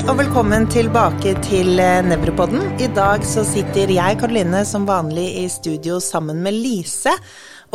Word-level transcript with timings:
Hei 0.00 0.08
og 0.08 0.16
velkommen 0.16 0.64
tilbake 0.72 1.34
til 1.44 1.74
eh, 1.76 1.98
Nevropodden. 2.00 2.78
I 2.80 2.86
dag 2.96 3.20
så 3.28 3.42
sitter 3.44 3.90
jeg, 3.92 4.16
Karoline, 4.16 4.62
som 4.64 4.86
vanlig 4.88 5.26
i 5.42 5.44
studio 5.52 5.98
sammen 6.00 6.40
med 6.40 6.56
Lise. 6.56 7.12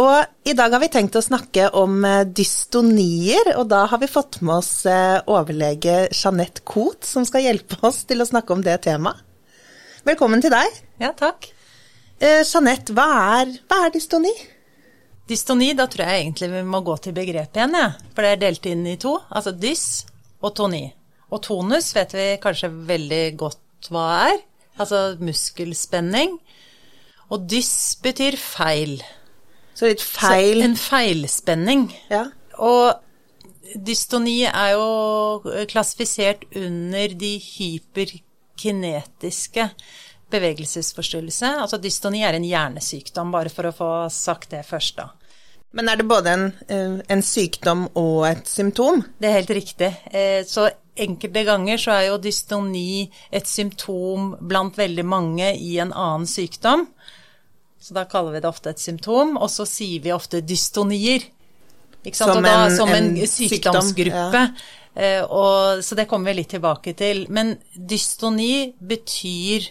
Og 0.01 0.49
i 0.49 0.55
dag 0.57 0.73
har 0.73 0.81
vi 0.81 0.89
tenkt 0.89 1.19
å 1.19 1.21
snakke 1.21 1.67
om 1.77 1.99
eh, 2.01 2.23
dystonier, 2.25 3.51
og 3.59 3.69
da 3.69 3.83
har 3.91 4.01
vi 4.01 4.09
fått 4.09 4.39
med 4.41 4.55
oss 4.55 4.71
eh, 4.89 5.19
overlege 5.29 6.07
Jeanette 6.07 6.65
Koht, 6.65 7.05
som 7.05 7.29
skal 7.29 7.45
hjelpe 7.45 7.77
oss 7.85 8.01
til 8.09 8.25
å 8.25 8.29
snakke 8.31 8.57
om 8.57 8.65
det 8.65 8.79
temaet. 8.87 9.21
Velkommen 10.09 10.41
til 10.41 10.55
deg. 10.55 10.81
Ja, 11.05 11.13
takk. 11.13 11.51
Jeanette, 12.17 12.97
hva 12.97 13.09
er, 13.37 13.53
hva 13.69 13.83
er 13.85 13.93
dystoni? 13.93 14.33
Dystoni, 15.29 15.75
da 15.77 15.85
tror 15.85 16.09
jeg 16.09 16.25
egentlig 16.25 16.55
vi 16.57 16.67
må 16.73 16.81
gå 16.89 16.97
til 17.05 17.13
begrepet 17.21 17.61
igjen, 17.61 17.81
ja. 17.85 17.93
for 18.17 18.25
det 18.25 18.33
er 18.33 18.45
delt 18.49 18.73
inn 18.73 18.85
i 18.89 18.97
to. 18.97 19.19
Altså 19.29 19.53
dys 19.53 20.07
og 20.41 20.57
toni. 20.57 20.87
Og 21.33 21.41
tonus 21.45 21.93
vet 21.95 22.13
vi 22.15 22.25
kanskje 22.41 22.69
veldig 22.89 23.23
godt 23.39 23.89
hva 23.93 24.05
er. 24.29 24.37
Altså 24.81 24.99
muskelspenning. 25.23 26.31
Og 27.33 27.47
dys 27.49 27.73
betyr 28.03 28.35
feil. 28.39 29.03
Så 29.75 29.85
litt 29.89 30.03
feil 30.03 30.61
Så 30.61 30.65
en 30.69 30.77
feilspenning. 30.79 31.81
Ja. 32.11 32.25
Og 32.61 32.93
dystoni 33.75 34.43
er 34.47 34.71
jo 34.75 34.85
klassifisert 35.71 36.41
under 36.55 37.07
de 37.19 37.33
hyperkinetiske 37.41 39.69
bevegelsesforstyrrelse. 40.33 41.47
Altså 41.65 41.77
dystoni 41.81 42.21
er 42.25 42.33
en 42.37 42.47
hjernesykdom, 42.47 43.31
bare 43.33 43.49
for 43.53 43.63
å 43.69 43.75
få 43.75 44.09
sagt 44.13 44.49
det 44.55 44.63
først, 44.67 44.95
da. 45.01 45.07
Men 45.75 45.85
er 45.91 45.95
det 45.99 46.07
både 46.07 46.29
en, 46.31 46.45
eh, 46.71 46.95
en 47.11 47.21
sykdom 47.21 47.89
og 47.99 48.27
et 48.29 48.47
symptom? 48.47 49.03
Det 49.19 49.27
er 49.27 49.39
helt 49.41 49.49
riktig. 49.49 49.91
Eh, 50.13 50.43
så 50.47 50.69
enkelte 50.95 51.43
ganger 51.47 51.81
så 51.81 51.95
er 51.95 52.07
jo 52.09 52.17
dystoni 52.23 53.05
et 53.35 53.47
symptom 53.49 54.33
blant 54.39 54.77
veldig 54.77 55.05
mange 55.05 55.51
i 55.57 55.77
en 55.83 55.93
annen 55.93 56.27
sykdom. 56.29 56.87
Så 57.79 57.93
da 57.93 58.05
kaller 58.09 58.33
vi 58.33 58.41
det 58.41 58.49
ofte 58.49 58.71
et 58.73 58.81
symptom, 58.81 59.35
og 59.37 59.51
så 59.53 59.67
sier 59.69 60.01
vi 60.01 60.13
ofte 60.15 60.41
dystonier. 60.41 61.27
Som, 62.13 62.41
da, 62.41 62.65
en, 62.65 62.73
som 62.73 62.89
en, 62.89 63.11
en 63.17 63.29
sykdomsgruppe. 63.29 64.41
Sykdom, 64.41 64.55
ja. 64.55 64.81
Eh, 64.95 65.23
og, 65.23 65.83
så 65.83 65.97
det 65.97 66.07
kommer 66.07 66.31
vi 66.31 66.39
litt 66.39 66.53
tilbake 66.55 66.95
til. 66.97 67.25
Men 67.33 67.55
dystoni 67.75 68.71
betyr 68.79 69.67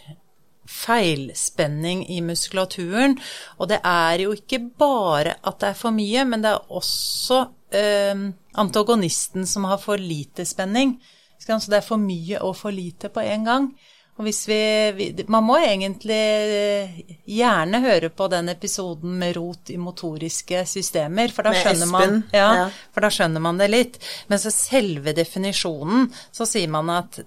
feilspenning 0.68 2.04
i 2.12 2.20
muskulaturen. 2.24 3.16
Og 3.58 3.70
det 3.72 3.80
er 3.88 4.24
jo 4.26 4.34
ikke 4.36 4.60
bare 4.78 5.38
at 5.42 5.60
det 5.62 5.72
er 5.72 5.78
for 5.78 5.96
mye, 5.96 6.26
men 6.28 6.44
det 6.44 6.52
er 6.54 6.74
også 6.76 7.44
eh, 7.74 8.14
antagonisten 8.60 9.46
som 9.46 9.66
har 9.68 9.82
for 9.82 10.00
lite 10.00 10.46
spenning. 10.46 10.96
Så 11.38 11.58
det 11.68 11.82
er 11.82 11.84
for 11.84 12.00
mye 12.00 12.40
og 12.40 12.54
for 12.56 12.72
lite 12.72 13.10
på 13.12 13.20
en 13.24 13.44
gang. 13.44 13.68
Og 14.14 14.28
hvis 14.28 14.44
vi, 14.46 15.24
Man 15.26 15.42
må 15.42 15.56
egentlig 15.58 16.20
gjerne 17.26 17.80
høre 17.82 18.10
på 18.14 18.28
den 18.30 18.48
episoden 18.52 19.16
med 19.18 19.34
rot 19.36 19.72
i 19.74 19.78
motoriske 19.80 20.62
systemer, 20.70 21.34
for 21.34 21.46
da, 21.46 21.54
skjønner 21.58 21.90
man, 21.90 22.20
ja, 22.32 22.48
ja. 22.60 22.68
For 22.94 23.02
da 23.02 23.10
skjønner 23.10 23.42
man 23.42 23.58
det 23.58 23.70
litt. 23.72 23.98
Men 24.30 24.38
så 24.38 24.54
selve 24.54 25.16
definisjonen, 25.18 26.12
så 26.30 26.46
sier 26.46 26.70
man 26.70 26.92
at 26.94 27.24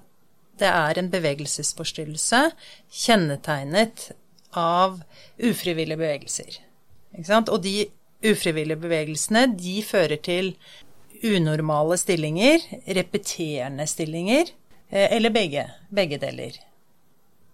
det 0.57 0.69
er 0.69 0.97
en 0.97 1.11
bevegelsesforstyrrelse 1.11 2.39
kjennetegnet 3.03 4.07
av 4.57 5.01
ufrivillige 5.37 5.99
bevegelser. 5.99 6.61
Og 7.51 7.59
de 7.61 7.75
ufrivillige 8.25 8.81
bevegelsene, 8.81 9.45
de 9.57 9.81
fører 9.85 10.19
til 10.23 10.53
unormale 11.25 11.97
stillinger, 11.97 12.63
repeterende 12.97 13.87
stillinger, 13.89 14.53
eh, 14.89 15.09
eller 15.15 15.33
begge, 15.33 15.67
begge 15.93 16.19
deler. 16.21 16.57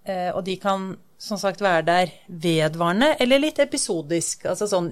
Eh, 0.05 0.29
og 0.35 0.43
de 0.45 0.57
kan 0.59 0.93
som 1.17 1.39
sagt 1.39 1.61
være 1.63 1.85
der 1.87 2.11
vedvarende 2.27 3.13
eller 3.19 3.39
litt 3.39 3.59
episodisk, 3.63 4.45
altså 4.45 4.67
sånn 4.67 4.91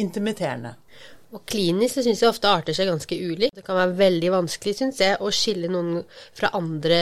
intermitterende. 0.00 0.74
Og 1.30 1.44
klinisk 1.46 1.94
så 1.94 2.02
syns 2.02 2.24
jeg 2.24 2.30
ofte 2.30 2.50
arter 2.50 2.74
seg 2.74 2.88
ganske 2.90 3.14
ulikt. 3.14 3.54
Det 3.54 3.62
kan 3.62 3.76
være 3.78 3.92
veldig 4.00 4.30
vanskelig, 4.34 4.72
syns 4.80 4.98
jeg, 4.98 5.14
å 5.22 5.30
skille 5.30 5.68
noen 5.70 6.00
fra 6.34 6.48
andre 6.58 6.96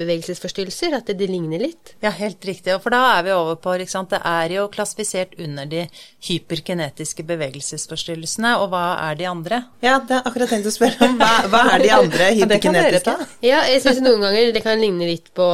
bevegelsesforstyrrelser, 0.00 0.96
at 0.98 1.06
det, 1.06 1.14
det, 1.20 1.28
ligner 1.30 1.62
litt. 1.62 1.92
Ja, 2.02 2.10
helt 2.16 2.42
riktig. 2.46 2.74
For 2.82 2.90
da 2.90 3.04
er 3.12 3.28
vi 3.28 3.34
over 3.36 3.60
på 3.62 3.76
ikke 3.78 3.92
sant? 3.92 4.10
Det 4.10 4.18
er 4.26 4.56
jo 4.56 4.64
klassifisert 4.74 5.36
under 5.38 5.68
de 5.70 5.84
hyperkinetiske 6.26 7.22
bevegelsesforstyrrelsene, 7.28 8.56
og 8.58 8.72
hva 8.72 8.82
er 9.04 9.20
de 9.20 9.28
andre? 9.30 9.62
Ja, 9.86 10.00
det 10.02 10.18
er 10.18 10.26
akkurat 10.26 10.50
tenkt 10.50 10.66
å 10.66 10.74
spørre 10.74 11.06
om. 11.06 11.14
Hva, 11.22 11.30
hva 11.52 11.62
er 11.76 11.86
de 11.86 11.94
andre 11.94 12.32
hyperkinetiske? 12.40 13.16
ja, 13.46 13.62
jeg 13.70 13.84
syns 13.86 14.02
noen 14.02 14.26
ganger 14.26 14.50
det 14.56 14.64
kan 14.66 14.82
ligne 14.82 15.06
litt 15.12 15.30
på 15.36 15.46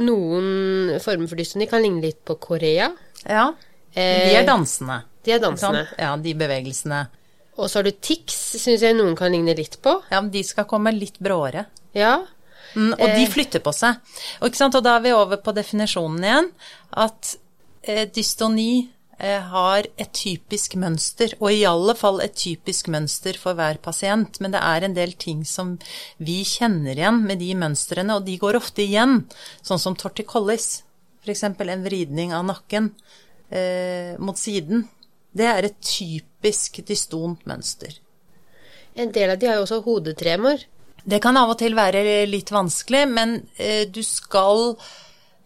Noen 0.00 0.98
former 1.02 1.30
for 1.30 1.38
dystoni 1.38 1.70
kan 1.70 1.86
ligne 1.86 2.02
litt 2.02 2.18
på 2.26 2.34
Korea. 2.42 2.90
Ja. 3.22 3.46
De 3.94 4.34
er 4.34 4.42
dansende. 4.48 5.04
De 5.22 5.38
er 5.38 5.42
dansende. 5.42 5.86
Ja, 6.00 6.16
de 6.18 6.34
bevegelsene. 6.34 7.04
Og 7.60 7.70
så 7.70 7.80
har 7.80 7.88
du 7.88 7.92
tics, 7.92 8.38
syns 8.60 8.84
jeg 8.84 8.96
noen 8.96 9.16
kan 9.18 9.32
ligne 9.32 9.54
litt 9.56 9.78
på. 9.84 9.98
Ja, 10.10 10.20
men 10.20 10.32
de 10.34 10.42
skal 10.46 10.68
komme 10.70 10.92
litt 10.96 11.20
bråere. 11.22 11.66
Ja. 11.96 12.20
Mm, 12.74 12.94
og 12.94 13.06
de 13.16 13.26
flytter 13.30 13.62
på 13.64 13.72
seg. 13.74 13.98
Og, 14.40 14.54
og, 14.54 14.80
da 14.84 14.96
er 14.96 15.04
vi 15.04 15.12
over 15.16 15.40
på 15.42 15.54
definisjonen 15.56 16.26
igjen. 16.26 16.50
At 17.04 17.34
eh, 17.82 18.06
dystoni 18.14 18.72
eh, 19.18 19.40
har 19.52 19.88
et 20.00 20.12
typisk 20.16 20.76
mønster, 20.80 21.34
og 21.40 21.50
i 21.52 21.64
alle 21.68 21.96
fall 21.98 22.22
et 22.24 22.36
typisk 22.38 22.90
mønster 22.92 23.38
for 23.40 23.58
hver 23.58 23.80
pasient. 23.82 24.40
Men 24.42 24.54
det 24.54 24.62
er 24.62 24.86
en 24.86 24.96
del 24.96 25.16
ting 25.18 25.42
som 25.48 25.76
vi 26.22 26.40
kjenner 26.46 26.96
igjen 26.96 27.24
med 27.26 27.42
de 27.42 27.52
mønstrene, 27.58 28.16
og 28.16 28.28
de 28.28 28.38
går 28.40 28.60
ofte 28.60 28.86
igjen. 28.86 29.24
Sånn 29.66 29.82
som 29.82 29.98
torticollis. 29.98 30.80
F.eks. 31.20 31.44
en 31.44 31.84
vridning 31.84 32.32
av 32.32 32.46
nakken 32.48 32.94
eh, 33.52 34.16
mot 34.22 34.38
siden. 34.40 34.86
Det 35.32 35.46
er 35.46 35.68
et 35.68 35.78
typisk 35.84 36.80
dystont 36.88 37.44
mønster. 37.46 37.94
En 38.98 39.12
del 39.14 39.30
av 39.30 39.38
de 39.38 39.48
har 39.48 39.60
jo 39.60 39.66
også 39.66 39.82
hodetremor. 39.84 40.64
Det 41.04 41.20
kan 41.22 41.38
av 41.38 41.54
og 41.54 41.60
til 41.60 41.76
være 41.78 42.24
litt 42.28 42.50
vanskelig, 42.52 43.06
men 43.08 43.38
eh, 43.56 43.86
du 43.88 44.02
skal 44.04 44.74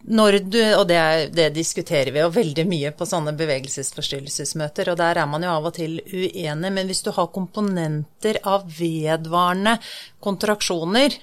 når 0.04 0.38
du, 0.52 0.60
og 0.76 0.84
det, 0.88 1.00
det, 1.32 1.46
diskuterer 1.56 2.12
vi 2.12 2.20
jo 2.20 2.32
veldig 2.32 2.64
mye 2.68 2.90
på 2.92 3.06
sånne 3.08 3.32
bevegelsesforstyrrelsesmøter, 3.38 4.90
og 4.92 4.98
der 5.00 5.20
er 5.22 5.28
man 5.30 5.46
jo 5.46 5.52
av 5.54 5.68
og 5.70 5.76
til 5.78 5.96
uenig, 6.02 6.72
men 6.76 6.90
hvis 6.90 7.00
du 7.06 7.08
har 7.16 7.30
komponenter 7.32 8.42
av 8.44 8.66
vedvarende 8.68 9.78
kontraksjoner, 10.24 11.16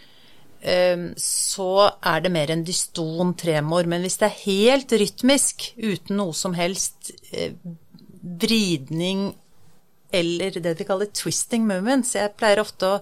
eh, 0.66 1.05
så 1.22 1.69
er 1.91 2.25
det 2.25 2.33
mer 2.33 2.55
en 2.55 2.66
dyston 2.66 3.35
tremor. 3.38 3.85
Men 3.85 4.01
hvis 4.01 4.17
det 4.22 4.31
er 4.31 4.41
helt 4.47 4.97
rytmisk, 5.03 5.73
uten 5.78 6.17
noe 6.17 6.33
som 6.38 6.57
helst 6.57 7.13
eh, 7.29 7.53
vridning 8.21 9.31
eller 10.11 10.51
det 10.51 10.73
vi 10.79 10.85
kaller 10.85 11.05
twisting 11.05 11.67
movements. 11.67 12.15
Jeg 12.15 12.35
pleier 12.39 12.61
ofte 12.61 12.87
å, 12.87 12.99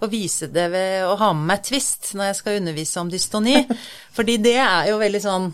å, 0.00 0.08
vise 0.10 0.48
det 0.52 0.68
ved 0.72 1.06
å 1.06 1.16
ha 1.20 1.32
med 1.36 1.50
meg 1.52 1.64
twist 1.68 2.14
når 2.16 2.30
jeg 2.30 2.38
skal 2.40 2.60
undervise 2.60 3.02
om 3.02 3.10
dystoni. 3.12 3.56
Fordi 4.16 4.38
det 4.42 4.56
er 4.64 4.92
jo 4.92 5.00
veldig 5.02 5.24
sånn 5.24 5.50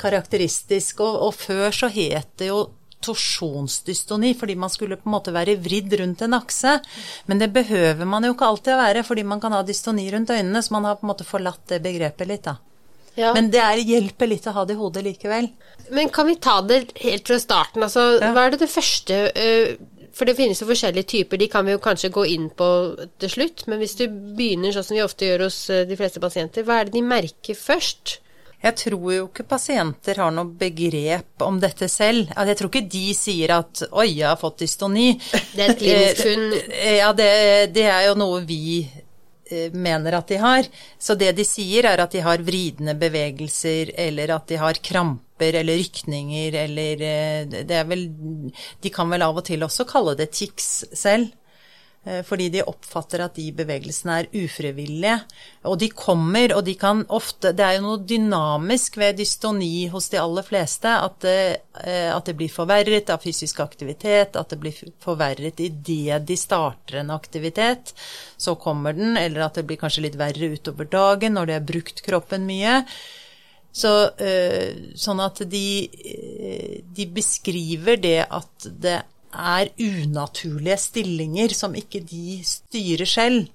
karakteristisk. 0.00 1.02
Og, 1.04 1.18
og 1.28 1.36
før 1.36 1.68
så 1.82 1.90
het 1.92 2.32
det 2.40 2.48
jo 2.52 2.64
torsjonsdystoni, 3.02 4.28
fordi 4.38 4.54
man 4.54 4.70
skulle 4.70 4.94
på 4.94 5.08
en 5.08 5.14
måte 5.16 5.32
være 5.34 5.56
vridd 5.58 5.96
rundt 5.98 6.20
en 6.22 6.36
akse. 6.38 6.76
Men 7.26 7.40
det 7.40 7.48
behøver 7.50 8.06
man 8.06 8.22
jo 8.22 8.36
ikke 8.36 8.46
alltid 8.46 8.76
å 8.76 8.82
være, 8.82 9.02
fordi 9.06 9.24
man 9.26 9.42
kan 9.42 9.56
ha 9.56 9.64
dystoni 9.66 10.06
rundt 10.12 10.30
øynene, 10.30 10.62
så 10.62 10.76
man 10.76 10.86
har 10.86 11.00
på 11.00 11.06
en 11.06 11.10
måte 11.10 11.26
forlatt 11.26 11.64
det 11.72 11.80
begrepet 11.82 12.30
litt, 12.30 12.46
da. 12.46 12.60
Ja. 13.18 13.32
Men 13.36 13.50
det 13.52 13.60
er, 13.60 13.82
hjelper 13.84 14.30
litt 14.30 14.46
å 14.48 14.54
ha 14.56 14.64
det 14.68 14.76
i 14.76 14.80
hodet 14.80 15.04
likevel. 15.04 15.50
Men 15.92 16.12
kan 16.14 16.28
vi 16.28 16.38
ta 16.40 16.60
det 16.64 16.84
helt 17.02 17.28
fra 17.28 17.38
starten? 17.42 17.84
Altså, 17.84 18.06
ja. 18.20 18.32
Hva 18.32 18.46
er 18.46 18.54
det 18.54 18.62
det 18.62 18.70
første 18.72 19.18
uh, 19.36 20.08
For 20.16 20.28
det 20.28 20.36
finnes 20.38 20.60
jo 20.60 20.68
forskjellige 20.68 21.08
typer, 21.08 21.40
de 21.40 21.48
kan 21.52 21.66
vi 21.66 21.74
jo 21.74 21.82
kanskje 21.82 22.12
gå 22.12 22.26
inn 22.32 22.48
på 22.56 22.68
til 23.20 23.32
slutt. 23.32 23.66
Men 23.68 23.82
hvis 23.82 23.98
du 24.00 24.06
begynner 24.08 24.74
sånn 24.74 24.88
som 24.88 24.98
vi 24.98 25.04
ofte 25.04 25.28
gjør 25.28 25.46
hos 25.48 25.62
uh, 25.72 25.84
de 25.88 25.98
fleste 25.98 26.22
pasienter, 26.24 26.66
hva 26.68 26.80
er 26.80 26.88
det 26.88 26.96
de 26.96 27.06
merker 27.06 27.58
først? 27.58 28.18
Jeg 28.62 28.78
tror 28.78 29.08
jo 29.10 29.22
ikke 29.26 29.48
pasienter 29.50 30.20
har 30.22 30.30
noe 30.30 30.46
begrep 30.46 31.42
om 31.42 31.56
dette 31.60 31.88
selv. 31.90 32.28
Altså, 32.30 32.52
jeg 32.52 32.58
tror 32.60 32.70
ikke 32.70 32.90
de 32.94 33.06
sier 33.18 33.56
at 33.56 33.82
'oi, 33.88 34.08
jeg 34.20 34.28
har 34.28 34.38
fått 34.38 34.62
dystoni'. 34.62 35.16
Det 35.50 35.64
er 35.64 35.72
et 35.72 35.80
klinisk 35.80 36.22
funn. 36.22 36.52
Ja, 37.02 37.08
det, 37.10 37.32
det 37.74 37.88
er 37.90 38.06
jo 38.06 38.14
noe 38.22 38.44
vi 38.46 38.62
Eh, 38.86 39.11
mener 39.72 40.16
at 40.16 40.28
de 40.28 40.38
har. 40.40 40.68
Så 40.98 41.16
det 41.18 41.32
de 41.36 41.44
sier, 41.46 41.86
er 41.88 42.02
at 42.02 42.14
de 42.14 42.22
har 42.24 42.42
vridende 42.44 42.94
bevegelser, 42.98 43.92
eller 43.98 44.34
at 44.36 44.48
de 44.48 44.58
har 44.60 44.80
kramper 44.84 45.58
eller 45.60 45.80
rykninger, 45.80 46.56
eller 46.64 47.04
eh, 47.08 47.46
Det 47.52 47.76
er 47.76 47.86
vel 47.88 48.08
De 48.82 48.90
kan 48.90 49.10
vel 49.10 49.22
av 49.22 49.36
og 49.36 49.44
til 49.48 49.62
også 49.62 49.88
kalle 49.88 50.16
det 50.18 50.30
tics 50.32 50.84
selv. 50.94 51.32
Eh, 52.04 52.22
fordi 52.26 52.48
de 52.50 52.64
oppfatter 52.66 53.22
at 53.22 53.36
de 53.38 53.44
bevegelsene 53.54 54.16
er 54.22 54.28
ufrivillige. 54.34 55.20
Og 55.70 55.76
de 55.78 55.88
kommer, 55.94 56.50
og 56.56 56.64
de 56.66 56.74
kan 56.74 57.04
ofte 57.14 57.52
Det 57.54 57.62
er 57.62 57.76
jo 57.76 57.84
noe 57.84 58.00
dynamisk 58.02 58.96
ved 58.98 59.20
dystoni 59.20 59.86
hos 59.92 60.08
de 60.10 60.18
aller 60.18 60.42
fleste. 60.42 60.90
At 60.90 61.20
det, 61.22 61.62
eh, 61.84 62.10
at 62.10 62.26
det 62.26 62.34
blir 62.36 62.50
forverret 62.50 63.10
av 63.10 63.22
fysisk 63.22 63.60
aktivitet, 63.60 64.34
at 64.36 64.50
det 64.50 64.58
blir 64.58 64.74
forverret 64.98 65.60
idet 65.60 66.26
de 66.26 66.36
starter 66.36 66.98
en 66.98 67.10
aktivitet. 67.10 67.94
Så 68.36 68.56
kommer 68.56 68.92
den, 68.92 69.16
eller 69.16 69.46
at 69.46 69.54
det 69.54 69.66
blir 69.66 69.78
kanskje 69.78 70.02
litt 70.02 70.18
verre 70.18 70.50
utover 70.58 70.90
dagen 70.90 71.34
når 71.34 71.46
de 71.46 71.52
har 71.52 71.66
brukt 71.70 72.02
kroppen 72.02 72.46
mye. 72.46 72.82
Så, 73.72 74.10
eh, 74.18 74.74
sånn 74.96 75.20
at 75.22 75.38
de, 75.48 75.88
de 76.92 77.06
beskriver 77.06 77.96
det 77.96 78.26
at 78.28 78.66
det 78.66 79.02
er 79.32 79.70
unaturlige 79.80 80.78
stillinger 80.80 81.54
som 81.56 81.76
ikke 81.78 82.02
de 82.04 82.40
styrer 82.46 83.08
selv. 83.08 83.48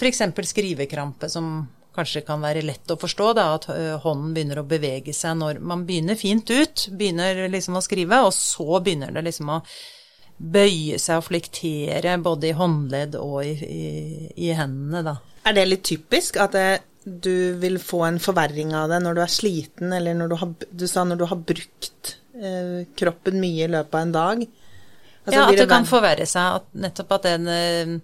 F.eks. 0.00 0.22
skrivekrampe, 0.50 1.28
som 1.30 1.68
kanskje 1.94 2.22
kan 2.26 2.42
være 2.42 2.64
lett 2.64 2.90
å 2.90 2.98
forstå, 3.00 3.30
da, 3.36 3.46
at 3.58 3.66
hånden 4.04 4.34
begynner 4.34 4.62
å 4.62 4.68
bevege 4.68 5.14
seg 5.16 5.38
når 5.40 5.62
man 5.62 5.84
begynner 5.88 6.18
fint 6.18 6.50
ut, 6.50 6.86
begynner 6.96 7.48
liksom 7.52 7.78
å 7.78 7.84
skrive, 7.84 8.22
og 8.24 8.32
så 8.36 8.80
begynner 8.80 9.12
det 9.14 9.24
liksom 9.26 9.50
å 9.56 9.62
bøye 10.40 10.98
seg 11.00 11.20
og 11.20 11.26
flektere 11.26 12.14
både 12.22 12.48
i 12.48 12.56
håndledd 12.56 13.18
og 13.20 13.42
i, 13.44 13.52
i, 13.66 13.90
i 14.46 14.54
hendene, 14.56 15.02
da. 15.04 15.18
Er 15.48 15.56
det 15.56 15.66
litt 15.68 15.84
typisk 15.88 16.38
at 16.40 16.56
det, 16.56 16.68
du 17.04 17.56
vil 17.60 17.78
få 17.80 18.04
en 18.06 18.20
forverring 18.20 18.74
av 18.76 18.90
det 18.92 19.00
når 19.04 19.16
du 19.16 19.22
er 19.24 19.32
sliten, 19.32 19.92
eller 19.96 20.16
når 20.16 20.32
du 20.32 20.38
har, 20.40 20.54
du 20.70 20.86
sa 20.88 21.04
når 21.04 21.20
du 21.20 21.26
har 21.30 21.44
brukt 21.52 22.14
eh, 22.36 22.82
kroppen 22.96 23.40
mye 23.40 23.66
i 23.66 23.70
løpet 23.72 23.96
av 23.96 24.04
en 24.06 24.16
dag? 24.16 24.44
Altså, 25.24 25.38
ja, 25.38 25.46
at 25.46 25.54
det, 25.54 25.64
det 25.64 25.70
kan 25.70 25.88
forverre 25.88 26.26
seg. 26.28 26.60
At 26.60 26.68
nettopp 26.86 27.16
at 27.18 27.26
den 27.28 27.48
eh, 27.52 27.96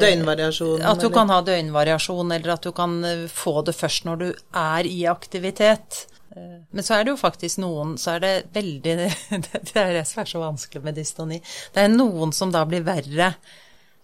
Døgnvariasjon? 0.00 0.82
At 0.82 1.00
du 1.00 1.06
eller? 1.06 1.14
kan 1.14 1.30
ha 1.32 1.40
døgnvariasjon, 1.44 2.32
eller 2.32 2.54
at 2.56 2.62
du 2.64 2.72
kan 2.72 2.96
eh, 3.04 3.26
få 3.28 3.60
det 3.66 3.76
først 3.76 4.06
når 4.08 4.20
du 4.22 4.28
er 4.60 4.88
i 4.88 5.04
aktivitet. 5.10 6.06
Eh, 6.36 6.62
men 6.70 6.86
så 6.86 6.96
er 6.96 7.04
det 7.04 7.14
jo 7.14 7.20
faktisk 7.20 7.60
noen 7.62 7.94
Så 8.00 8.16
er 8.16 8.24
det 8.24 8.32
veldig 8.54 8.94
Det 9.68 9.76
er 9.76 9.92
det 9.98 10.06
som 10.08 10.22
er 10.24 10.30
så 10.30 10.40
vanskelig 10.42 10.84
med 10.84 10.98
dystoni. 10.98 11.42
Det 11.74 11.84
er 11.84 11.92
noen 11.92 12.32
som 12.32 12.52
da 12.54 12.64
blir 12.68 12.86
verre 12.86 13.34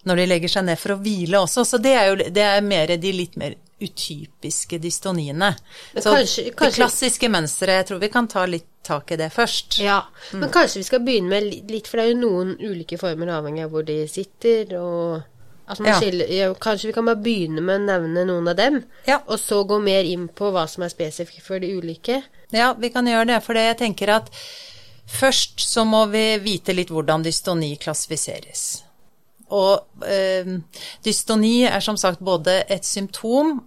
når 0.09 0.17
de 0.17 0.25
legger 0.31 0.49
seg 0.49 0.65
ned 0.65 0.79
for 0.81 0.95
å 0.95 1.01
hvile 1.03 1.43
også. 1.43 1.65
Så 1.69 1.81
det 1.83 1.93
er 1.97 2.07
jo 2.09 2.31
det 2.33 2.45
er 2.45 2.63
mer 2.65 2.95
de 2.97 3.13
litt 3.13 3.37
mer 3.41 3.57
utypiske 3.81 4.79
dystoniene. 4.79 5.55
Så 5.95 6.03
kanskje, 6.03 6.45
kanskje, 6.51 6.67
det 6.67 6.77
klassiske 6.77 7.31
mønsteret, 7.33 7.81
jeg 7.81 7.89
tror 7.91 8.01
vi 8.03 8.13
kan 8.13 8.29
ta 8.29 8.45
litt 8.49 8.69
tak 8.87 9.13
i 9.13 9.19
det 9.21 9.31
først. 9.33 9.79
Ja, 9.81 10.03
mm. 10.33 10.41
men 10.41 10.53
kanskje 10.53 10.81
vi 10.81 10.89
skal 10.89 11.05
begynne 11.05 11.33
med 11.33 11.71
litt, 11.71 11.89
for 11.89 12.01
det 12.01 12.07
er 12.07 12.15
jo 12.15 12.21
noen 12.23 12.55
ulike 12.61 12.99
former 13.01 13.33
avhengig 13.37 13.67
av 13.67 13.75
hvor 13.75 13.87
de 13.87 13.99
sitter, 14.11 14.75
og 14.81 15.21
altså 15.71 15.87
ja. 15.87 15.99
skiller, 16.01 16.33
ja, 16.35 16.51
Kanskje 16.61 16.91
vi 16.91 16.97
kan 16.97 17.09
bare 17.09 17.23
begynne 17.25 17.65
med 17.65 17.83
å 17.83 17.87
nevne 17.87 18.27
noen 18.29 18.51
av 18.53 18.59
dem, 18.61 18.83
ja. 19.09 19.21
og 19.27 19.41
så 19.41 19.63
gå 19.69 19.81
mer 19.85 20.09
inn 20.09 20.29
på 20.29 20.53
hva 20.55 20.67
som 20.71 20.85
er 20.87 20.93
spesifikt 20.93 21.47
for 21.47 21.63
de 21.63 21.73
ulike? 21.77 22.23
Ja, 22.57 22.73
vi 22.79 22.93
kan 22.93 23.09
gjøre 23.09 23.33
det, 23.35 23.41
for 23.47 23.59
jeg 23.59 23.79
tenker 23.81 24.17
at 24.17 24.31
først 25.11 25.63
så 25.65 25.87
må 25.89 26.05
vi 26.13 26.25
vite 26.43 26.75
litt 26.77 26.93
hvordan 26.93 27.25
dystoni 27.27 27.75
klassifiseres. 27.81 28.85
Og 29.51 30.07
øh, 30.07 30.53
dystoni 31.05 31.65
er 31.67 31.83
som 31.83 31.97
sagt 31.99 32.23
både 32.23 32.63
et 32.71 32.87
symptom 32.87 33.59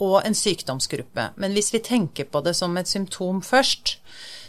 og 0.00 0.20
en 0.26 0.36
sykdomsgruppe. 0.36 1.30
Men 1.40 1.54
hvis 1.56 1.72
vi 1.74 1.82
tenker 1.84 2.28
på 2.30 2.42
det 2.44 2.56
som 2.58 2.76
et 2.80 2.88
symptom 2.90 3.42
først, 3.44 3.98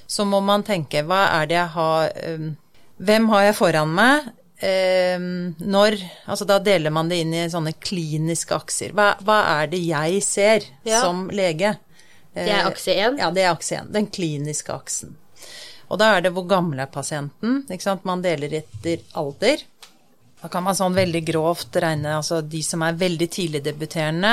så 0.07 0.25
må 0.27 0.42
man 0.44 0.65
tenke 0.68 1.03
hva 1.07 1.24
er 1.39 1.50
det 1.50 1.57
jeg 1.59 1.74
har 1.75 2.12
um, 2.33 2.51
Hvem 3.01 3.30
har 3.31 3.48
jeg 3.48 3.57
foran 3.57 3.94
meg? 3.98 4.27
Um, 4.62 5.56
når 5.57 5.95
Altså 6.30 6.45
da 6.45 6.59
deler 6.62 6.94
man 6.94 7.07
det 7.09 7.24
inn 7.24 7.31
i 7.33 7.48
sånne 7.50 7.74
kliniske 7.81 8.53
akser. 8.53 8.92
Hva, 8.94 9.15
hva 9.25 9.39
er 9.56 9.71
det 9.71 9.80
jeg 9.81 10.19
ser 10.25 10.68
ja. 10.86 11.00
som 11.01 11.25
lege? 11.33 11.74
Det 12.36 12.48
er 12.48 12.68
akse 12.69 12.94
1? 12.94 13.18
Ja, 13.19 13.31
det 13.33 13.44
er 13.44 13.56
akse 13.56 13.80
1. 13.81 13.89
Den 13.95 14.07
kliniske 14.13 14.71
aksen. 14.75 15.18
Og 15.92 16.00
da 16.00 16.13
er 16.15 16.24
det 16.24 16.31
hvor 16.36 16.45
gammel 16.48 16.80
er 16.80 16.92
pasienten. 16.92 17.63
Man 18.07 18.24
deler 18.24 18.53
etter 18.62 19.01
alder. 19.19 19.65
Da 20.41 20.49
kan 20.49 20.63
man 20.65 20.73
sånn 20.73 20.95
veldig 20.97 21.19
grovt 21.21 21.75
regne 21.83 22.15
altså 22.17 22.39
de 22.41 22.63
som 22.65 22.81
er 22.81 22.95
veldig 22.97 23.27
tidligdebuterende, 23.29 24.31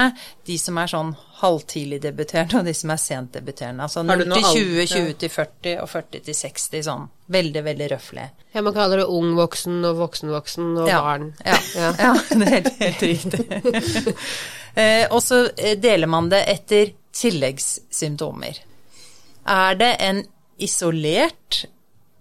de 0.48 0.54
som 0.56 0.78
er 0.80 0.88
sånn 0.88 1.10
halvtidligdebuterende, 1.42 2.62
og 2.62 2.68
de 2.68 2.72
som 2.74 2.92
er 2.94 3.00
sentdebuterende. 3.02 3.84
Altså 3.84 4.02
0 4.08 4.24
til 4.24 4.46
20, 4.46 4.86
20 4.94 5.18
til 5.20 5.32
40 5.34 5.74
og 5.82 5.90
40 5.92 6.22
til 6.30 6.38
60, 6.38 6.84
sånn 6.86 7.04
veldig, 7.36 7.62
veldig 7.66 7.88
røffelig. 7.92 8.24
Ja, 8.56 8.62
man 8.64 8.76
kaller 8.78 9.02
det 9.02 9.08
ung 9.12 9.34
voksen 9.36 9.82
og 9.84 10.00
voksen 10.00 10.32
voksen 10.32 10.70
og 10.80 10.88
ja, 10.88 11.02
barn. 11.04 11.28
Ja, 11.44 11.58
ja. 11.76 11.90
ja, 12.06 12.14
det 12.30 12.40
er 12.40 12.54
helt, 12.56 12.70
helt 12.80 13.04
riktig. 13.04 14.16
eh, 14.80 15.04
og 15.12 15.20
så 15.22 15.44
eh, 15.58 15.76
deler 15.76 16.08
man 16.08 16.32
det 16.32 16.40
etter 16.48 16.94
tilleggssymptomer. 17.18 18.62
Er 19.48 19.76
det 19.76 19.92
en 20.08 20.24
isolert 20.56 21.66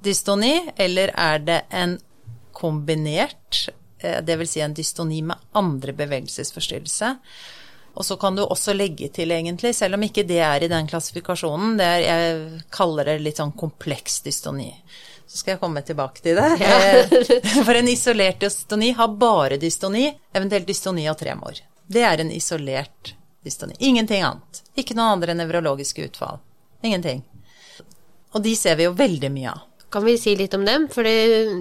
dystoni, 0.04 0.58
eller 0.76 1.16
er 1.16 1.40
det 1.48 1.62
en 1.72 1.98
kombinert, 2.58 3.68
eh, 4.00 4.20
dvs. 4.26 4.52
Si 4.52 4.64
en 4.66 4.74
dystoni 4.74 5.22
med 5.22 5.38
andre 5.58 5.94
bevegelsesforstyrrelse. 5.94 7.14
Og 7.98 8.06
så 8.06 8.18
kan 8.22 8.36
du 8.38 8.44
også 8.46 8.74
legge 8.78 9.10
til, 9.10 9.32
egentlig, 9.34 9.74
selv 9.76 9.98
om 9.98 10.04
ikke 10.06 10.26
det 10.30 10.40
er 10.46 10.64
i 10.64 10.70
den 10.70 10.90
klassifikasjonen, 10.90 11.78
det 11.80 11.86
er, 11.86 12.02
jeg 12.06 12.66
kaller 12.74 13.10
det 13.10 13.16
litt 13.26 13.42
sånn 13.42 13.56
kompleks 13.58 14.20
dystoni. 14.26 14.70
Så 15.28 15.42
skal 15.42 15.56
jeg 15.56 15.62
komme 15.64 15.82
tilbake 15.86 16.22
til 16.24 16.38
det. 16.38 16.52
Ja. 16.62 16.76
Eh, 16.94 17.64
for 17.66 17.74
en 17.78 17.90
isolert 17.90 18.42
dystoni 18.42 18.92
har 18.98 19.16
bare 19.18 19.58
dystoni, 19.62 20.12
eventuelt 20.34 20.70
dystoni 20.70 21.08
og 21.10 21.18
tremor. 21.18 21.58
Det 21.88 22.06
er 22.06 22.22
en 22.22 22.32
isolert 22.34 23.16
dystoni. 23.46 23.76
Ingenting 23.80 24.22
annet. 24.28 24.62
Ikke 24.78 24.98
noen 24.98 25.18
andre 25.18 25.34
nevrologiske 25.38 26.06
utfall. 26.10 26.38
Ingenting. 26.86 27.24
Og 28.36 28.44
de 28.46 28.54
ser 28.56 28.78
vi 28.78 28.86
jo 28.86 28.94
veldig 28.98 29.34
mye 29.34 29.54
av. 29.56 29.66
Kan 29.90 30.04
vi 30.04 30.18
si 30.20 30.36
litt 30.36 30.54
om 30.58 30.66
dem? 30.68 30.90
Fordi 30.92 31.16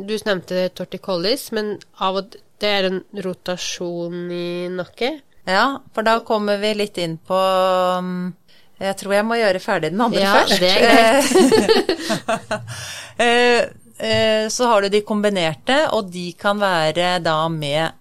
du 0.06 0.16
nevnte 0.26 0.68
torticollis, 0.74 1.50
men 1.54 1.76
av 2.02 2.18
og 2.22 2.36
det 2.60 2.72
er 2.72 2.88
en 2.88 3.00
rotasjon 3.22 4.30
i 4.32 4.66
nakke? 4.72 5.12
Ja, 5.46 5.78
for 5.94 6.06
da 6.06 6.18
kommer 6.26 6.58
vi 6.58 6.72
litt 6.74 6.98
inn 6.98 7.18
på 7.22 7.36
um, 7.38 8.32
Jeg 8.80 8.96
tror 8.98 9.14
jeg 9.14 9.26
må 9.28 9.36
gjøre 9.38 9.60
ferdig 9.62 9.92
den 9.94 10.02
andre 10.02 10.24
ja, 10.24 10.32
først. 10.40 10.60
Det 10.60 10.72
er 10.74 10.80
greit. 10.86 12.62
Eh, 13.16 13.62
eh, 13.96 14.46
så 14.52 14.66
har 14.68 14.84
du 14.84 14.90
de 14.92 14.98
kombinerte, 15.00 15.86
og 15.96 16.10
de 16.12 16.26
kan 16.36 16.58
være 16.60 17.14
da 17.24 17.38
med 17.48 17.94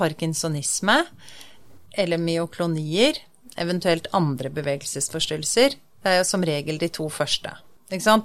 parkinsonisme 0.00 0.94
eller 2.00 2.16
myoklonier, 2.16 3.20
eventuelt 3.60 4.08
andre 4.16 4.48
bevegelsesforstyrrelser. 4.56 5.76
Det 5.76 6.14
er 6.14 6.22
jo 6.22 6.24
som 6.30 6.48
regel 6.48 6.80
de 6.80 6.88
to 6.96 7.10
første. 7.12 7.52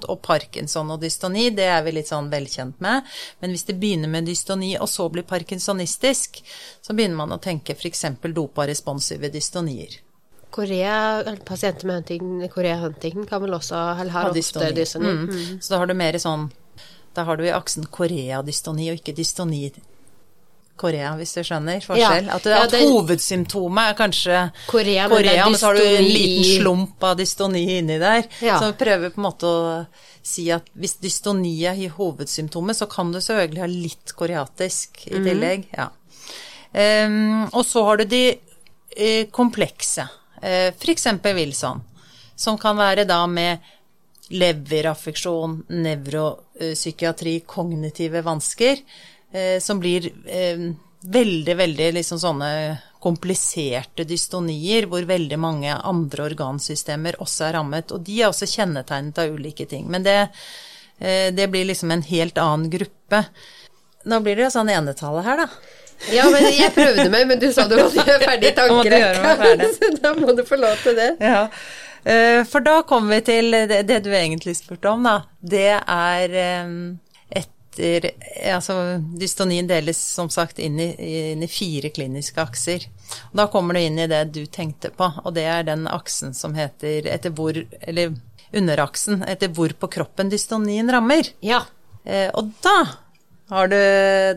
Og 0.08 0.20
parkinson 0.22 0.90
og 0.90 1.00
dystoni, 1.02 1.50
det 1.50 1.68
er 1.68 1.82
vi 1.84 1.92
litt 1.98 2.08
sånn 2.08 2.30
velkjent 2.32 2.80
med. 2.84 3.06
Men 3.40 3.54
hvis 3.54 3.66
det 3.68 3.78
begynner 3.80 4.08
med 4.08 4.28
dystoni 4.28 4.74
og 4.78 4.88
så 4.88 5.08
blir 5.12 5.26
parkinsonistisk, 5.28 6.42
så 6.80 6.94
begynner 6.94 7.16
man 7.16 7.32
å 7.36 7.40
tenke 7.42 7.76
f.eks. 7.76 8.04
doparesponsive 8.34 9.30
dystonier. 9.34 10.00
Korea, 10.50 11.22
pasienter 11.44 11.86
med 11.86 11.94
Huntington, 11.96 12.48
Korea 12.48 12.78
Huntington 12.80 13.26
kan 13.26 13.42
vel 13.42 13.54
også 13.54 13.76
eller 14.00 14.10
har 14.10 14.30
ofte 14.30 14.38
dystoni. 14.38 14.72
dystoni. 14.72 15.12
Mm. 15.12 15.28
Mm. 15.28 15.60
Så 15.60 15.74
da 15.74 15.82
har 15.82 15.86
du 15.86 15.94
mer 15.94 16.18
sånn 16.18 16.48
Da 17.14 17.24
har 17.26 17.36
du 17.36 17.44
i 17.44 17.50
aksen 17.50 17.86
Korea-dystoni 17.90 18.92
og 18.92 19.00
ikke 19.00 19.16
dystoni 19.16 19.64
Korea, 20.78 21.12
hvis 21.18 21.34
du 21.36 21.42
skjønner 21.46 21.82
forskjell. 21.84 22.28
Ja. 22.30 22.36
At, 22.36 22.46
ja, 22.46 22.60
det, 22.64 22.78
at, 22.78 22.88
hovedsymptomet 22.88 23.92
er 23.92 23.96
kanskje 23.98 24.42
Korea, 24.68 25.08
Korea 25.10 25.46
men, 25.48 25.58
så 25.58 25.70
har 25.70 25.78
du 25.78 25.84
en 25.84 26.06
liten 26.06 26.46
slump 26.58 27.04
av 27.08 27.16
dystoni 27.18 27.64
inni 27.78 27.98
der. 28.00 28.24
Ja. 28.44 28.58
Så 28.60 28.70
vi 28.70 28.78
prøver 28.84 29.14
på 29.14 29.20
en 29.20 29.26
måte 29.26 29.50
å 29.50 29.62
si 30.28 30.48
at 30.52 30.68
hvis 30.78 30.98
dystoni 31.02 31.54
er 31.66 31.80
hovedsymptomet, 31.96 32.78
så 32.78 32.88
kan 32.90 33.12
du 33.14 33.20
selvfølgelig 33.22 33.64
ha 33.64 33.70
litt 33.70 34.14
koreatisk 34.18 35.06
i 35.08 35.16
mhm. 35.18 35.28
tillegg. 35.30 35.66
Mm. 35.68 35.78
Ja. 35.78 35.88
Um, 36.68 37.48
og 37.56 37.64
så 37.64 37.82
har 37.86 38.00
du 38.00 38.08
de 38.10 38.22
uh, 38.36 39.24
komplekse, 39.34 40.04
uh, 40.42 40.68
f.eks. 40.74 41.08
Wilson, 41.24 41.82
som 42.36 42.58
kan 42.60 42.76
være 42.78 43.08
da 43.08 43.22
med 43.30 43.74
leveraffeksjon, 44.28 45.62
nevropsykiatri, 45.72 47.38
kognitive 47.48 48.20
vansker 48.26 48.82
eh, 49.32 49.58
som 49.60 49.80
blir 49.80 50.10
eh, 50.26 50.68
veldig, 51.00 51.56
veldig 51.56 51.92
liksom 51.98 52.20
sånne 52.20 52.50
kompliserte 53.02 54.04
dystonier 54.04 54.88
hvor 54.90 55.04
veldig 55.06 55.38
mange 55.38 55.74
andre 55.74 56.24
organsystemer 56.26 57.20
også 57.22 57.48
er 57.48 57.58
rammet. 57.58 57.92
Og 57.94 58.02
de 58.06 58.22
er 58.22 58.30
også 58.30 58.48
kjennetegnet 58.50 59.20
av 59.22 59.34
ulike 59.34 59.68
ting. 59.70 59.86
Men 59.90 60.06
det, 60.06 60.18
eh, 60.98 61.28
det 61.34 61.48
blir 61.50 61.68
liksom 61.68 61.90
en 61.94 62.02
helt 62.02 62.38
annen 62.38 62.70
gruppe. 62.70 63.24
Nå 64.08 64.20
blir 64.24 64.38
det 64.38 64.48
jo 64.48 64.54
sånn 64.58 64.72
enetallet 64.72 65.26
her, 65.26 65.44
da. 65.44 65.48
Ja, 66.14 66.28
men 66.30 66.44
jeg 66.54 66.70
prøvde 66.76 67.08
meg, 67.10 67.26
men 67.26 67.40
du 67.42 67.50
sa 67.52 67.66
du 67.66 67.76
måtte 67.80 68.06
gjøre 68.06 68.24
ferdig 68.24 68.54
tankerekka. 68.56 69.70
Så 69.78 69.92
da 69.98 70.14
må 70.18 70.34
du 70.34 70.44
få 70.46 70.58
lov 70.60 70.78
til 70.82 70.98
det. 70.98 71.12
Ja. 71.22 71.48
Eh, 72.04 72.42
for 72.48 72.64
da 72.64 72.80
kommer 72.86 73.18
vi 73.18 73.24
til 73.26 73.54
det, 73.68 73.98
du 74.04 74.10
egentlig 74.14 74.56
spurte 74.58 74.90
om, 74.90 75.06
da. 75.06 75.20
Det 75.38 75.70
er 75.78 76.38
eh, 77.78 78.10
Altså, 78.54 78.74
dystonien 79.18 79.66
deles 79.68 79.98
som 79.98 80.30
sagt 80.30 80.58
inn 80.58 80.78
i, 80.80 80.88
inn 81.32 81.42
i 81.42 81.48
fire 81.50 81.90
kliniske 81.94 82.40
akser. 82.42 82.86
Og 83.30 83.36
da 83.40 83.46
kommer 83.52 83.74
du 83.74 83.80
inn 83.80 83.98
i 83.98 84.06
det 84.10 84.22
du 84.34 84.44
tenkte 84.46 84.90
på, 84.94 85.08
og 85.24 85.34
det 85.34 85.44
er 85.48 85.66
den 85.68 85.86
aksen 85.88 86.34
som 86.36 86.54
heter 86.58 87.06
etter 87.08 87.30
hvor 87.34 87.56
Eller 87.80 88.14
underaksen 88.52 89.22
etter 89.28 89.50
hvor 89.52 89.72
på 89.76 89.90
kroppen 89.92 90.30
dystonien 90.32 90.88
rammer. 90.92 91.28
Ja. 91.44 91.62
Eh, 92.04 92.30
og 92.34 92.52
da 92.64 92.78
har 93.48 93.68
du 93.68 93.76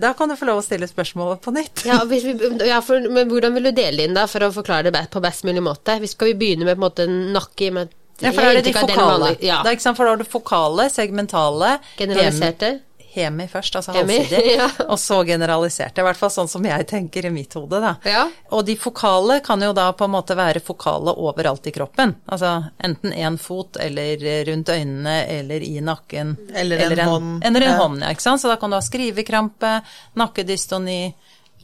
Da 0.02 0.14
kan 0.16 0.30
du 0.32 0.36
få 0.40 0.46
lov 0.48 0.62
å 0.62 0.66
stille 0.66 0.88
spørsmålet 0.88 1.42
på 1.44 1.52
nytt. 1.56 1.86
Ja, 1.88 2.02
vi, 2.08 2.20
ja 2.68 2.82
for, 2.84 3.04
men 3.12 3.28
hvordan 3.32 3.56
vil 3.58 3.68
du 3.70 3.72
dele 3.76 4.06
inn 4.08 4.16
da, 4.16 4.28
for 4.28 4.44
å 4.48 4.52
forklare 4.56 4.92
det 4.92 5.06
på 5.12 5.24
best 5.24 5.44
mulig 5.48 5.64
måte? 5.64 5.98
Vi 6.00 6.08
skal 6.12 6.32
vi 6.32 6.38
begynne 6.44 6.68
med 6.68 6.78
på 6.78 6.80
en 6.80 6.86
måte 6.88 7.08
nakke 7.10 7.72
med 7.76 7.98
Ja, 8.22 8.32
for 8.32 8.44
da 8.46 8.52
er 8.52 8.60
det 8.62 8.70
de 8.70 8.76
fokale. 8.78 9.34
Ja. 9.42 9.60
Ikke 9.66 9.82
sant? 9.84 9.98
For 9.98 10.06
da 10.08 10.14
har 10.14 10.22
du 10.22 10.28
fokale, 10.30 10.90
segmentale 10.94 11.78
Generaliserte. 11.98 12.70
hem- 12.78 12.88
Hemi 13.12 13.46
først, 13.52 13.76
altså 13.76 13.92
halvsidig. 13.96 14.42
ja. 14.62 14.68
Og 14.88 15.00
så 15.00 15.18
generaliserte. 15.28 16.00
I 16.00 16.06
hvert 16.08 16.20
fall 16.20 16.30
sånn 16.32 16.48
som 16.52 16.64
jeg 16.64 16.86
tenker 16.88 17.26
i 17.28 17.32
mitt 17.36 17.54
hode, 17.60 17.82
da. 17.84 17.96
Ja. 18.08 18.22
Og 18.56 18.64
de 18.70 18.76
fokale 18.80 19.42
kan 19.44 19.60
jo 19.66 19.74
da 19.76 19.90
på 19.98 20.06
en 20.08 20.14
måte 20.14 20.38
være 20.40 20.62
fokale 20.64 21.12
overalt 21.20 21.68
i 21.68 21.74
kroppen. 21.76 22.14
Altså 22.32 22.54
enten 22.80 23.12
én 23.12 23.36
fot 23.42 23.76
eller 23.84 24.24
rundt 24.48 24.72
øynene 24.72 25.18
eller 25.28 25.66
i 25.68 25.76
nakken. 25.84 26.38
Eller 26.56 26.86
en 26.88 27.04
hånd. 27.10 27.44
Eller 27.44 27.62
en 27.68 27.74
Ja. 27.74 27.78
hånd, 27.84 28.02
ja. 28.06 28.10
Ikke 28.16 28.22
sant. 28.30 28.42
Så 28.42 28.48
da 28.48 28.56
kan 28.62 28.72
du 28.72 28.78
ha 28.80 28.82
skrivekrampe, 28.82 29.74
nakkedystoni, 30.16 31.14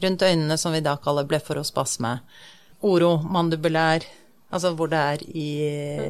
rundt 0.02 0.22
øynene 0.22 0.56
som 0.60 0.72
vi 0.76 0.80
da 0.84 0.96
kaller 1.02 1.24
bleforospasme. 1.26 2.18
Oromandibulær, 2.84 4.04
altså 4.52 4.70
hvor 4.76 4.88
det 4.92 4.98
er 4.98 5.22
i 5.34 5.48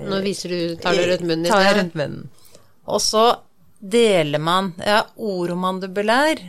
Nå 0.09 0.19
viser 0.25 0.53
du, 0.53 0.59
tar 0.83 0.95
du 0.99 1.05
rundt 1.09 1.25
munnen 1.27 1.47
i 1.47 1.51
Tar 1.53 1.63
jeg 1.65 1.71
sted. 1.73 1.81
rundt 1.83 1.95
munnen. 2.01 2.29
Og 2.89 3.01
så 3.05 3.23
deler 3.81 4.39
man 4.43 4.73
Ja, 4.83 5.05
oromandibulær 5.17 6.41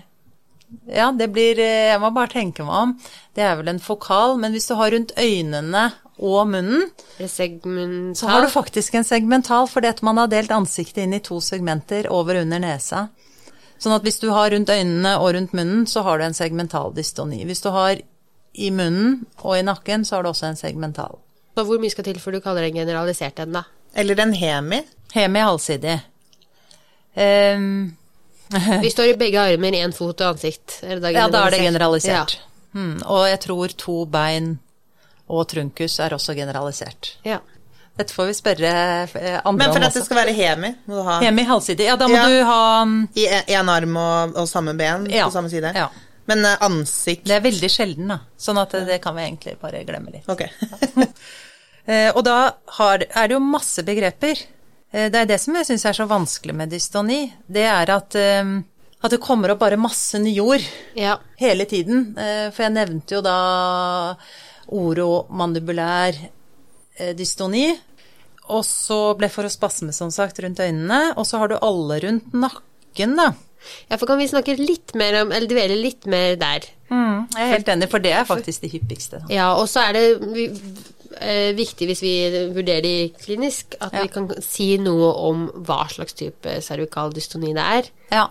Ja, 0.90 1.12
det 1.12 1.32
blir 1.34 1.60
eh, 1.60 1.90
Jeg 1.92 2.02
må 2.02 2.12
bare 2.14 2.32
tenke 2.34 2.66
meg 2.66 2.76
om. 2.84 2.92
Det 3.36 3.44
er 3.46 3.56
vel 3.58 3.72
en 3.72 3.82
fokal, 3.82 4.38
men 4.38 4.54
hvis 4.54 4.68
du 4.70 4.76
har 4.78 4.92
rundt 4.94 5.14
øynene 5.18 5.88
og 6.20 6.50
munnen, 6.52 6.90
Segmental. 7.18 8.16
så 8.20 8.28
har 8.28 8.42
du 8.44 8.50
faktisk 8.52 8.94
en 9.00 9.06
segmental, 9.08 9.70
fordi 9.72 9.88
at 9.88 10.02
man 10.04 10.18
har 10.20 10.28
delt 10.28 10.52
ansiktet 10.52 11.06
inn 11.06 11.16
i 11.16 11.22
to 11.24 11.40
segmenter 11.40 12.10
over 12.12 12.36
og 12.36 12.44
under 12.44 12.60
nesa. 12.60 13.06
Sånn 13.80 13.96
at 13.96 14.04
hvis 14.04 14.20
du 14.20 14.28
har 14.36 14.52
rundt 14.52 14.70
øynene 14.70 15.14
og 15.22 15.32
rundt 15.38 15.54
munnen, 15.56 15.86
så 15.88 16.04
har 16.04 16.20
du 16.20 16.26
en 16.26 16.36
segmental 16.36 16.92
dystoni. 16.98 17.40
Hvis 17.48 17.64
du 17.64 17.70
har 17.72 18.02
i 18.54 18.70
munnen 18.76 19.22
og 19.40 19.56
i 19.56 19.64
nakken, 19.64 20.04
så 20.04 20.18
har 20.18 20.28
du 20.28 20.34
også 20.34 20.50
en 20.50 20.60
segmental. 20.60 21.16
Så 21.56 21.64
hvor 21.66 21.80
mye 21.80 21.94
skal 21.94 22.10
til 22.10 22.20
før 22.20 22.36
du 22.36 22.42
kaller 22.44 22.68
det 22.68 22.74
en 22.74 22.82
generalisert 22.84 23.40
en, 23.40 23.56
da? 23.56 23.64
Eller 23.96 24.20
en 24.20 24.36
hemi. 24.36 24.82
Hemi 25.16 25.40
halvsidig. 25.40 26.02
Ehm, 27.20 27.96
Vi 28.82 28.90
står 28.90 29.12
i 29.12 29.18
begge 29.20 29.38
armer, 29.42 29.76
én 29.78 29.92
fot 29.94 30.22
og 30.24 30.32
ansikt. 30.34 30.80
Er 30.82 30.96
det 30.98 31.04
da 31.04 31.12
ja, 31.14 31.28
da 31.30 31.44
er 31.48 31.52
det 31.54 31.60
generalisert? 31.68 32.34
Ja. 32.40 32.46
Hmm, 32.74 32.96
og 33.06 33.28
jeg 33.30 33.40
tror 33.46 33.74
to 33.78 34.00
bein 34.10 34.56
og 35.30 35.48
trunkus 35.52 36.00
er 36.02 36.14
også 36.18 36.34
generalisert. 36.38 37.12
Ja. 37.26 37.38
Dette 38.00 38.16
får 38.16 38.30
vi 38.30 38.34
spørre 38.38 38.70
eh, 39.06 39.40
andre 39.44 39.58
Men 39.60 39.74
for 39.74 39.82
om 39.82 39.86
at 39.90 39.94
det 39.98 40.04
skal 40.06 40.18
være 40.22 40.34
hemi, 40.38 40.70
må 40.88 41.02
du 41.02 41.04
ha 41.04 41.18
Hemi 41.22 41.44
halvsidig. 41.50 41.86
Ja, 41.90 41.98
da 42.00 42.08
må 42.08 42.16
Ja. 42.16 42.28
du 42.32 42.44
ha 42.48 42.60
mm, 42.88 43.00
i 43.20 43.26
én 43.28 43.70
arm 43.74 43.98
og, 44.00 44.38
og 44.40 44.48
samme 44.48 44.74
ben 44.80 45.06
Ja. 45.12 45.26
på 45.28 45.34
samme 45.36 45.50
side. 45.52 45.74
Ja. 45.76 45.90
Men 46.30 46.46
eh, 46.46 46.58
ansikt 46.62 47.26
Det 47.28 47.36
er 47.36 47.42
veldig 47.46 47.70
sjelden, 47.74 48.08
da. 48.14 48.20
Sånn 48.40 48.58
at 48.62 48.72
det, 48.72 48.86
det 48.88 49.02
kan 49.04 49.18
vi 49.18 49.26
egentlig 49.28 49.58
bare 49.62 49.84
glemme 49.86 50.16
litt. 50.16 50.30
Ok. 50.30 50.46
Eh, 51.90 52.12
og 52.14 52.22
da 52.22 52.52
har, 52.78 53.02
er 53.02 53.28
det 53.30 53.34
jo 53.34 53.40
masse 53.42 53.82
begreper. 53.82 54.38
Eh, 54.92 55.10
det 55.12 55.22
er 55.22 55.30
det 55.30 55.40
som 55.42 55.58
jeg 55.58 55.68
syns 55.70 55.86
er 55.86 55.98
så 55.98 56.08
vanskelig 56.10 56.56
med 56.58 56.74
dystoni. 56.74 57.22
Det 57.48 57.66
er 57.70 57.92
at, 57.94 58.16
eh, 58.18 58.54
at 59.00 59.14
det 59.14 59.22
kommer 59.24 59.54
opp 59.54 59.62
bare 59.62 59.80
masse 59.80 60.20
nyord 60.22 60.66
ja. 60.98 61.18
hele 61.42 61.68
tiden. 61.70 62.16
Eh, 62.18 62.48
for 62.54 62.66
jeg 62.66 62.78
nevnte 62.78 63.20
jo 63.20 63.26
da 63.26 63.38
oromandibulær 64.70 66.18
dystoni. 67.16 67.70
Og 68.50 68.66
så 68.66 69.14
bleforospasme, 69.16 69.94
som 69.94 70.10
sagt, 70.12 70.42
rundt 70.44 70.60
øynene. 70.60 71.14
Og 71.18 71.28
så 71.30 71.40
har 71.40 71.52
du 71.52 71.62
alle 71.62 72.00
rundt 72.04 72.34
nakken, 72.34 73.16
da. 73.18 73.32
Ja, 73.90 73.98
for 73.98 74.08
kan 74.10 74.20
vi 74.20 74.28
snakke 74.30 74.56
litt 74.58 74.96
mer 74.98 75.22
om, 75.22 75.32
eller 75.36 75.48
dvele 75.50 75.78
litt 75.78 76.08
mer 76.10 76.36
der? 76.40 76.66
Jeg 76.90 77.44
er 77.44 77.52
helt 77.54 77.70
enig, 77.70 77.90
for 77.92 78.02
det 78.02 78.14
er 78.18 78.26
faktisk 78.26 78.64
det 78.66 78.72
hyppigste. 78.74 79.22
Ja, 79.30 79.52
og 79.60 79.68
så 79.70 79.84
er 79.86 79.98
det 79.98 80.06
eh, 81.20 81.54
viktig 81.58 81.88
hvis 81.90 82.02
vi 82.04 82.14
vurderer 82.54 82.82
det 82.86 83.14
klinisk, 83.20 83.76
at 83.82 83.94
Ja. 83.94 84.02
vi 84.04 84.08
kan 84.14 84.30
si 84.42 84.78
noe 84.78 85.14
om 85.30 85.48
hva 85.66 85.88
slags 85.90 86.14
type 86.14 86.62
cervikal 86.62 87.14
dystoni 87.14 87.54
det 87.54 87.66
er. 87.66 87.90
Ja. 88.12 88.28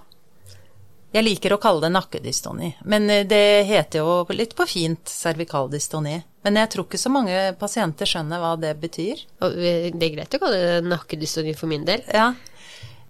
Jeg 1.12 1.24
liker 1.24 1.54
å 1.54 1.60
kalle 1.60 1.80
det 1.80 1.92
nakkedystoni, 1.94 2.74
men 2.84 3.08
eh, 3.10 3.24
det 3.24 3.64
heter 3.66 4.02
jo 4.04 4.26
litt 4.36 4.54
på 4.54 4.66
fint 4.68 5.08
cervikaldystoni. 5.08 6.22
Men 6.44 6.54
jeg 6.60 6.70
tror 6.70 6.84
ikke 6.86 7.00
så 7.00 7.10
mange 7.10 7.38
pasienter 7.58 8.06
skjønner 8.06 8.38
hva 8.40 8.52
det 8.60 8.74
betyr. 8.80 9.24
Og 9.42 9.56
det 9.56 10.02
er 10.04 10.14
greit 10.14 10.36
å 10.36 10.40
kalle 10.42 10.60
det 10.60 10.84
nakkedystoni 10.86 11.54
for 11.56 11.66
min 11.66 11.84
del. 11.88 12.04
Ja. 12.14 12.30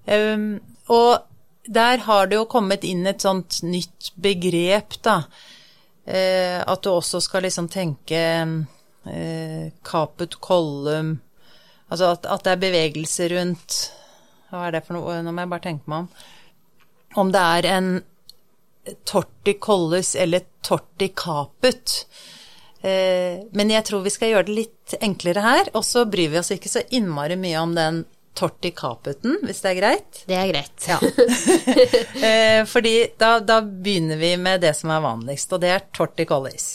Um, 0.06 0.60
og 0.88 1.26
der 1.68 2.00
har 2.06 2.26
det 2.26 2.38
jo 2.38 2.46
kommet 2.48 2.86
inn 2.88 3.06
et 3.06 3.20
sånt 3.20 3.60
nytt 3.62 4.12
begrep, 4.16 4.96
da. 5.04 5.18
Uh, 6.08 6.64
at 6.64 6.82
du 6.82 6.88
også 6.94 7.20
skal 7.20 7.44
liksom 7.44 7.68
tenke 7.68 8.22
eh, 9.12 9.72
caput 9.86 10.38
collum 10.40 11.18
Altså 11.88 12.12
at, 12.12 12.26
at 12.28 12.44
det 12.44 12.52
er 12.52 12.62
bevegelse 12.62 13.28
rundt 13.32 13.78
Hva 14.50 14.66
er 14.66 14.76
det 14.76 14.84
for 14.86 14.98
noe? 14.98 15.18
Nå 15.24 15.32
må 15.32 15.44
jeg 15.44 15.52
bare 15.54 15.64
tenke 15.64 15.90
meg 15.90 16.04
om. 16.04 16.08
Om 17.22 17.32
det 17.32 17.44
er 17.56 17.68
en 17.72 17.90
torticollus 19.08 20.14
eller 20.16 20.44
torticaput. 20.64 21.94
Eh, 22.80 23.44
men 23.52 23.72
jeg 23.72 23.84
tror 23.88 24.04
vi 24.04 24.12
skal 24.12 24.32
gjøre 24.32 24.48
det 24.48 24.56
litt 24.56 24.94
enklere 25.04 25.44
her, 25.44 25.70
og 25.76 25.84
så 25.84 26.06
bryr 26.08 26.32
vi 26.32 26.40
oss 26.40 26.52
ikke 26.54 26.72
så 26.72 26.84
innmari 26.96 27.36
mye 27.40 27.60
om 27.60 27.74
den 27.76 28.02
torticaputen, 28.38 29.40
hvis 29.42 29.60
det 29.64 29.70
er 29.72 29.78
greit. 29.80 30.20
Det 30.30 30.36
er 30.38 30.50
greit. 30.52 30.88
Ja. 30.88 30.98
eh, 32.28 32.60
fordi 32.70 32.94
da, 33.18 33.38
da 33.44 33.60
begynner 33.64 34.20
vi 34.20 34.36
med 34.40 34.62
det 34.64 34.76
som 34.78 34.92
er 34.94 35.04
vanligst, 35.04 35.52
og 35.52 35.64
det 35.64 35.74
er 35.74 35.88
torticollis. 35.96 36.70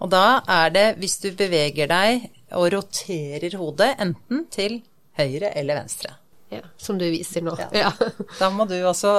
Og 0.00 0.10
da 0.10 0.40
er 0.48 0.70
det 0.74 0.86
hvis 1.00 1.18
du 1.20 1.30
beveger 1.36 1.90
deg 1.90 2.30
og 2.56 2.70
roterer 2.72 3.56
hodet 3.60 3.92
enten 4.00 4.46
til 4.50 4.80
høyre 5.20 5.52
eller 5.54 5.82
venstre. 5.82 6.16
Ja, 6.50 6.64
som 6.82 6.96
du 6.98 7.04
viser 7.06 7.44
nå. 7.46 7.52
Ja. 7.70 7.92
Da 8.40 8.48
må 8.50 8.64
du 8.66 8.74
også 8.82 9.10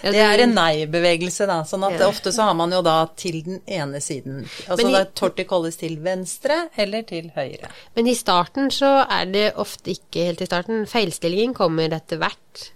Det 0.00 0.16
er 0.16 0.40
en 0.46 0.54
nei-bevegelse, 0.56 1.44
da. 1.50 1.58
Sånn 1.68 1.84
at 1.84 1.98
Ja. 2.00 2.06
ofte 2.08 2.32
så 2.32 2.46
har 2.48 2.54
man 2.56 2.72
jo 2.72 2.80
da 2.80 3.04
til 3.20 3.42
den 3.44 3.58
ene 3.68 4.00
siden. 4.00 4.46
Altså 4.66 4.88
i- 4.88 4.92
da 4.94 5.04
torticollis 5.04 5.76
til 5.76 5.98
venstre 6.00 6.70
eller 6.78 7.02
til 7.02 7.28
høyre. 7.36 7.68
Men 7.96 8.06
i 8.06 8.14
starten 8.14 8.70
så 8.72 9.04
er 9.10 9.26
det 9.26 9.54
ofte 9.56 9.90
ikke 9.92 10.24
helt 10.30 10.40
i 10.40 10.46
starten. 10.48 10.86
Feilstillingen 10.88 11.52
kommer 11.54 11.92
etter 11.92 12.16
hvert. 12.16 12.70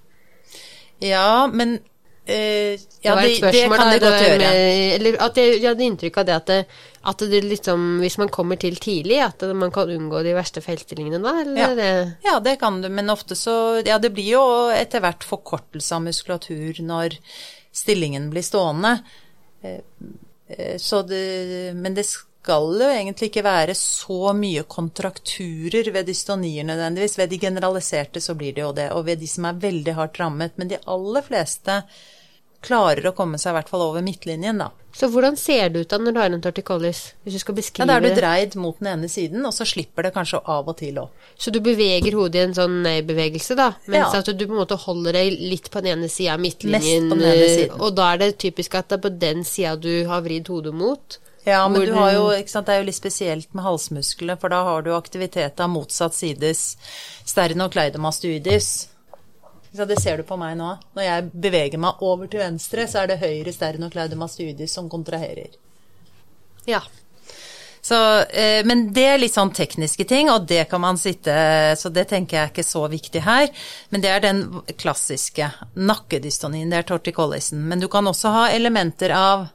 Ja, 1.01 1.47
men 1.47 1.79
eh, 2.27 2.81
Ja, 3.05 3.15
det, 3.17 3.25
et 3.25 3.41
det 3.43 3.53
spørsmål, 3.53 3.77
kan 3.79 3.91
det 3.93 4.01
godt 4.03 4.21
gjøre. 4.25 4.51
eller 4.97 5.19
at 5.27 5.37
jeg, 5.37 5.57
jeg 5.61 5.69
hadde 5.69 5.87
inntrykk 5.89 6.19
av 6.23 6.27
det 6.29 6.35
at, 6.35 6.47
det 6.47 6.59
at 7.05 7.25
det 7.31 7.41
liksom 7.45 7.87
Hvis 8.01 8.17
man 8.19 8.29
kommer 8.33 8.57
til 8.57 8.77
tidlig, 8.81 9.19
at 9.21 9.39
det, 9.45 9.55
man 9.57 9.71
kan 9.75 9.91
unngå 9.93 10.23
de 10.25 10.33
verste 10.37 10.63
feilstillingene 10.65 11.21
da, 11.23 11.35
eller? 11.43 11.61
Ja. 11.61 11.75
Det, 11.75 11.89
Ja, 12.25 12.39
det 12.41 12.59
kan 12.61 12.81
du, 12.83 12.89
men 12.89 13.11
ofte 13.13 13.37
så 13.37 13.83
Ja, 13.87 13.99
det 13.99 14.13
blir 14.17 14.31
jo 14.37 14.45
etter 14.73 15.05
hvert 15.05 15.25
forkortelse 15.25 15.95
av 15.99 16.07
muskulatur 16.07 16.81
når 16.81 17.19
stillingen 17.75 18.31
blir 18.31 18.43
stående. 18.47 18.99
Eh, 19.63 19.81
eh, 20.49 20.77
Så 20.79 21.03
det 21.09 21.75
Men 21.77 21.95
det 21.95 22.07
skal 22.07 22.31
jo 22.53 22.91
egentlig 22.93 23.31
ikke 23.31 23.43
være 23.45 23.75
så 23.75 24.33
mye 24.37 24.63
kontrakturer 24.69 25.91
ved 25.93 26.07
dystonier 26.07 26.65
nødvendigvis. 26.65 27.19
Ved 27.19 27.31
de 27.31 27.39
generaliserte 27.39 28.21
så 28.21 28.35
blir 28.35 28.53
det 28.55 28.61
jo 28.63 28.73
det, 28.73 28.91
og 28.93 29.07
ved 29.07 29.19
de 29.19 29.27
som 29.27 29.45
er 29.45 29.53
veldig 29.63 29.95
hardt 29.95 30.21
rammet. 30.21 30.53
Men 30.57 30.69
de 30.69 30.79
aller 30.87 31.23
fleste 31.23 31.83
klarer 32.65 33.05
å 33.11 33.13
komme 33.13 33.37
seg 33.37 33.53
i 33.53 33.57
hvert 33.59 33.69
fall 33.69 33.83
over 33.85 34.01
midtlinjen, 34.01 34.57
da. 34.57 34.71
så 34.97 35.09
hvordan 35.13 35.37
ser 35.37 35.69
det 35.69 35.83
ut 35.83 35.91
da 35.91 35.99
når 36.01 36.13
du 36.15 36.21
har 36.23 36.33
en 36.33 36.41
torticollis? 36.41 37.01
Hvis 37.25 37.35
du 37.35 37.39
skal 37.43 37.55
beskrive 37.59 37.85
det? 37.85 37.93
Ja, 37.93 38.01
Da 38.01 38.07
er 38.09 38.15
du 38.15 38.21
dreid 38.21 38.55
mot 38.57 38.79
den 38.81 38.89
ene 38.89 39.09
siden, 39.13 39.45
og 39.45 39.53
så 39.53 39.67
slipper 39.69 40.07
det 40.07 40.15
kanskje 40.15 40.41
av 40.49 40.69
og 40.73 40.79
til 40.79 40.97
opp. 41.03 41.13
Så 41.37 41.53
du 41.53 41.61
beveger 41.61 42.17
hodet 42.17 42.41
i 42.41 42.45
en 42.47 42.55
sånn 42.57 42.79
nei-bevegelse, 42.87 43.57
da? 43.59 43.75
Mens 43.85 44.15
Ja. 44.15 44.21
at 44.23 44.33
du 44.33 44.47
på 44.47 44.53
en 44.57 44.63
måte 44.63 44.79
holder 44.81 45.13
deg 45.13 45.37
litt 45.41 45.69
på 45.71 45.83
den 45.83 45.99
ene 45.99 46.09
sida 46.09 46.39
av 46.39 46.41
midtlinjen. 46.41 46.81
Mest 46.81 47.13
på 47.13 47.19
den 47.21 47.29
ene 47.35 47.45
eh, 47.45 47.57
siden. 47.59 47.81
Og 47.81 47.95
da 47.95 48.13
er 48.15 48.19
det 48.19 48.39
typisk 48.39 48.75
at 48.81 48.89
det 48.89 48.97
er 48.97 49.05
på 49.11 49.19
den 49.19 49.45
sida 49.45 49.77
du 49.77 50.07
har 50.09 50.23
vridd 50.25 50.49
hodet 50.49 50.73
mot. 50.73 51.19
Ja, 51.45 51.69
men 51.69 51.85
du 51.85 51.93
har 51.93 52.13
jo, 52.15 52.25
sant, 52.49 52.67
det 52.67 52.73
er 52.73 52.81
jo 52.81 52.89
litt 52.89 52.97
spesielt 52.97 53.51
med 53.53 53.67
halsmusklene, 53.67 54.39
for 54.41 54.53
da 54.53 54.63
har 54.65 54.85
du 54.85 54.95
aktivitet 54.97 55.61
av 55.61 55.69
motsatt 55.69 56.17
sides 56.17 56.63
sternocleidomastoidis. 57.29 58.71
Så 59.77 59.85
det 59.85 60.01
ser 60.01 60.23
du 60.23 60.25
på 60.25 60.39
meg 60.41 60.57
nå. 60.57 60.71
Når 60.97 61.05
jeg 61.05 61.31
beveger 61.45 61.81
meg 61.83 62.03
over 62.07 62.31
til 62.31 62.41
venstre, 62.45 62.87
så 62.89 63.03
er 63.03 63.11
det 63.11 63.21
høyre 63.21 63.53
sternocleidomastoidis 63.53 64.73
som 64.79 64.89
kontraherer. 64.89 65.57
Ja. 66.65 66.81
Så, 67.85 68.21
eh, 68.21 68.65
men 68.65 68.87
det 68.97 69.05
er 69.05 69.19
litt 69.21 69.35
sånn 69.35 69.53
tekniske 69.53 70.07
ting, 70.09 70.31
og 70.33 70.47
det 70.49 70.63
kan 70.71 70.81
man 70.81 70.97
sitte 70.97 71.35
Så 71.77 71.91
det 71.93 72.07
tenker 72.09 72.39
jeg 72.39 72.47
er 72.47 72.53
ikke 72.55 72.65
så 72.65 72.87
viktig 72.89 73.21
her. 73.27 73.51
Men 73.93 74.01
det 74.01 74.09
er 74.09 74.25
den 74.25 74.41
klassiske 74.81 75.51
nakkedystonien, 75.77 76.71
det 76.73 76.81
er 76.81 76.89
torticollisen. 76.89 77.61
Men 77.69 77.85
du 77.85 77.89
kan 77.93 78.09
også 78.09 78.33
ha 78.33 78.47
elementer 78.55 79.13
av 79.13 79.49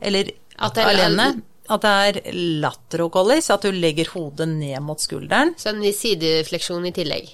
Eller 0.00 0.34
At 0.58 0.74
det 0.74 0.84
er- 0.84 0.88
alene. 0.94 1.42
At 1.68 1.80
det 1.80 1.90
er 1.90 2.32
laterocollis, 2.60 3.48
at 3.50 3.62
du 3.62 3.70
legger 3.72 4.10
hodet 4.12 4.48
ned 4.48 4.80
mot 4.82 5.00
skulderen. 5.00 5.54
Så 5.56 5.70
en 5.72 5.80
sidefleksjon 5.82 6.84
i 6.86 6.92
tillegg. 6.92 7.30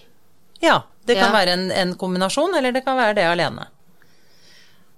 Ja, 0.62 0.82
det 1.04 1.16
kan 1.16 1.32
Ja. 1.32 1.32
være 1.32 1.52
en, 1.56 1.70
en 1.72 1.94
kombinasjon, 1.96 2.54
eller 2.54 2.72
det 2.72 2.84
kan 2.84 2.96
være 2.96 3.14
det 3.14 3.24
alene. 3.24 3.66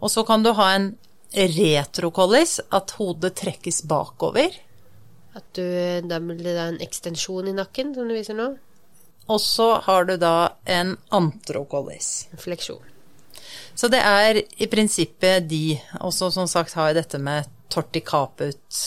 Og 0.02 0.10
så 0.10 0.26
kan 0.26 0.42
du 0.42 0.52
ha 0.52 0.74
en 0.74 0.98
retrocollis, 1.32 2.60
at 2.70 2.90
hodet 2.98 3.34
trekkes 3.40 3.82
bakover. 3.88 4.52
At 5.34 5.44
du, 5.56 5.62
da 6.08 6.18
blir 6.20 6.42
det 6.44 6.56
en 6.66 6.80
ekstensjon 6.84 7.48
i 7.48 7.54
nakken, 7.56 7.94
som 7.96 8.08
du 8.08 8.14
viser 8.14 8.36
nå. 8.36 8.50
Og 9.30 9.40
så 9.40 9.68
har 9.86 10.04
du 10.08 10.16
da 10.20 10.50
en 10.66 10.96
antrocollis. 11.14 12.26
Fleksjon. 12.42 12.82
Så 13.74 13.88
det 13.88 14.02
er 14.04 14.42
i 14.60 14.66
prinsippet 14.68 15.46
de. 15.48 15.78
Også 16.04 16.28
som 16.34 16.46
sagt 16.50 16.74
har 16.76 16.92
dette 16.92 17.18
med 17.22 17.46
torticaput, 17.72 18.82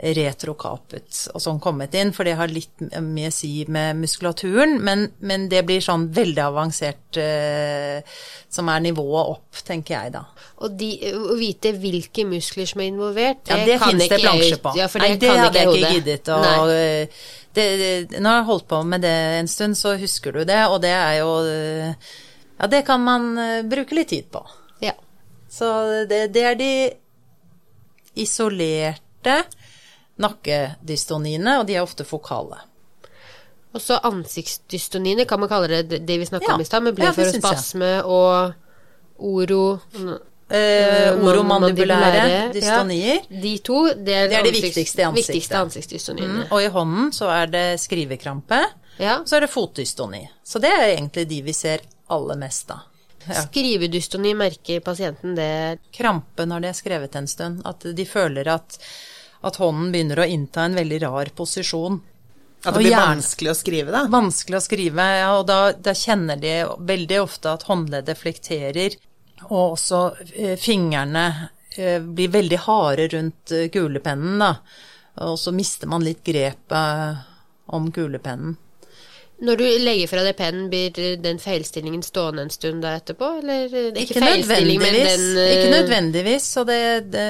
retrocaput 0.00 1.18
og 1.34 1.42
sånn 1.44 1.58
kommet 1.60 1.94
inn, 1.98 2.12
for 2.16 2.24
det 2.24 2.36
har 2.38 2.52
litt 2.52 2.82
mye 3.04 3.28
å 3.28 3.34
si 3.34 3.50
med 3.68 3.98
muskulaturen, 4.00 4.78
men, 4.84 5.06
men 5.20 5.44
det 5.52 5.60
blir 5.68 5.82
sånn 5.84 6.06
veldig 6.16 6.42
avansert 6.46 7.18
eh, 7.20 8.00
som 8.48 8.70
er 8.72 8.86
nivået 8.86 9.34
opp, 9.34 9.60
tenker 9.66 9.96
jeg 9.96 10.14
da. 10.14 10.24
Og 10.64 10.78
de, 10.80 10.88
å 11.12 11.36
vite 11.40 11.74
hvilke 11.76 12.24
muskler 12.28 12.70
som 12.70 12.80
er 12.80 12.90
involvert, 12.94 13.44
Ja, 13.50 13.60
det 13.66 13.76
kan 13.82 14.00
det 14.00 14.08
ikke 14.08 14.16
det 14.16 14.24
plansjer 14.24 14.62
på. 14.64 14.72
Ja, 14.80 14.88
for 14.92 15.04
det 15.04 15.12
Nei, 15.12 15.20
det 15.20 15.32
kan 15.32 15.42
hadde 15.44 15.60
jeg 15.60 15.74
ikke 15.74 15.92
giddet 15.98 16.32
å 16.32 16.40
det, 16.70 17.68
det, 17.82 17.92
Når 18.14 18.30
jeg 18.30 18.38
har 18.38 18.48
holdt 18.48 18.68
på 18.70 18.80
med 18.86 19.04
det 19.04 19.14
en 19.42 19.48
stund, 19.50 19.76
så 19.78 19.96
husker 20.00 20.38
du 20.38 20.44
det, 20.48 20.62
og 20.70 20.80
det 20.84 20.94
er 20.96 21.20
jo 21.20 21.30
Ja, 21.44 22.68
det 22.70 22.82
kan 22.88 23.04
man 23.04 23.30
eh, 23.40 23.60
bruke 23.68 23.96
litt 23.96 24.12
tid 24.12 24.32
på. 24.32 24.42
Ja. 24.84 24.96
Så 25.50 25.68
det, 26.08 26.26
det 26.34 26.44
er 26.46 26.58
de 26.58 26.72
isolerte 28.16 29.42
nakkedystoniene, 30.20 31.58
og 31.60 31.66
de 31.68 31.74
er 31.78 31.82
ofte 31.84 32.04
fokale. 32.04 32.58
Og 33.74 33.80
så 33.80 34.00
ansiktsdystoniene, 34.02 35.24
kan 35.30 35.38
man 35.40 35.48
kalle 35.48 35.68
det 35.68 35.88
det- 35.88 36.06
det 36.06 36.18
vi 36.18 36.26
snakka 36.26 36.48
Ja. 36.48 36.54
om 36.54 36.60
i 36.60 36.64
stad, 36.64 36.82
med 36.82 36.98
Ja, 36.98 37.12
det 37.12 37.34
spasme 37.42 38.04
og 38.04 38.52
oro 39.18 39.78
Eh, 40.52 41.14
oromandibulære 41.22 42.52
dystonier. 42.52 43.20
Ja. 43.30 43.40
De 43.42 43.58
to, 43.58 43.84
det 43.94 44.08
er, 44.14 44.28
Det 44.28 44.32
er 44.38 44.42
de 44.42 44.50
ansikts- 44.50 44.62
viktigste 44.62 45.04
ansiktet. 45.04 45.34
viktigste 45.34 45.54
ansiktsdystoniene. 45.56 46.34
Mm, 46.34 46.44
og 46.50 46.62
i 46.62 46.66
hånden 46.68 47.12
så 47.12 47.24
er 47.30 47.46
det 47.46 47.80
skrivekrampe, 47.80 48.58
Ja. 48.98 49.18
så 49.24 49.36
er 49.36 49.40
det 49.40 49.50
fotdystoni. 49.50 50.28
Så 50.44 50.58
det 50.60 50.70
er 50.70 50.96
egentlig 50.96 51.28
de 51.28 51.42
vi 51.42 51.52
ser 51.52 51.78
aller 52.10 52.34
mest 52.36 52.70
av. 52.70 52.80
Ja. 53.28 53.42
Skrivedystoni 53.42 54.34
merker 54.34 54.80
pasienten 54.80 55.34
det 55.36 55.78
krampe 55.92 56.46
når 56.48 56.64
det 56.64 56.70
er 56.70 56.78
skrevet 56.78 57.16
en 57.18 57.28
stund. 57.28 57.60
At 57.68 57.84
de 57.84 58.06
føler 58.08 58.48
at, 58.48 58.78
at 59.44 59.58
hånden 59.60 59.90
begynner 59.92 60.22
å 60.22 60.28
innta 60.28 60.64
en 60.64 60.78
veldig 60.78 61.02
rar 61.04 61.32
posisjon. 61.36 62.00
At 62.64 62.74
det 62.74 62.80
blir 62.82 62.92
gjerne- 62.92 63.14
vanskelig 63.16 63.50
å 63.52 63.56
skrive, 63.56 63.92
da. 63.94 64.02
Vanskelig 64.12 64.58
å 64.58 64.64
skrive, 64.64 65.06
ja, 65.20 65.30
og 65.38 65.46
da, 65.48 65.60
da 65.72 65.94
kjenner 65.96 66.40
de 66.40 66.54
veldig 66.90 67.20
ofte 67.22 67.54
at 67.54 67.64
håndleddet 67.68 68.20
flekterer, 68.20 68.96
og 69.48 69.78
også 69.78 70.00
eh, 70.34 70.56
fingrene 70.60 71.24
eh, 71.76 72.02
blir 72.04 72.28
veldig 72.34 72.58
harde 72.66 73.06
rundt 73.14 73.54
eh, 73.56 73.70
kulepennen, 73.72 74.42
da. 74.44 74.50
Og 75.24 75.38
så 75.40 75.52
mister 75.56 75.88
man 75.88 76.04
litt 76.04 76.20
grepet 76.24 77.24
om 77.72 77.88
kulepennen. 77.92 78.58
Når 79.40 79.56
du 79.56 79.64
legger 79.80 80.08
fra 80.10 80.22
deg 80.24 80.36
pennen, 80.36 80.66
blir 80.68 81.16
den 81.22 81.38
feilstillingen 81.40 82.02
stående 82.04 82.44
en 82.44 82.52
stund 82.52 82.84
da 82.84 82.96
etterpå, 82.98 83.38
eller? 83.40 83.70
Ikke, 83.70 84.02
Ikke 84.04 84.24
feilstilling, 84.24 84.82
men 84.82 84.98
den 84.98 85.24
uh... 85.38 85.46
Ikke 85.54 85.70
nødvendigvis, 85.72 86.50
så 86.56 86.64
det, 86.68 86.82
det 87.14 87.24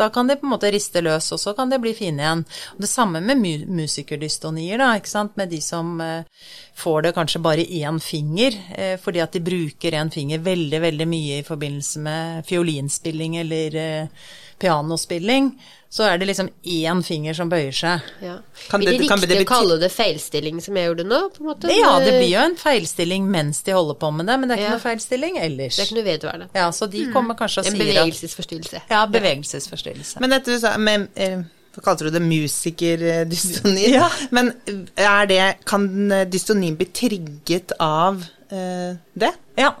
Da 0.00 0.08
kan 0.08 0.30
det 0.30 0.38
på 0.40 0.48
en 0.48 0.54
måte 0.54 0.70
riste 0.72 1.02
løs, 1.04 1.28
og 1.36 1.42
så 1.42 1.52
kan 1.56 1.68
det 1.68 1.82
bli 1.84 1.92
fine 1.92 2.24
igjen. 2.24 2.46
Og 2.72 2.80
det 2.80 2.88
samme 2.88 3.20
med 3.20 3.36
mu 3.36 3.52
musikerdystonier, 3.82 4.80
da, 4.80 4.94
ikke 4.96 5.12
sant. 5.12 5.36
Med 5.36 5.52
de 5.52 5.60
som 5.60 6.00
eh, 6.00 6.48
får 6.80 7.02
det 7.04 7.16
kanskje 7.18 7.44
bare 7.44 7.68
én 7.68 8.00
finger, 8.00 8.56
eh, 8.72 8.96
fordi 9.02 9.20
at 9.20 9.36
de 9.36 9.44
bruker 9.44 9.98
én 10.00 10.12
finger 10.14 10.40
veldig, 10.40 10.80
veldig 10.88 11.08
mye 11.10 11.42
i 11.42 11.46
forbindelse 11.46 12.06
med 12.06 12.48
fiolinspilling 12.48 13.36
eller 13.44 13.76
eh, 13.76 14.30
pianospilling. 14.60 15.50
Så 15.90 16.04
er 16.06 16.20
det 16.20 16.28
liksom 16.28 16.46
én 16.70 17.00
finger 17.02 17.34
som 17.34 17.48
bøyer 17.50 17.72
seg. 17.74 18.00
ja. 18.22 18.36
Kan 18.70 18.78
Blir 18.80 18.92
det 18.92 18.98
det- 19.00 19.08
kan 19.08 19.18
riktig 19.18 19.28
det 19.28 19.36
å 19.38 19.40
bety- 19.40 19.46
kalle 19.48 19.78
det 19.80 19.88
feilstilling, 19.90 20.60
som 20.62 20.76
jeg 20.76 20.86
gjorde 20.88 21.04
nå? 21.08 21.18
på 21.34 21.40
en 21.40 21.46
måte? 21.48 21.72
Ja, 21.74 21.98
det 21.98 22.12
blir 22.14 22.28
jo 22.30 22.38
en 22.44 22.54
feilstilling 22.56 23.26
mens 23.30 23.62
de 23.66 23.72
holder 23.74 23.94
på 23.98 24.10
med 24.14 24.26
det, 24.26 24.38
men 24.38 24.48
det 24.48 24.54
er 24.58 24.62
ikke 24.62 24.70
Ja. 24.70 24.76
noe 24.78 24.84
feilstilling 24.86 25.38
ellers. 25.42 25.76
Det 25.76 25.82
er 25.82 25.88
ikke 25.90 25.98
noe 25.98 26.10
vedvarende. 26.12 26.48
Ja, 26.54 26.68
så 26.70 26.86
de 26.90 27.06
kommer 27.12 27.34
kanskje 27.34 27.58
og 27.58 27.66
En 27.66 27.72
sier 27.72 27.88
at 27.88 28.06
bevegelsesforstyrrelse. 28.06 28.82
Ja, 28.90 29.06
bevegelsesforstyrrelse. 29.06 30.20
Men 30.20 30.30
dette 30.30 30.44
du 30.54 30.58
sa 30.60 30.76
med 30.78 31.08
eh, 31.16 31.42
kalte 31.82 32.04
du 32.06 32.10
det? 32.10 32.22
Musikerdystoni? 32.22 33.88
Ja. 33.92 34.08
Men 34.30 34.52
er 34.96 35.26
det 35.26 35.64
Kan 35.66 36.08
dystonien 36.30 36.76
bli 36.76 36.86
trigget 36.86 37.72
av 37.80 38.22
eh, 38.50 38.94
det? 39.18 39.32
Ja. 39.58 39.74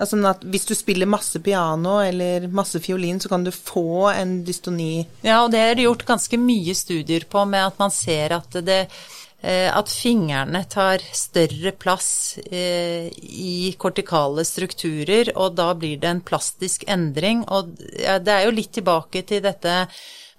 Altså 0.00 0.18
at 0.24 0.44
hvis 0.48 0.64
du 0.68 0.72
spiller 0.76 1.10
masse 1.10 1.40
piano 1.44 1.98
eller 2.00 2.46
masse 2.48 2.80
fiolin, 2.80 3.20
så 3.20 3.28
kan 3.28 3.44
du 3.44 3.52
få 3.52 4.08
en 4.12 4.38
dystoni 4.46 5.04
ja, 5.20 5.42
og 5.42 5.50
det 5.52 5.60
er 5.60 5.82
gjort 5.84 6.06
ganske 6.08 6.38
mye 6.40 6.74
studier 6.76 7.26
på 7.28 7.44
med 7.48 7.66
at 7.68 7.82
man 7.82 7.92
ser 7.92 8.32
at 8.38 8.56
det 8.64 8.80
eh, 8.86 9.68
at 9.68 9.92
fingrene 9.92 10.64
tar 10.72 11.04
større 11.12 11.74
plass 11.76 12.38
eh, 12.46 13.12
i 13.12 13.74
kortikale 13.76 14.46
strukturer, 14.48 15.34
og 15.36 15.58
da 15.60 15.72
blir 15.76 16.00
det 16.00 16.08
en 16.08 16.24
plastisk 16.24 16.88
endring. 16.88 17.44
Og 17.52 17.76
det 17.76 18.32
er 18.32 18.46
jo 18.46 18.56
litt 18.56 18.72
tilbake 18.78 19.26
til 19.28 19.44
dette 19.44 19.82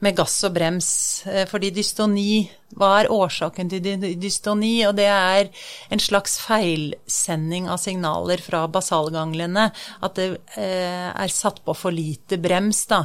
med 0.04 0.18
gass 0.18 0.36
og 0.48 0.54
brems, 0.58 0.90
eh, 1.28 1.46
fordi 1.50 1.72
dystoni 1.74 2.44
Hva 2.74 2.90
er 3.04 3.12
årsaken 3.14 3.70
til 3.70 4.06
dystoni? 4.18 4.80
Og 4.88 4.96
det 4.98 5.06
er 5.06 5.50
en 5.94 6.02
slags 6.02 6.40
feilsending 6.42 7.68
av 7.70 7.78
signaler 7.78 8.42
fra 8.42 8.64
basalganglene. 8.68 9.68
At 10.02 10.18
det 10.18 10.30
eh, 10.58 11.12
er 11.14 11.30
satt 11.30 11.62
på 11.64 11.76
for 11.78 11.94
lite 11.94 12.40
brems 12.42 12.82
da, 12.90 13.04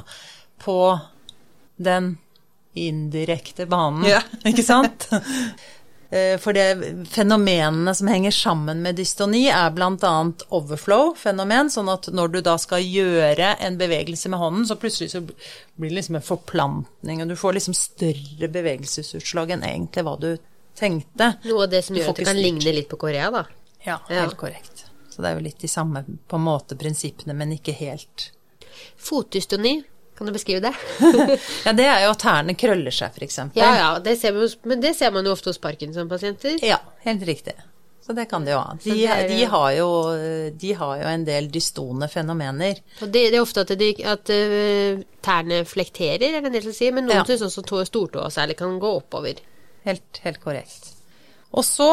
på 0.64 0.78
den 1.76 2.16
indirekte 2.78 3.66
banen, 3.68 4.06
Ja. 4.08 4.22
ikke 4.48 4.64
sant? 4.64 5.08
Eh, 6.10 6.38
For 6.40 6.56
det 6.56 7.06
fenomenene 7.12 7.92
som 7.94 8.08
henger 8.08 8.30
sammen 8.32 8.80
med 8.82 8.96
dystoni, 8.96 9.46
er 9.52 9.70
bl.a. 9.76 10.12
overflow-fenomen, 10.56 11.68
sånn 11.70 11.90
at 11.92 12.08
når 12.14 12.32
du 12.32 12.38
da 12.46 12.54
skal 12.60 12.80
gjøre 12.80 13.50
en 13.60 13.76
bevegelse 13.80 14.30
med 14.32 14.40
hånden, 14.40 14.64
så 14.70 14.76
plutselig 14.80 15.10
så 15.12 15.20
blir 15.26 15.90
det 15.90 15.98
liksom 15.98 16.16
en 16.16 16.24
forplantning, 16.24 17.20
og 17.22 17.28
du 17.28 17.36
får 17.36 17.58
liksom 17.58 17.76
større 17.76 18.48
bevegelsesutslag 18.54 19.52
enn 19.56 19.66
egentlig 19.68 20.04
hva 20.06 20.16
du 20.22 20.30
tenkte. 20.78 21.34
Noe 21.44 21.66
av 21.66 21.70
det 21.74 21.84
som 21.84 21.96
gjør 21.98 22.12
at 22.14 22.22
det 22.22 22.28
kan 22.30 22.40
ligne 22.40 22.72
litt 22.72 22.88
på 22.88 23.00
Korea, 23.04 23.30
da. 23.34 23.44
Ja, 23.84 23.98
Ja. 24.08 24.22
helt 24.24 24.36
korrekt. 24.40 24.86
Så 25.10 25.22
det 25.22 25.30
er 25.30 25.34
jo 25.38 25.44
litt 25.44 25.58
de 25.60 25.68
samme 25.68 26.04
på 26.28 26.36
en 26.38 26.44
måte 26.46 26.76
prinsippene, 26.78 27.34
men 27.34 27.52
ikke 27.52 27.74
helt. 27.74 28.30
Fotdystoni, 28.96 29.82
kan 30.18 30.26
du 30.28 30.34
beskrive 30.34 30.60
det? 30.66 30.74
Ja, 31.66 31.72
det 31.78 31.86
er 31.86 32.04
jo 32.04 32.10
at 32.16 32.20
tærne 32.26 32.54
krøller 32.58 32.94
seg, 32.94 33.16
eksempel. 33.24 33.62
ja 33.62 33.70
ja, 33.78 33.88
det 34.02 34.16
ser 34.20 34.34
man, 34.36 34.50
men 34.68 34.82
det 34.82 34.94
ser 34.98 35.14
man 35.14 35.24
jo 35.26 35.32
ofte 35.36 35.52
hos 35.52 35.60
Parkinson-pasienter. 35.62 36.58
Ja, 36.66 36.80
helt 37.06 37.22
riktig. 37.28 37.54
Så 38.08 38.14
det 38.16 38.24
kan 38.30 38.44
de 38.46 38.54
jo 38.54 38.58
ha. 38.64 38.72
De, 38.80 38.94
de, 39.28 39.40
har 39.52 39.72
jo, 39.76 39.88
de 40.56 40.70
har 40.78 40.94
jo 41.02 41.08
en 41.10 41.24
del 41.26 41.50
dystone 41.52 42.06
fenomener. 42.08 42.78
Og 43.04 43.10
det, 43.12 43.26
det 43.34 43.36
er 43.36 43.42
ofte 43.44 43.66
at, 43.66 43.72
de, 43.76 43.90
at 44.08 44.30
øh, 44.32 45.02
tærne 45.26 45.58
flekterer, 45.68 46.24
er 46.24 46.38
det 46.40 46.48
en 46.48 46.54
del 46.56 46.64
som 46.70 46.76
sier, 46.78 46.94
men 46.96 47.04
noen 47.04 47.20
Ja. 47.20 47.26
syns 47.28 47.44
også 47.50 47.66
tå- 47.68 47.82
stortåa 47.84 48.30
særlig 48.32 48.56
kan 48.62 48.78
gå 48.80 48.94
oppover. 49.02 49.42
Helt, 49.84 50.22
helt 50.24 50.40
korrekt. 50.40 50.88
Og 51.52 51.66
så 51.68 51.90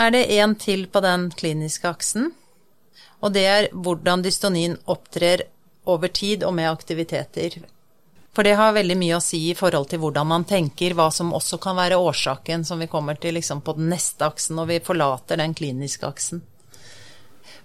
er 0.00 0.10
det 0.16 0.24
en 0.38 0.54
til 0.60 0.86
på 0.92 1.04
den 1.04 1.28
kliniske 1.36 1.88
aksen, 1.92 2.30
og 3.20 3.32
det 3.36 3.44
er 3.48 3.68
hvordan 3.72 4.24
dystonien 4.24 4.78
opptrer 4.92 5.44
over 5.86 6.08
tid 6.08 6.44
og 6.44 6.54
med 6.54 6.70
aktiviteter. 6.70 7.58
For 8.36 8.44
det 8.44 8.58
har 8.58 8.74
veldig 8.76 8.98
mye 9.00 9.16
å 9.16 9.24
si 9.24 9.38
i 9.48 9.56
forhold 9.56 9.88
til 9.88 10.02
hvordan 10.02 10.28
man 10.28 10.44
tenker, 10.44 10.92
hva 10.92 11.08
som 11.14 11.32
også 11.32 11.56
kan 11.62 11.78
være 11.78 11.96
årsaken, 11.96 12.66
som 12.68 12.82
vi 12.82 12.90
kommer 12.92 13.16
til 13.16 13.38
liksom 13.38 13.62
på 13.64 13.78
den 13.78 13.88
neste 13.88 14.28
aksen 14.28 14.58
når 14.58 14.70
vi 14.70 14.84
forlater 14.84 15.40
den 15.40 15.56
kliniske 15.56 16.06
aksen. 16.06 16.42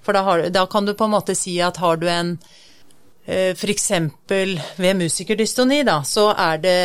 For 0.02 0.16
da, 0.16 0.24
har, 0.26 0.48
da 0.50 0.64
kan 0.72 0.88
du 0.88 0.94
på 0.96 1.10
en 1.10 1.16
måte 1.18 1.36
si 1.36 1.58
at 1.62 1.82
har 1.84 2.00
du 2.00 2.08
en 2.10 2.38
eh, 3.26 3.52
F.eks. 3.52 3.92
ved 4.80 4.98
musikerdystoni, 4.98 5.84
da, 5.84 6.00
så 6.08 6.30
er 6.34 6.64
det 6.64 6.80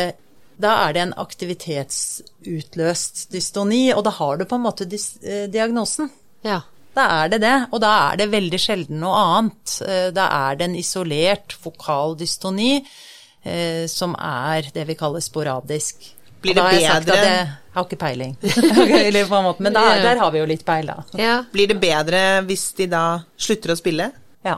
da 0.57 0.71
er 0.87 0.93
det 0.93 1.01
en 1.05 1.13
aktivitetsutløst 1.21 3.27
dystoni, 3.31 3.93
og 3.93 4.03
da 4.07 4.11
har 4.17 4.37
du 4.37 4.45
på 4.49 4.55
en 4.57 4.65
måte 4.65 4.85
dis, 4.89 5.17
eh, 5.21 5.45
diagnosen. 5.53 6.09
Ja. 6.41 6.61
Da 6.97 7.05
er 7.21 7.29
det 7.35 7.39
det, 7.43 7.55
og 7.71 7.81
da 7.83 7.91
er 8.09 8.17
det 8.23 8.29
veldig 8.33 8.59
sjelden 8.61 9.01
noe 9.03 9.17
annet. 9.21 9.75
Eh, 9.85 10.09
Da 10.15 10.27
er 10.49 10.57
det 10.59 10.65
en 10.71 10.77
isolert 10.79 11.53
fokal 11.61 12.15
dystoni 12.19 12.79
eh, 13.45 13.85
som 13.91 14.15
er 14.17 14.71
det 14.73 14.87
vi 14.89 14.95
kaller 14.97 15.21
sporadisk. 15.23 16.13
Blir 16.41 16.53
det 16.57 16.63
har 16.63 16.73
jeg 16.77 16.89
sagt 16.91 17.05
bedre? 17.09 17.21
at 17.21 17.27
Jeg 17.27 17.47
har 17.77 17.85
ikke 17.87 17.99
peiling. 18.01 18.33
På 19.29 19.37
en 19.39 19.45
måte, 19.47 19.63
men 19.65 19.73
da, 19.73 19.83
der 20.01 20.19
har 20.21 20.31
vi 20.33 20.39
jo 20.41 20.45
litt 20.49 20.65
peil, 20.65 20.89
da. 20.89 21.03
Ja. 21.17 21.37
Blir 21.53 21.69
det 21.71 21.79
bedre 21.81 22.21
hvis 22.49 22.71
de 22.77 22.87
da 22.91 23.03
slutter 23.37 23.73
å 23.73 23.77
spille? 23.79 24.11
Ja. 24.45 24.57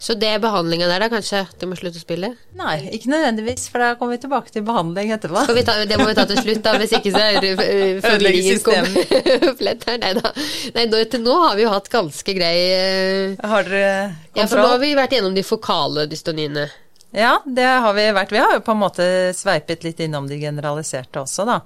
Så 0.00 0.14
det 0.16 0.30
er 0.32 0.38
behandlinga 0.40 0.86
der, 0.88 1.02
da, 1.04 1.08
kanskje? 1.12 1.42
Du 1.60 1.66
må 1.68 1.76
slutte 1.76 2.00
å 2.00 2.02
spille? 2.02 2.30
Nei, 2.56 2.76
ikke 2.96 3.10
nødvendigvis, 3.12 3.66
for 3.68 3.82
da 3.84 3.90
kommer 4.00 4.16
vi 4.16 4.22
tilbake 4.22 4.48
til 4.54 4.62
behandling 4.64 5.10
etterpå. 5.12 5.42
Skal 5.44 5.58
vi 5.58 5.64
ta, 5.68 5.74
det 5.84 5.98
må 6.00 6.06
vi 6.08 6.14
ta 6.16 6.24
til 6.30 6.40
slutt, 6.40 6.62
da. 6.64 6.72
Hvis 6.80 6.94
ikke 6.96 7.12
så 7.12 7.24
forvirringen 8.06 8.62
komplett 8.64 9.84
her. 9.90 9.98
Nei 10.00 10.12
da. 10.16 10.32
Nei, 10.78 10.86
nå, 10.88 11.02
til 11.12 11.20
nå 11.26 11.34
har 11.44 11.58
vi 11.58 11.66
jo 11.66 11.72
hatt 11.74 11.90
ganske 11.92 12.34
grei 12.36 12.54
eh, 12.72 13.34
Har 13.52 13.68
dere 13.68 13.90
Ja, 14.38 14.46
for 14.46 14.56
nå 14.56 14.64
har 14.64 14.76
kontroll? 14.76 14.80
vi 14.86 14.92
vært 15.02 15.16
gjennom 15.18 15.36
de 15.36 15.44
fokale 15.46 16.06
dystoniene. 16.10 16.64
Ja, 17.12 17.36
det 17.44 17.66
har 17.66 17.92
vi 17.96 18.08
vært. 18.14 18.32
Vi 18.32 18.40
har 18.40 18.54
jo 18.56 18.62
på 18.64 18.72
en 18.76 18.80
måte 18.84 19.06
sveipet 19.36 19.84
litt 19.84 20.00
innom 20.06 20.28
de 20.30 20.38
generaliserte 20.40 21.20
også, 21.26 21.44
da. 21.48 21.60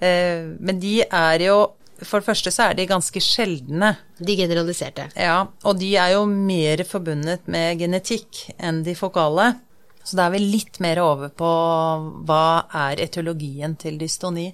Eh, 0.00 0.46
Men 0.62 0.80
de 0.80 1.02
er 1.04 1.44
jo 1.50 1.58
For 2.02 2.20
det 2.20 2.28
første 2.28 2.52
så 2.54 2.68
er 2.68 2.76
de 2.78 2.86
ganske 2.86 3.20
sjeldne. 3.22 3.94
De 4.22 4.36
generaliserte. 4.38 5.08
Ja, 5.18 5.40
og 5.66 5.78
de 5.80 5.88
er 5.98 6.12
jo 6.14 6.24
mer 6.30 6.84
forbundet 6.86 7.48
med 7.50 7.80
genetikk 7.80 8.44
enn 8.58 8.84
de 8.86 8.94
fokale. 8.98 9.52
Så 10.06 10.16
da 10.16 10.28
er 10.28 10.36
vi 10.36 10.44
litt 10.44 10.78
mer 10.80 11.00
over 11.02 11.32
på 11.34 11.48
hva 12.28 12.44
er 12.86 13.02
etiologien 13.04 13.74
til 13.76 13.98
dystoni, 14.00 14.46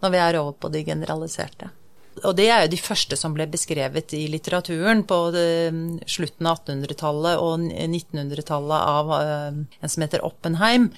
når 0.00 0.14
vi 0.14 0.20
er 0.22 0.38
over 0.40 0.54
på 0.56 0.70
de 0.72 0.84
generaliserte. 0.86 1.72
Og 2.22 2.36
det 2.38 2.46
er 2.46 2.62
jo 2.62 2.70
de 2.72 2.78
første 2.78 3.18
som 3.18 3.34
ble 3.34 3.48
beskrevet 3.50 4.14
i 4.14 4.22
litteraturen 4.30 5.02
på 5.08 5.18
slutten 6.06 6.46
av 6.46 6.62
1800-tallet 6.62 7.42
og 7.42 7.66
1900-tallet 7.74 8.86
av 8.94 9.12
eh, 9.18 9.58
en 9.82 9.90
som 9.92 10.06
heter 10.06 10.22
Oppenheim. 10.24 10.92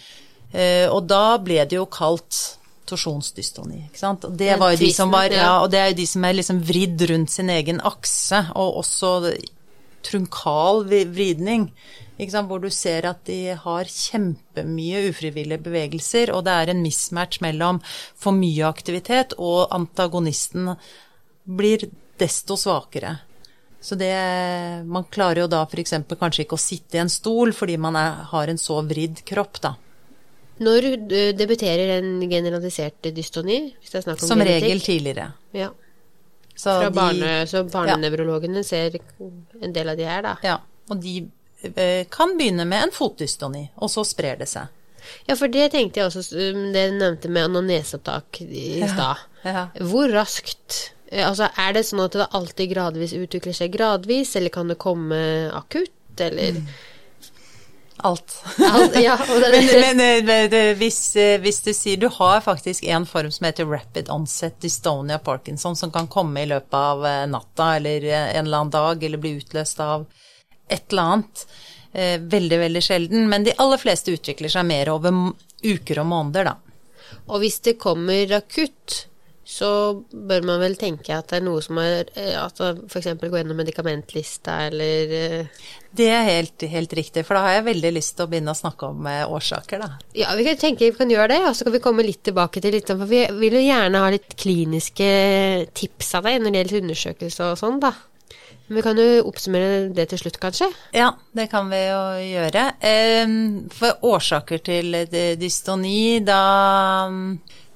Eh, 0.53 0.85
Og 0.93 1.09
da 1.09 1.39
ble 1.43 1.65
det 1.65 1.79
jo 1.81 1.87
kalt 1.89 2.59
torsjonsdystoni, 2.89 3.87
ikke 3.89 4.01
sant. 4.01 4.25
Og 4.29 4.39
det 4.39 4.55
var 4.61 4.75
jo 4.75 4.81
de 4.85 4.93
som 4.95 5.13
var, 5.13 5.31
ja, 5.35 5.53
og 5.63 5.71
det 5.73 5.83
er 5.83 5.93
jo 5.93 6.01
de 6.01 6.09
som 6.09 6.25
er 6.27 6.39
liksom 6.39 6.63
vridd 6.67 7.07
rundt 7.11 7.35
sin 7.35 7.53
egen 7.53 7.83
akse, 7.85 8.43
og 8.55 8.81
også 8.83 9.13
trunkal 10.07 10.85
vridning. 10.87 11.71
Hvor 12.17 12.63
du 12.63 12.71
ser 12.73 13.05
at 13.11 13.27
de 13.29 13.53
har 13.61 13.91
kjempemye 13.93 15.03
ufrivillige 15.11 15.61
bevegelser, 15.67 16.33
og 16.33 16.47
det 16.47 16.55
er 16.55 16.73
en 16.73 16.81
mismatch 16.81 17.43
mellom 17.45 17.83
for 18.17 18.33
mye 18.33 18.65
aktivitet 18.65 19.35
og 19.37 19.69
antagonisten 19.77 20.73
blir 21.45 21.85
desto 22.17 22.57
svakere. 22.57 23.19
Så 23.81 23.95
det 23.95 24.15
Man 24.87 25.05
klarer 25.13 25.45
jo 25.45 25.47
da 25.47 25.67
f.eks. 25.67 25.93
kanskje 26.19 26.47
ikke 26.47 26.57
å 26.57 26.63
sitte 26.63 26.97
i 26.97 27.03
en 27.05 27.13
stol 27.13 27.53
fordi 27.55 27.77
man 27.77 27.97
er, 28.01 28.25
har 28.33 28.49
en 28.49 28.59
så 28.59 28.81
vridd 28.83 29.21
kropp, 29.29 29.61
da. 29.61 29.77
Når 30.59 30.87
debuterer 31.37 31.99
en 31.99 32.23
generalisert 32.31 33.11
dystoni? 33.15 33.75
Som 33.85 34.01
genetikk? 34.41 34.63
regel 34.63 34.81
tidligere. 34.81 35.27
Ja. 35.53 35.71
Så 36.57 36.73
Fra 36.81 36.89
de- 36.89 36.97
barne, 36.97 37.33
så 37.47 37.65
barnenevrologene 37.69 38.63
ser 38.65 38.97
en 39.61 39.73
del 39.77 39.89
av 39.93 39.97
de 39.99 40.07
her, 40.09 40.23
da. 40.25 40.37
Ja, 40.43 40.55
og 40.89 41.03
de 41.03 41.19
eh, 41.75 42.07
kan 42.09 42.33
begynne 42.39 42.65
med 42.65 42.87
en 42.87 42.95
fotdystoni, 42.97 43.67
og 43.77 43.91
så 43.93 44.05
sprer 44.09 44.39
det 44.41 44.49
seg. 44.49 44.73
Ja, 45.29 45.37
for 45.37 45.53
det 45.53 45.69
tenkte 45.75 46.01
jeg 46.01 46.09
også, 46.09 46.25
um, 46.35 46.73
det 46.73 46.87
du 46.91 46.97
nevnte 46.99 47.29
med 47.31 47.45
anoneseopptak 47.51 48.41
i 48.43 48.81
stad. 48.89 49.21
Ja. 49.45 49.69
Hvor 49.79 50.11
raskt 50.11 50.95
eh, 51.13 51.23
Altså, 51.29 51.51
er 51.61 51.77
det 51.77 51.85
sånn 51.87 52.03
at 52.03 52.17
det 52.19 52.27
alltid 52.35 52.73
gradvis 52.73 53.13
utvikler 53.15 53.55
seg 53.55 53.77
gradvis, 53.77 54.33
eller 54.41 54.51
kan 54.51 54.73
det 54.73 54.79
komme 54.83 55.21
akutt, 55.55 55.93
eller 56.19 56.57
Alt. 57.99 58.43
Alt- 58.73 58.97
Ja, 59.01 59.17
Men, 59.31 59.97
men 60.27 60.53
eh, 60.53 60.75
hvis, 60.77 60.99
eh, 61.17 61.39
hvis 61.41 61.63
du 61.65 61.71
sier 61.75 61.97
Du 61.97 62.09
har 62.13 62.41
faktisk 62.45 62.85
en 62.85 63.07
form 63.09 63.31
som 63.33 63.47
heter 63.49 63.65
rapid 63.71 64.11
onset 64.13 64.59
dystonia 64.61 65.19
parkinson, 65.19 65.77
som 65.77 65.91
kan 65.95 66.07
komme 66.13 66.43
i 66.43 66.47
løpet 66.51 66.75
av 66.77 67.07
eh, 67.07 67.23
natta 67.33 67.71
eller 67.79 68.05
eh, 68.05 68.37
en 68.37 68.45
eller 68.47 68.59
annen 68.65 68.75
dag, 68.75 69.05
eller 69.05 69.19
bli 69.23 69.33
utløst 69.41 69.81
av 69.81 70.05
et 70.69 70.93
eller 70.93 71.03
annet. 71.03 71.47
Eh, 71.93 72.21
Veldig, 72.21 72.59
veldig 72.61 72.83
sjelden. 72.85 73.29
Men 73.33 73.45
de 73.49 73.55
aller 73.63 73.81
fleste 73.81 74.13
utvikler 74.13 74.53
seg 74.53 74.67
mer 74.69 74.91
over 74.93 75.17
uker 75.65 76.03
og 76.03 76.07
måneder, 76.11 76.51
da. 76.53 76.57
Og 77.31 77.41
hvis 77.43 77.61
det 77.65 77.79
kommer 77.81 78.37
akutt, 78.37 79.07
så 79.47 79.69
bør 80.11 80.43
man 80.43 80.59
vel 80.59 80.73
tenke 80.75 81.15
at 81.15 81.29
det 81.31 81.39
er 81.39 81.45
noe 81.47 81.61
som 81.63 81.79
er 81.79 82.09
eh, 82.19 82.33
At 82.35 82.59
f.eks. 82.59 83.13
gå 83.21 83.31
gjennom 83.31 83.61
medikamentlista, 83.61 84.57
eller 84.67 85.13
eh, 85.15 85.69
Det 85.97 86.09
er 86.11 86.25
helt, 86.27 86.65
helt 86.73 86.97
riktig, 86.99 87.23
for 87.29 87.39
da 87.39 87.45
har 87.45 87.55
jeg 87.61 87.67
veldig 87.69 87.93
lyst 87.95 88.17
til 88.19 88.27
å 88.27 88.31
begynne 88.33 88.51
å 88.51 88.59
snakke 88.59 88.89
om 88.91 89.07
eh, 89.07 89.23
årsaker, 89.23 89.85
da. 89.85 89.93
Ja, 90.19 90.33
vi 90.35 90.49
kan 90.49 90.59
tenke 90.59 90.89
vi 90.91 90.99
kan 90.99 91.13
gjøre 91.15 91.31
det, 91.37 91.39
og 91.47 91.55
så 91.55 91.69
kan 91.69 91.77
vi 91.77 91.83
komme 91.85 92.07
litt 92.09 92.25
tilbake 92.27 92.63
til 92.65 92.75
litt, 92.75 92.91
for 92.91 93.07
vi 93.07 93.23
vil 93.39 93.55
jo 93.61 93.63
gjerne 93.69 94.03
ha 94.03 94.11
litt 94.17 94.35
kliniske 94.35 95.11
tips 95.79 96.11
av 96.19 96.27
deg 96.27 96.41
når 96.43 96.51
det 96.51 96.63
gjelder 96.65 96.83
undersøkelse 96.83 97.51
og 97.53 97.61
sånn, 97.63 97.79
da. 97.87 97.93
Men 98.67 98.81
vi 98.81 98.83
kan 98.83 98.99
jo 98.99 99.29
oppsummere 99.31 99.93
det 99.95 100.09
til 100.11 100.25
slutt, 100.25 100.41
kanskje? 100.43 100.67
Ja, 100.97 101.13
det 101.39 101.47
kan 101.53 101.71
vi 101.71 101.85
jo 101.85 102.01
gjøre. 102.33 102.65
Eh, 102.83 103.37
For 103.79 104.11
årsaker 104.11 104.59
til 104.67 104.99
dystoni, 105.39 106.19
da, 106.27 106.41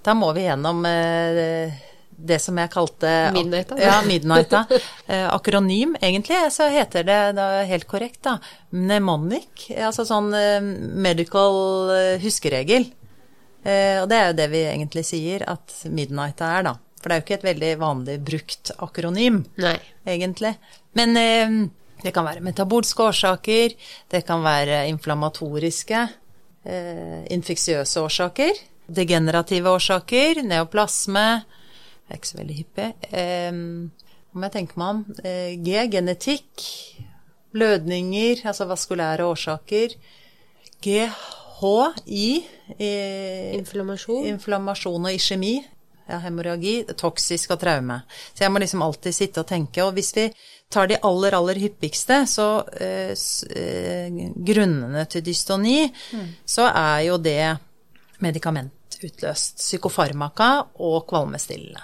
da 0.05 0.15
må 0.17 0.33
vi 0.37 0.47
gjennom 0.47 0.85
eh, 0.89 1.73
det 2.21 2.39
som 2.43 2.59
jeg 2.61 2.71
kalte 2.73 3.11
Midnighta. 3.35 3.79
Ja, 3.81 4.01
Midnighta. 4.07 4.65
Eh, 5.11 5.27
Akronym, 5.35 5.97
egentlig, 6.01 6.39
så 6.55 6.69
heter 6.71 7.03
det 7.09 7.19
da 7.35 7.49
helt 7.67 7.89
korrekt, 7.91 8.21
da. 8.23 8.37
Mnemonic. 8.71 9.65
Altså 9.83 10.05
sånn 10.07 10.29
eh, 10.39 10.61
medical 10.63 11.91
huskeregel. 12.23 12.87
Eh, 13.65 13.99
Og 14.03 14.07
det 14.13 14.19
er 14.21 14.31
jo 14.31 14.37
det 14.39 14.47
vi 14.53 14.61
egentlig 14.69 15.03
sier 15.09 15.43
at 15.51 15.75
Midnighta 15.91 16.53
er, 16.61 16.69
da. 16.69 16.77
For 17.01 17.09
det 17.11 17.17
er 17.17 17.21
jo 17.23 17.27
ikke 17.27 17.39
et 17.41 17.49
veldig 17.49 17.73
vanlig 17.81 18.17
brukt 18.29 18.71
akronym 18.85 19.43
Nei. 19.65 19.75
egentlig. 20.07 20.55
Men 20.99 21.15
det 22.05 22.13
kan 22.15 22.27
være 22.29 22.43
metabolske 22.45 23.07
årsaker, 23.11 23.73
det 24.13 24.21
kan 24.29 24.43
være 24.45 24.83
inflammatoriske, 24.93 26.01
eh, 26.65 27.23
infeksiøse 27.33 28.01
årsaker, 28.05 28.61
degenerative 28.97 29.71
årsaker, 29.71 30.43
neoplasme, 30.47 31.27
det 32.07 32.15
er 32.17 32.21
ikke 32.21 32.31
så 32.33 32.41
veldig 32.41 32.59
hyppig. 32.59 32.89
Eh, 33.15 33.51
om 34.35 34.47
jeg 34.47 34.55
tenker 34.55 34.81
meg 34.81 34.95
om, 34.95 35.05
eh, 35.25 35.57
G, 35.63 35.77
genetikk, 35.91 36.65
blødninger, 37.55 38.47
altså 38.47 38.67
vaskulære 38.71 39.27
årsaker, 39.27 39.95
G, 40.83 41.09
H, 41.61 41.93
I, 42.07 42.45
eh, 42.79 43.55
Inflammasjon. 43.59 44.27
inflammasjon 44.27 45.05
og 45.05 45.13
iskjemi, 45.13 45.65
ja, 46.09 46.19
hemorragi, 46.19 46.85
toksisk 46.97 47.51
og 47.55 47.61
traume. 47.61 48.03
Så 48.35 48.45
jeg 48.45 48.51
må 48.51 48.59
liksom 48.59 48.83
alltid 48.83 49.15
sitte 49.15 49.41
og 49.41 49.47
tenke. 49.47 49.83
Og 49.85 49.93
hvis 49.95 50.13
vi 50.17 50.33
tar 50.71 50.87
de 50.87 50.99
aller, 51.03 51.35
aller 51.35 51.55
hyppigste, 51.55 52.27
så 52.27 52.67
eh, 52.81 53.15
eh, 53.57 54.11
grunnene 54.35 55.05
til 55.11 55.23
dystoni, 55.23 55.93
så 56.47 56.71
er 56.71 57.07
jo 57.11 57.19
det 57.19 57.59
medikamentutløst. 59.01 59.59
Psykofarmaka 59.59 60.67
og 60.81 61.07
kvalmestillende. 61.09 61.83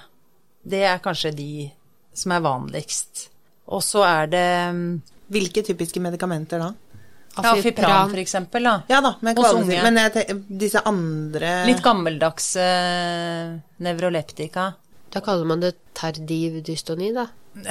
Det 0.67 0.83
er 0.85 0.99
kanskje 0.99 1.33
de 1.33 1.71
som 2.15 2.33
er 2.33 2.41
vanligst. 2.41 3.31
Og 3.67 3.83
så 3.83 4.05
er 4.05 4.27
det 4.27 4.49
mm, 4.73 5.03
Hvilke 5.29 5.63
typiske 5.63 6.01
medikamenter 6.01 6.61
da? 6.61 6.73
ja, 7.37 7.53
Afipran, 7.53 8.11
for 8.11 8.19
eksempel, 8.19 8.63
da. 8.63 8.83
Ja 8.89 9.01
da, 9.01 9.15
med 9.21 9.37
kvalmestillende. 9.37 9.91
Men 9.91 9.99
jeg 10.01 10.13
tenker, 10.15 10.39
disse 10.63 10.81
andre 10.87 11.51
Litt 11.67 11.83
gammeldags 11.85 12.57
eh, 12.57 13.57
nevroleptika. 13.83 14.73
Da 15.17 15.23
kaller 15.25 15.49
man 15.49 15.63
det 15.65 15.73
tardiv 15.97 16.59
dystoni, 16.67 17.09
da. 17.17 17.27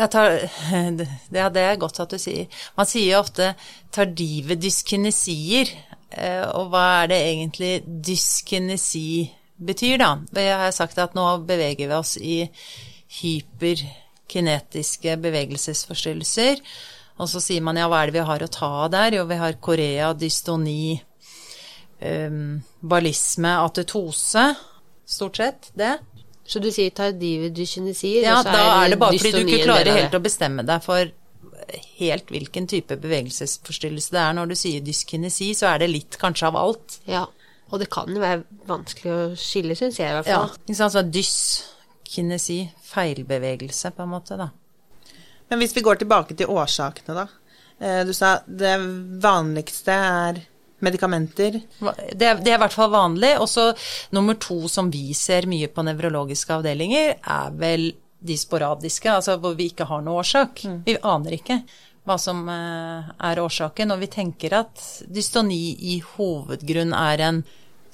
Tar, 0.09 0.39
det, 0.97 1.05
ja, 1.29 1.45
det 1.53 1.61
er 1.61 1.77
godt 1.81 1.99
at 2.01 2.15
du 2.15 2.17
sier. 2.21 2.47
Man 2.77 2.89
sier 2.89 3.11
jo 3.11 3.19
ofte 3.21 3.51
tardive 3.93 4.57
dyskinesier. 4.57 5.69
eh, 6.09 6.41
Og 6.57 6.71
hva 6.73 6.85
er 7.03 7.11
det 7.13 7.19
egentlig 7.21 7.73
dyskinesi 8.09 9.29
betyr, 9.61 9.99
da? 10.01 10.09
Jeg 10.41 10.57
har 10.63 10.73
sagt 10.75 10.97
at 10.99 11.13
nå 11.15 11.27
beveger 11.45 11.85
vi 11.91 11.95
oss 11.99 12.15
i 12.17 12.39
hyperkinetiske 13.21 15.15
bevegelsesforstyrrelser. 15.21 16.59
Og 17.21 17.29
så 17.31 17.39
sier 17.43 17.61
man 17.63 17.77
ja, 17.79 17.85
hva 17.87 18.01
er 18.03 18.09
det 18.11 18.17
vi 18.17 18.25
har 18.27 18.43
å 18.43 18.51
ta 18.51 18.71
av 18.85 18.89
der? 18.91 19.19
Jo, 19.19 19.27
vi 19.29 19.37
har 19.39 19.55
korea, 19.63 20.09
dystoni, 20.17 20.97
um, 22.01 22.57
ballisme, 22.81 23.53
atetose. 23.63 24.49
Stort 25.05 25.39
sett 25.39 25.69
det. 25.77 25.93
Så 26.47 26.59
du 26.61 26.67
sier 26.71 26.91
tardive 26.93 27.49
dyskinesier, 27.49 28.21
Ja, 28.23 28.35
og 28.39 28.45
så 28.45 28.51
da 28.53 28.65
er 28.85 28.89
det 28.93 28.99
bare 29.01 29.17
fordi 29.17 29.31
du 29.31 29.47
ikke 29.49 29.63
klarer 29.65 29.95
helt 29.97 30.13
å 30.13 30.21
bestemme 30.21 30.65
deg 30.65 30.83
for 30.85 31.09
helt 31.97 32.29
hvilken 32.29 32.67
type 32.69 32.97
bevegelsesforstyrrelse 33.01 34.11
det 34.13 34.19
er. 34.21 34.33
Når 34.37 34.51
du 34.51 34.55
sier 34.59 34.83
dyskinesi, 34.85 35.47
så 35.57 35.71
er 35.73 35.79
det 35.81 35.89
litt 35.89 36.17
kanskje 36.21 36.47
av 36.51 36.55
alt. 36.61 36.99
Ja, 37.09 37.23
og 37.71 37.79
det 37.81 37.89
kan 37.89 38.11
jo 38.13 38.21
være 38.21 38.43
vanskelig 38.69 39.11
å 39.15 39.23
skille, 39.39 39.73
syns 39.79 39.97
jeg 39.97 40.11
i 40.11 40.17
hvert 40.19 40.29
Ja, 40.29 40.43
fall. 40.45 40.59
ikke 40.69 40.77
sant, 40.77 41.11
dyskinesi, 41.15 42.59
feilbevegelse 42.91 43.91
på 43.97 44.05
en 44.05 44.13
måte, 44.13 44.37
da. 44.37 44.51
Men 45.49 45.59
hvis 45.61 45.73
vi 45.75 45.81
går 45.85 45.95
tilbake 46.03 46.37
til 46.37 46.47
årsakene, 46.53 47.15
da. 47.15 47.27
Eh, 47.81 48.03
Du 48.05 48.13
sa 48.13 48.39
det 48.47 48.77
vanligste 49.21 49.91
er 49.97 50.43
medikamenter? 50.83 51.59
Det 52.11 52.31
det 52.43 52.51
er 52.51 52.57
i 52.57 52.61
hvert 52.63 52.75
fall 52.75 52.91
vanlig. 52.93 53.35
Og 53.39 53.49
så 53.49 53.71
nummer 54.15 54.37
to 54.39 54.67
som 54.71 54.91
vi 54.91 55.13
ser 55.13 55.47
mye 55.49 55.69
på 55.71 55.85
nevrologiske 55.85 56.59
avdelinger, 56.59 57.17
er 57.21 57.59
vel 57.59 57.91
de 58.25 58.37
sporadiske, 58.37 59.11
altså 59.11 59.37
hvor 59.37 59.53
vi 59.57 59.69
ikke 59.71 59.87
har 59.89 60.01
noe 60.01 60.23
årsak. 60.23 60.63
Mm. 60.65 60.79
Vi 60.87 60.97
aner 61.03 61.37
ikke 61.37 61.59
hva 62.05 62.17
som 62.21 62.43
eh, 62.49 63.11
er 63.29 63.41
årsaken, 63.41 63.93
og 63.93 64.01
vi 64.01 64.09
tenker 64.13 64.59
at 64.61 64.81
dystoni 65.09 65.75
i 65.95 65.99
hovedgrunn 66.15 66.93
er 66.93 67.23
en 67.29 67.43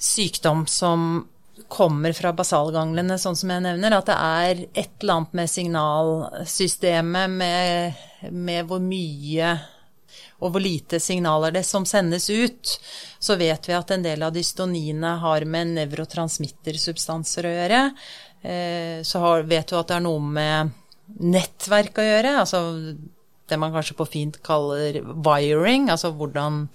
sykdom 0.02 0.66
som 0.68 1.26
kommer 1.72 2.12
fra 2.16 2.32
basalganglene, 2.36 3.16
sånn 3.20 3.36
som 3.38 3.52
jeg 3.52 3.64
nevner, 3.64 3.94
at 3.96 4.08
det 4.08 4.16
er 4.16 4.62
et 4.82 4.90
eller 5.00 5.20
annet 5.20 5.36
med 5.38 5.52
signalsystemet, 5.52 7.36
med, 7.40 8.02
med 8.32 8.68
hvor 8.68 8.82
mye 8.84 9.54
og 10.42 10.52
hvor 10.54 10.62
lite 10.64 11.00
signaler 11.00 11.54
det 11.54 11.64
som 11.66 11.86
sendes 11.88 12.28
ut, 12.30 12.74
så 13.22 13.38
vet 13.40 13.68
vi 13.68 13.76
at 13.78 13.94
en 13.94 14.04
del 14.04 14.26
av 14.26 14.34
dystoniene 14.34 15.16
har 15.22 15.46
med 15.48 15.74
nevrotransmittersubstanser 15.78 17.48
å 17.48 17.56
gjøre. 17.56 17.82
Eh, 18.42 19.00
så 19.06 19.22
vet 19.46 19.70
du 19.70 19.78
at 19.78 19.90
det 19.90 19.98
er 20.00 20.06
noe 20.06 20.22
med 20.38 20.78
nettverk 21.22 21.98
å 22.00 22.06
gjøre, 22.06 22.36
altså 22.42 22.62
det 23.48 23.58
man 23.60 23.74
kanskje 23.74 23.96
på 23.98 24.06
fint 24.08 24.38
kaller 24.44 25.00
wiring, 25.02 25.90
altså 25.92 26.12
hvordan 26.16 26.66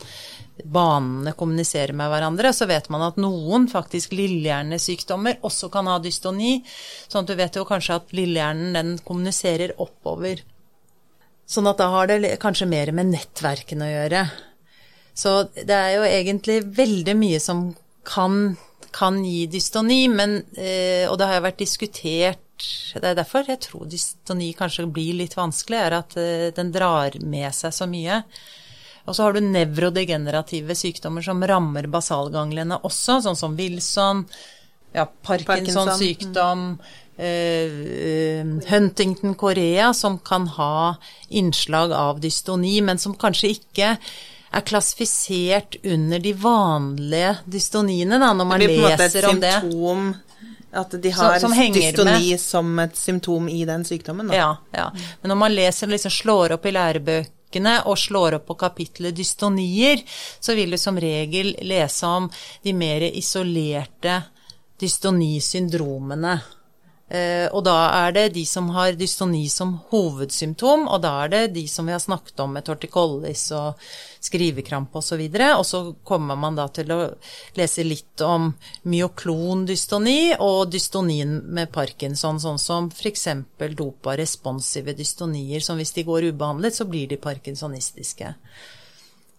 banene 0.65 1.33
kommuniserer 1.37 1.93
med 1.97 2.09
hverandre, 2.11 2.51
så 2.53 2.67
vet 2.69 2.89
man 2.93 3.05
at 3.07 3.19
noen 3.21 3.67
faktisk 3.71 4.13
lillehjernesykdommer 4.17 5.41
også 5.47 5.69
kan 5.73 5.89
ha 5.89 5.97
dystoni. 6.01 6.59
Sånn 7.07 7.25
at 7.25 7.31
du 7.31 7.37
vet 7.37 7.59
jo 7.59 7.65
kanskje 7.67 7.99
at 7.99 8.13
lillehjernen 8.15 8.77
den 8.77 8.93
kommuniserer 9.05 9.75
oppover. 9.81 10.41
Sånn 11.47 11.69
at 11.69 11.79
da 11.79 11.87
har 11.93 12.09
det 12.09 12.35
kanskje 12.43 12.67
mer 12.67 12.91
med 12.95 13.13
nettverkene 13.13 13.87
å 13.87 13.91
gjøre. 13.93 14.23
Så 15.17 15.37
det 15.55 15.73
er 15.73 15.93
jo 15.95 16.07
egentlig 16.07 16.59
veldig 16.77 17.15
mye 17.17 17.39
som 17.41 17.69
kan, 18.07 18.57
kan 18.95 19.21
gi 19.25 19.47
dystoni, 19.51 20.03
men, 20.11 20.41
eh, 20.59 21.07
og 21.07 21.17
det 21.17 21.29
har 21.29 21.39
jo 21.39 21.47
vært 21.47 21.63
diskutert 21.63 22.43
det 22.97 23.05
er 23.05 23.17
derfor 23.17 23.45
jeg 23.45 23.61
tror 23.67 23.85
dystoni 23.89 24.49
kanskje 24.57 24.87
blir 24.89 25.17
litt 25.19 25.35
vanskelig, 25.37 25.77
er 25.77 25.95
at 25.99 26.15
eh, 26.17 26.47
den 26.55 26.71
drar 26.73 27.13
med 27.21 27.53
seg 27.53 27.75
så 27.75 27.85
mye. 27.89 28.21
Og 29.07 29.15
så 29.15 29.23
har 29.23 29.35
du 29.35 29.41
nevrodegenerative 29.45 30.75
sykdommer 30.75 31.23
som 31.23 31.43
rammer 31.47 31.87
basalganglene 31.91 32.81
også, 32.87 33.21
sånn 33.23 33.37
som 33.39 33.55
Wilson, 33.59 34.25
ja, 34.95 35.05
Parkinsons 35.05 35.47
Parkinson. 35.47 35.93
sykdom, 36.01 36.65
uh, 36.81 37.06
Huntington 38.69 39.35
Korea, 39.35 39.93
som 39.93 40.19
kan 40.19 40.47
ha 40.47 40.95
innslag 41.29 41.91
av 41.91 42.19
dystoni, 42.21 42.81
men 42.81 42.97
som 43.01 43.15
kanskje 43.17 43.55
ikke 43.55 43.95
er 44.51 44.63
klassifisert 44.65 45.75
under 45.83 46.19
de 46.23 46.33
vanlige 46.33 47.37
dystoniene, 47.45 48.19
da, 48.21 48.33
når 48.33 48.47
man 48.47 48.63
leser 48.63 49.29
om 49.29 49.41
det. 49.41 49.53
Symptom, 49.61 50.13
at 50.77 50.93
de 51.01 51.11
har 51.11 51.39
som, 51.39 51.53
som 51.55 51.73
dystoni 51.73 52.29
med. 52.31 52.41
som 52.41 52.79
et 52.79 52.97
symptom 52.97 53.49
i 53.49 53.65
den 53.65 53.85
sykdommen, 53.87 54.27
da. 54.29 54.35
Ja, 54.37 54.51
ja. 54.71 54.91
Men 55.21 55.33
når 55.33 55.41
man 55.43 55.55
leser, 55.55 55.91
liksom 55.91 56.13
slår 56.13 56.57
opp 56.57 56.65
i 56.65 56.75
lærebøker 56.75 57.33
og 57.87 57.95
slår 57.97 58.35
opp 58.37 58.49
på 58.51 58.57
kapitlet 58.59 59.15
dystonier, 59.15 60.01
så 60.39 60.53
vil 60.53 60.75
du 60.75 60.77
som 60.77 60.97
regel 60.99 61.55
lese 61.65 62.05
om 62.05 62.27
de 62.61 62.73
mer 62.75 63.07
isolerte 63.07 64.19
dystonisyndromene. 64.79 66.35
Eh, 67.07 67.47
og 67.55 67.61
da 67.63 67.75
er 68.01 68.11
det 68.11 68.25
de 68.35 68.43
som 68.45 68.67
har 68.75 68.97
dystoni 68.99 69.45
som 69.49 69.77
hovedsymptom, 69.93 70.89
og 70.91 71.01
da 71.05 71.13
er 71.23 71.31
det 71.31 71.41
de 71.55 71.63
som 71.71 71.87
vi 71.87 71.93
har 71.95 72.03
snakket 72.03 72.41
om 72.43 72.51
med 72.57 72.65
torticollis 72.67 73.45
og 73.55 73.79
skrivekrampe 74.27 74.99
osv. 74.99 75.23
Og, 75.23 75.37
så 75.39 75.53
og 75.53 75.65
så 75.69 75.81
kommer 76.03 76.35
man 76.35 76.59
da 76.59 76.67
til 76.67 76.91
å 76.91 76.99
lese 77.55 77.85
litt 77.87 78.23
om 78.27 78.49
myoklondystoni 78.91 80.35
og 80.43 80.73
dystonien 80.73 81.37
med 81.47 81.71
parkinson, 81.71 82.41
sånn 82.43 82.59
som 82.59 82.91
f.eks. 82.91 83.27
dopa 83.77 84.17
responsive 84.19 84.97
dystonier, 84.97 85.63
som 85.63 85.79
hvis 85.79 85.95
de 85.95 86.03
går 86.07 86.33
ubehandlet, 86.33 86.75
så 86.75 86.89
blir 86.91 87.07
de 87.07 87.21
parkinsonistiske. 87.21 88.35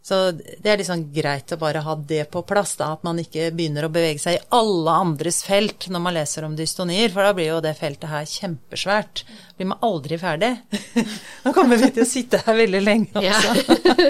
Så 0.09 0.31
det 0.33 0.71
er 0.73 0.81
liksom 0.81 1.03
greit 1.13 1.53
å 1.53 1.59
bare 1.61 1.83
ha 1.85 1.95
det 2.09 2.23
på 2.33 2.41
plass, 2.49 2.79
da, 2.81 2.95
at 2.97 3.03
man 3.05 3.19
ikke 3.21 3.51
begynner 3.53 3.85
å 3.85 3.91
bevege 3.93 4.23
seg 4.23 4.39
i 4.39 4.47
alle 4.57 4.95
andres 5.03 5.43
felt 5.45 5.89
når 5.93 6.01
man 6.07 6.17
leser 6.17 6.47
om 6.47 6.55
dystonier, 6.57 7.13
for 7.13 7.27
da 7.27 7.35
blir 7.37 7.51
jo 7.51 7.59
det 7.65 7.75
feltet 7.77 8.09
her 8.09 8.25
kjempesvært. 8.31 9.27
Blir 9.59 9.69
man 9.75 9.85
aldri 9.85 10.17
ferdig. 10.21 10.55
Nå 11.45 11.53
kommer 11.57 11.77
vi 11.77 11.91
til 11.93 12.07
å 12.07 12.09
sitte 12.09 12.41
her 12.47 12.57
veldig 12.57 12.81
lenge 12.87 13.21
også. 13.21 14.09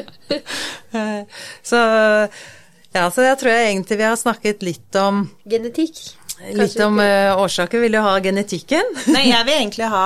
så 1.73 1.83
ja, 2.95 3.11
så 3.11 3.27
jeg 3.27 3.41
tror 3.43 3.53
jeg 3.53 3.67
egentlig 3.73 3.99
vi 3.99 4.07
har 4.07 4.23
snakket 4.23 4.65
litt 4.71 5.03
om 5.03 5.27
Genetikk. 5.51 5.99
Litt 6.55 6.79
om 6.85 7.01
uh, 7.03 7.35
årsaker. 7.43 7.83
Vil 7.83 7.99
du 7.99 7.99
ha 8.05 8.15
genetikken? 8.23 8.95
Nei, 9.11 9.27
jeg 9.33 9.47
vil 9.49 9.57
egentlig 9.57 9.91
ha 9.91 10.05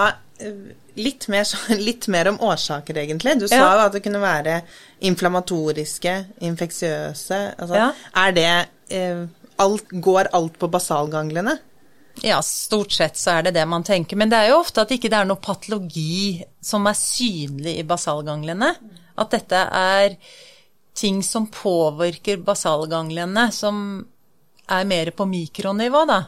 litt 0.95 1.29
mer, 1.33 1.49
litt 1.89 2.09
mer, 2.13 2.31
om 2.33 2.41
årsaker, 2.41 2.99
egentlig. 3.05 3.37
Du 3.41 3.49
sa 3.49 3.61
jo 3.61 3.67
ja. 3.81 3.87
at 3.87 3.97
det 3.97 4.03
kunne 4.05 4.23
være 4.23 4.61
inflammatoriske, 5.09 6.17
infeksiøse. 6.49 7.43
Altså, 7.59 7.79
ja. 7.79 7.91
er 8.25 8.37
det 8.37 8.49
eh, 8.95 9.27
alt, 9.63 9.93
Går 9.93 10.33
alt 10.37 10.59
på 10.59 10.71
basalganglene? 10.73 11.59
Ja, 12.21 12.43
stort 12.45 12.93
sett 12.93 13.17
så 13.17 13.39
er 13.39 13.47
det 13.47 13.55
det 13.57 13.65
man 13.69 13.85
tenker. 13.87 14.19
Men 14.21 14.31
det 14.33 14.43
er 14.43 14.53
jo 14.53 14.61
ofte 14.61 14.85
at 14.85 14.93
ikke 14.93 15.11
det 15.13 15.23
er 15.23 15.29
noe 15.29 15.41
patologi 15.43 16.43
som 16.61 16.87
er 16.91 16.99
synlig 16.99 17.79
i 17.81 17.87
basalganglene. 17.89 18.75
At 19.19 19.33
dette 19.33 19.63
er 19.79 20.17
ting 20.97 21.23
som 21.25 21.49
påvirker 21.49 22.43
basalganglene, 22.45 23.49
som 23.53 24.03
er 24.73 24.85
mer 24.89 25.11
på 25.17 25.27
mikronivå, 25.29 26.05
da. 26.09 26.21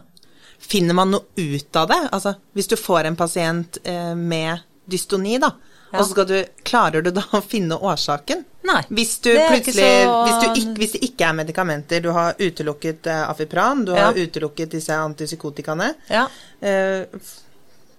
Finner 0.64 0.96
man 0.96 1.12
noe 1.12 1.22
ut 1.36 1.76
av 1.76 1.90
det? 1.90 2.00
Altså, 2.12 2.34
hvis 2.56 2.70
du 2.70 2.76
får 2.80 3.10
en 3.10 3.16
pasient 3.18 3.78
eh, 3.84 4.14
med 4.16 4.64
dystoni, 4.84 5.36
da, 5.42 5.50
ja. 5.90 6.00
og 6.00 6.08
så 6.08 6.24
du, 6.28 6.36
klarer 6.64 7.04
du 7.04 7.10
da 7.14 7.24
å 7.36 7.40
finne 7.44 7.76
årsaken? 7.76 8.44
Nei. 8.64 8.80
Hvis 8.88 9.18
du 9.24 9.30
plutselig 9.34 9.84
så... 9.84 10.16
hvis, 10.24 10.40
du 10.40 10.46
ikke, 10.48 10.74
hvis, 10.80 10.96
det 10.96 11.02
ikke 11.10 11.28
er 11.28 11.38
medikamenter, 11.42 12.04
du 12.04 12.10
har 12.16 12.38
utelukket 12.40 13.08
eh, 13.12 13.24
Afipran, 13.28 13.84
du 13.84 13.92
ja. 13.92 14.08
har 14.08 14.20
utelukket 14.20 14.76
disse 14.78 14.96
antipsykotikaene 14.96 15.90
ja. 16.08 16.24
eh, 16.64 17.04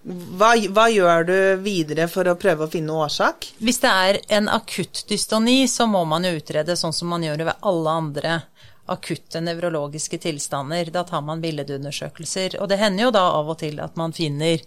hva, 0.06 0.52
hva, 0.70 0.86
gjør 0.94 1.24
du 1.26 1.38
videre 1.66 2.06
for 2.10 2.30
å 2.30 2.36
prøve 2.38 2.68
å 2.68 2.70
finne 2.70 2.94
årsak? 2.94 3.48
Hvis 3.58 3.82
det 3.82 3.94
er 3.94 4.20
en 4.38 4.50
akutt 4.54 5.06
dystoni, 5.10 5.64
så 5.70 5.88
må 5.90 6.04
man 6.06 6.28
jo 6.28 6.36
utrede 6.38 6.76
sånn 6.78 6.94
som 6.94 7.10
man 7.14 7.26
gjør 7.26 7.42
det 7.42 7.48
ved 7.50 7.70
alle 7.72 7.96
andre 8.02 8.36
akutte 8.86 9.42
nevrologiske 9.42 10.18
tilstander. 10.18 10.92
Da 10.94 11.04
tar 11.04 11.22
man 11.26 11.42
billedundersøkelser. 11.42 12.60
Og 12.62 12.70
det 12.70 12.80
hender 12.82 13.08
jo 13.08 13.16
da 13.16 13.26
av 13.40 13.50
og 13.50 13.60
til 13.62 13.82
at 13.84 13.98
man 14.00 14.14
finner 14.16 14.62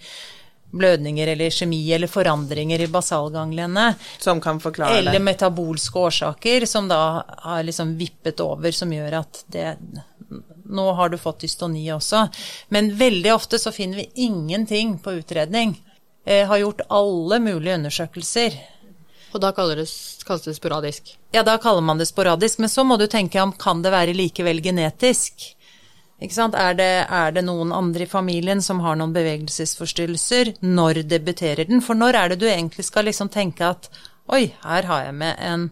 blødninger 0.71 1.27
eller 1.33 1.51
kjemi 1.51 1.81
eller 1.93 2.11
forandringer 2.11 2.81
i 2.81 2.91
basalganglene. 2.93 3.95
Som 4.19 4.41
kan 4.41 4.61
forklare 4.61 4.99
Eller 4.99 5.19
metabolske 5.21 5.99
årsaker 5.99 6.67
som 6.67 6.89
da 6.89 7.25
har 7.39 7.63
liksom 7.63 7.97
vippet 7.99 8.41
over, 8.45 8.71
som 8.71 8.93
gjør 8.93 9.21
at 9.23 9.45
det 9.47 9.77
Nå 10.69 10.83
har 10.93 11.09
du 11.09 11.17
fått 11.17 11.47
dystoni 11.47 11.87
også. 11.95 12.27
Men 12.69 12.91
veldig 13.01 13.31
ofte 13.33 13.57
så 13.59 13.71
finner 13.73 14.03
vi 14.03 14.27
ingenting 14.27 14.99
på 15.01 15.15
utredning. 15.23 15.73
Jeg 16.29 16.45
har 16.51 16.61
gjort 16.61 16.83
alle 16.93 17.39
mulige 17.41 17.79
undersøkelser. 17.79 18.59
Og 19.33 19.43
da 19.43 19.53
kalles 19.53 19.93
det, 20.25 20.39
det 20.45 20.57
sporadisk? 20.57 21.15
Ja, 21.35 21.43
da 21.45 21.59
kaller 21.61 21.85
man 21.85 22.01
det 22.01 22.09
sporadisk. 22.09 22.59
Men 22.59 22.73
så 22.73 22.85
må 22.85 22.97
du 22.97 23.07
tenke 23.07 23.43
om 23.43 23.53
kan 23.53 23.83
det 23.85 23.93
være 23.93 24.17
likevel 24.17 24.63
genetisk? 24.65 25.55
Er 26.19 26.75
det, 26.75 27.07
er 27.07 27.33
det 27.33 27.45
noen 27.47 27.71
andre 27.73 28.03
i 28.03 28.11
familien 28.11 28.63
som 28.63 28.81
har 28.83 28.97
noen 28.99 29.15
bevegelsesforstyrrelser? 29.15 30.57
Når 30.67 31.05
debuterer 31.07 31.69
den? 31.69 31.83
For 31.85 31.95
når 31.95 32.19
er 32.19 32.33
det 32.33 32.41
du 32.41 32.49
egentlig 32.49 32.89
skal 32.89 33.07
liksom 33.07 33.31
tenke 33.31 33.69
at 33.69 33.91
oi, 34.27 34.49
her 34.65 34.89
har 34.89 35.05
jeg 35.07 35.15
med 35.15 35.39
en 35.39 35.69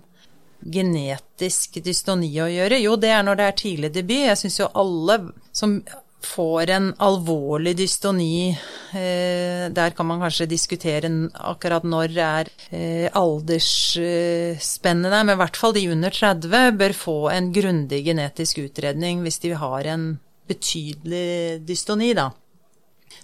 genetisk 0.63 1.81
dystoni 1.83 2.31
å 2.39 2.47
gjøre? 2.51 2.79
Jo, 2.79 2.95
det 3.01 3.11
er 3.11 3.27
når 3.27 3.41
det 3.41 3.49
er 3.49 3.59
tidlig 3.63 3.93
debut. 3.97 4.23
Jeg 4.29 4.39
syns 4.45 4.61
jo 4.61 4.71
alle 4.79 5.19
som 5.51 5.81
får 6.25 6.71
en 6.71 6.95
alvorlig 7.03 7.77
dystoni 7.79 8.51
eh, 8.51 9.73
Der 9.73 9.91
kan 9.97 10.07
man 10.09 10.21
kanskje 10.25 10.47
diskutere 10.51 11.11
akkurat 11.35 11.85
når 11.85 12.09
det 12.15 12.25
er 12.25 12.47
eh, 12.71 13.11
aldersspennende, 13.13 15.25
men 15.25 15.35
i 15.35 15.37
hvert 15.43 15.57
fall 15.57 15.75
de 15.77 15.91
under 15.93 16.11
30 16.11 16.79
bør 16.81 16.93
få 16.97 17.31
en 17.35 17.53
grundig 17.53 18.05
genetisk 18.07 18.59
utredning 18.65 19.23
hvis 19.25 19.39
de 19.45 19.51
har 19.57 19.85
en 19.93 20.19
betydelig 20.47 21.61
dystoni, 21.67 22.15
da. 22.15 22.31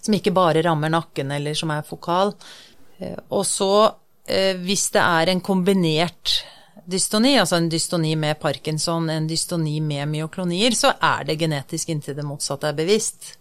Som 0.03 0.15
ikke 0.17 0.35
bare 0.35 0.63
rammer 0.67 0.91
nakken, 0.91 1.31
eller 1.31 1.55
som 1.55 1.71
er 1.71 1.83
fokal. 1.87 2.35
Eh, 2.99 3.19
og 3.31 3.47
så, 3.47 3.95
hvis 4.63 4.91
det 4.95 5.03
er 5.03 5.29
en 5.33 5.41
kombinert 5.43 6.45
dystoni, 6.85 7.37
altså 7.41 7.59
en 7.61 7.69
dystoni 7.73 8.17
med 8.17 8.41
parkinson, 8.41 9.11
en 9.11 9.29
dystoni 9.29 9.81
med 9.81 10.09
myoklonier, 10.09 10.75
så 10.77 10.95
er 11.01 11.29
det 11.29 11.39
genetisk 11.41 11.93
inntil 11.93 12.17
det 12.19 12.27
motsatte 12.27 12.71
er 12.71 12.79
bevisst. 12.79 13.37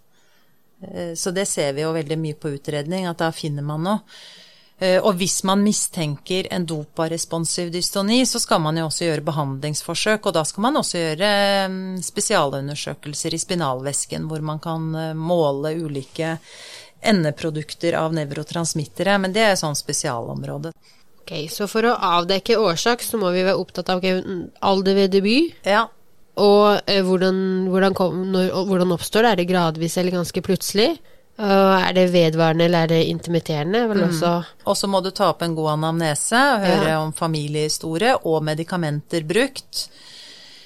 Eh, 0.82 1.13
så 1.15 1.32
det 1.32 1.47
ser 1.49 1.73
vi 1.73 1.86
jo 1.86 1.95
veldig 1.95 2.19
mye 2.19 2.38
på 2.38 2.54
utredning, 2.58 3.08
at 3.10 3.21
da 3.21 3.32
finner 3.36 3.65
man 3.65 3.86
noe. 3.88 3.99
Eh, 4.82 4.97
og 4.97 5.13
hvis 5.19 5.43
man 5.45 5.62
mistenker 5.62 6.47
en 6.49 6.65
doparesponsiv 6.65 7.69
dystoni, 7.73 8.23
så 8.25 8.41
skal 8.41 8.63
man 8.63 8.80
jo 8.80 8.88
også 8.88 9.06
gjøre 9.06 9.25
behandlingsforsøk. 9.27 10.25
Og 10.25 10.34
da 10.38 10.41
skal 10.47 10.65
man 10.65 10.80
også 10.82 11.04
gjøre 11.04 11.34
mm, 11.69 11.99
spesialundersøkelser 12.06 13.36
i 13.38 13.41
spinalvæsken, 13.43 14.25
hvor 14.30 14.41
man 14.45 14.62
kan 14.63 14.88
eh, 14.97 15.12
måle 15.13 15.75
ulike 15.77 16.38
endeprodukter 17.01 17.97
av 17.97 18.17
nevrotransmittere. 18.17 19.19
Men 19.21 19.38
det 19.38 19.45
er 19.51 19.62
sånn 19.62 19.77
spesialområde. 19.77 20.73
Ok, 21.32 21.48
Så 21.52 21.67
for 21.72 21.88
å 21.88 21.96
avdekke 21.96 22.60
årsak, 22.60 23.04
så 23.04 23.17
må 23.17 23.32
vi 23.32 23.46
være 23.48 23.60
opptatt 23.60 23.89
av 23.89 24.02
okay, 24.02 24.20
alder 24.60 24.98
ved 24.98 25.13
debut. 25.15 25.56
Ja, 25.63 25.88
Og 26.41 26.82
eh, 26.88 27.02
hvordan, 27.04 27.67
hvordan, 27.72 27.94
kom, 27.96 28.22
når, 28.32 28.52
hvordan 28.67 28.91
oppstår 28.96 29.24
det? 29.24 29.32
Er 29.32 29.41
det 29.41 29.48
gradvis 29.50 29.98
eller 29.98 30.12
ganske 30.20 30.44
plutselig? 30.44 30.91
Uh, 31.41 31.80
er 31.88 31.94
det 31.96 32.12
vedvarende 32.12 32.65
eller 32.67 32.84
er 32.84 32.91
det 32.91 33.06
intermitterende? 33.10 33.88
Vel 33.89 34.04
også 34.04 34.32
Og 34.67 34.76
så 34.78 34.88
må 34.91 35.00
du 35.02 35.10
ta 35.15 35.30
opp 35.32 35.41
en 35.41 35.56
god 35.56 35.72
anamnese 35.78 36.38
og 36.38 36.65
høre 36.67 36.89
Ja. 36.91 37.00
om 37.02 37.13
familiehistorie 37.13 38.17
og 38.28 38.44
medikamenter 38.44 39.24
brukt. 39.26 39.88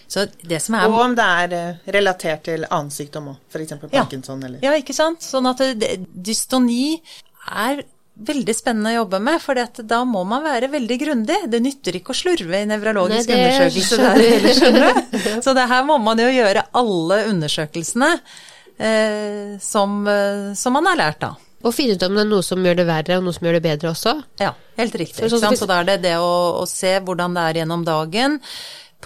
Så 0.07 0.25
det 0.41 0.61
som 0.61 0.75
er 0.75 0.87
Og 0.89 0.99
om 0.99 1.15
det 1.15 1.23
er 1.23 1.53
eh, 1.53 1.91
relatert 1.93 2.43
til 2.49 2.65
annen 2.69 2.91
sykdom 2.91 3.29
òg, 3.33 3.37
f.eks. 3.49 3.71
Ja. 3.71 4.03
Parkinson 4.03 4.43
eller 4.43 4.59
Ja, 4.65 4.73
ikke 4.73 4.93
sant? 4.93 5.21
Sånn 5.21 5.47
at 5.49 5.63
det, 5.79 6.05
dystoni 6.11 6.99
er 7.45 7.85
veldig 8.15 8.53
spennende 8.55 8.93
å 8.93 9.01
jobbe 9.01 9.19
med, 9.23 9.41
for 9.43 9.59
da 9.83 10.01
må 10.07 10.23
man 10.27 10.43
være 10.45 10.69
veldig 10.71 10.97
grundig. 11.01 11.39
Det 11.51 11.61
nytter 11.63 11.97
ikke 11.99 12.13
å 12.13 12.17
slurve 12.17 12.61
i 12.61 12.67
nevrologisk 12.69 13.31
undersøkelse 13.35 13.99
der 13.99 14.21
heller, 14.23 14.59
skjønner 14.59 14.85
du. 14.85 15.15
Så 15.45 15.55
det 15.57 15.65
her 15.71 15.87
må 15.87 15.97
man 16.03 16.21
jo 16.23 16.29
gjøre 16.31 16.67
alle 16.79 17.17
undersøkelsene 17.31 18.11
eh, 18.15 19.57
som, 19.63 19.97
eh, 20.07 20.53
som 20.55 20.77
man 20.77 20.87
har 20.91 21.01
lært, 21.01 21.19
da. 21.25 21.33
Og 21.65 21.73
finne 21.73 21.97
ut 21.97 22.05
om 22.05 22.13
det 22.15 22.23
er 22.23 22.29
noe 22.29 22.45
som 22.45 22.61
gjør 22.61 22.77
det 22.77 22.85
verre, 22.87 23.17
og 23.17 23.25
noe 23.25 23.35
som 23.35 23.47
gjør 23.47 23.57
det 23.57 23.65
bedre 23.65 23.91
også. 23.91 24.13
Ja, 24.39 24.53
helt 24.77 24.95
riktig. 25.01 25.25
Så, 25.25 25.41
sånn? 25.41 25.57
Så 25.57 25.67
da 25.69 25.81
er 25.81 25.89
det 25.89 25.97
det 26.05 26.15
å, 26.21 26.61
å 26.61 26.65
se 26.69 26.93
hvordan 27.01 27.35
det 27.35 27.45
er 27.49 27.61
gjennom 27.63 27.83
dagen. 27.87 28.37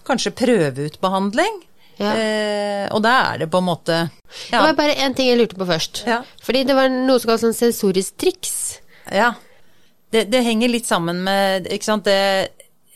Kanskje 0.05 0.35
prøve 0.35 0.89
ut 0.89 0.99
behandling. 1.01 1.63
Ja. 1.99 2.11
Eh, 2.15 2.85
og 2.95 3.01
da 3.03 3.15
er 3.31 3.41
det 3.41 3.49
på 3.51 3.59
en 3.59 3.65
måte 3.67 3.95
Det 4.31 4.55
var 4.55 4.71
bare 4.77 4.93
én 5.03 5.11
ting 5.15 5.27
jeg 5.27 5.39
lurte 5.39 5.57
på 5.59 5.67
først. 5.67 6.03
Ja. 6.07 6.21
Fordi 6.45 6.63
det 6.67 6.75
var 6.77 6.91
noe 6.91 7.19
som 7.19 7.31
kalles 7.31 7.43
sånn 7.47 7.57
sensorisk 7.57 8.15
triks. 8.19 8.59
Ja. 9.11 9.33
Det, 10.09 10.23
det 10.31 10.41
henger 10.41 10.71
litt 10.71 10.87
sammen 10.89 11.21
med 11.23 11.69
det, 11.69 12.49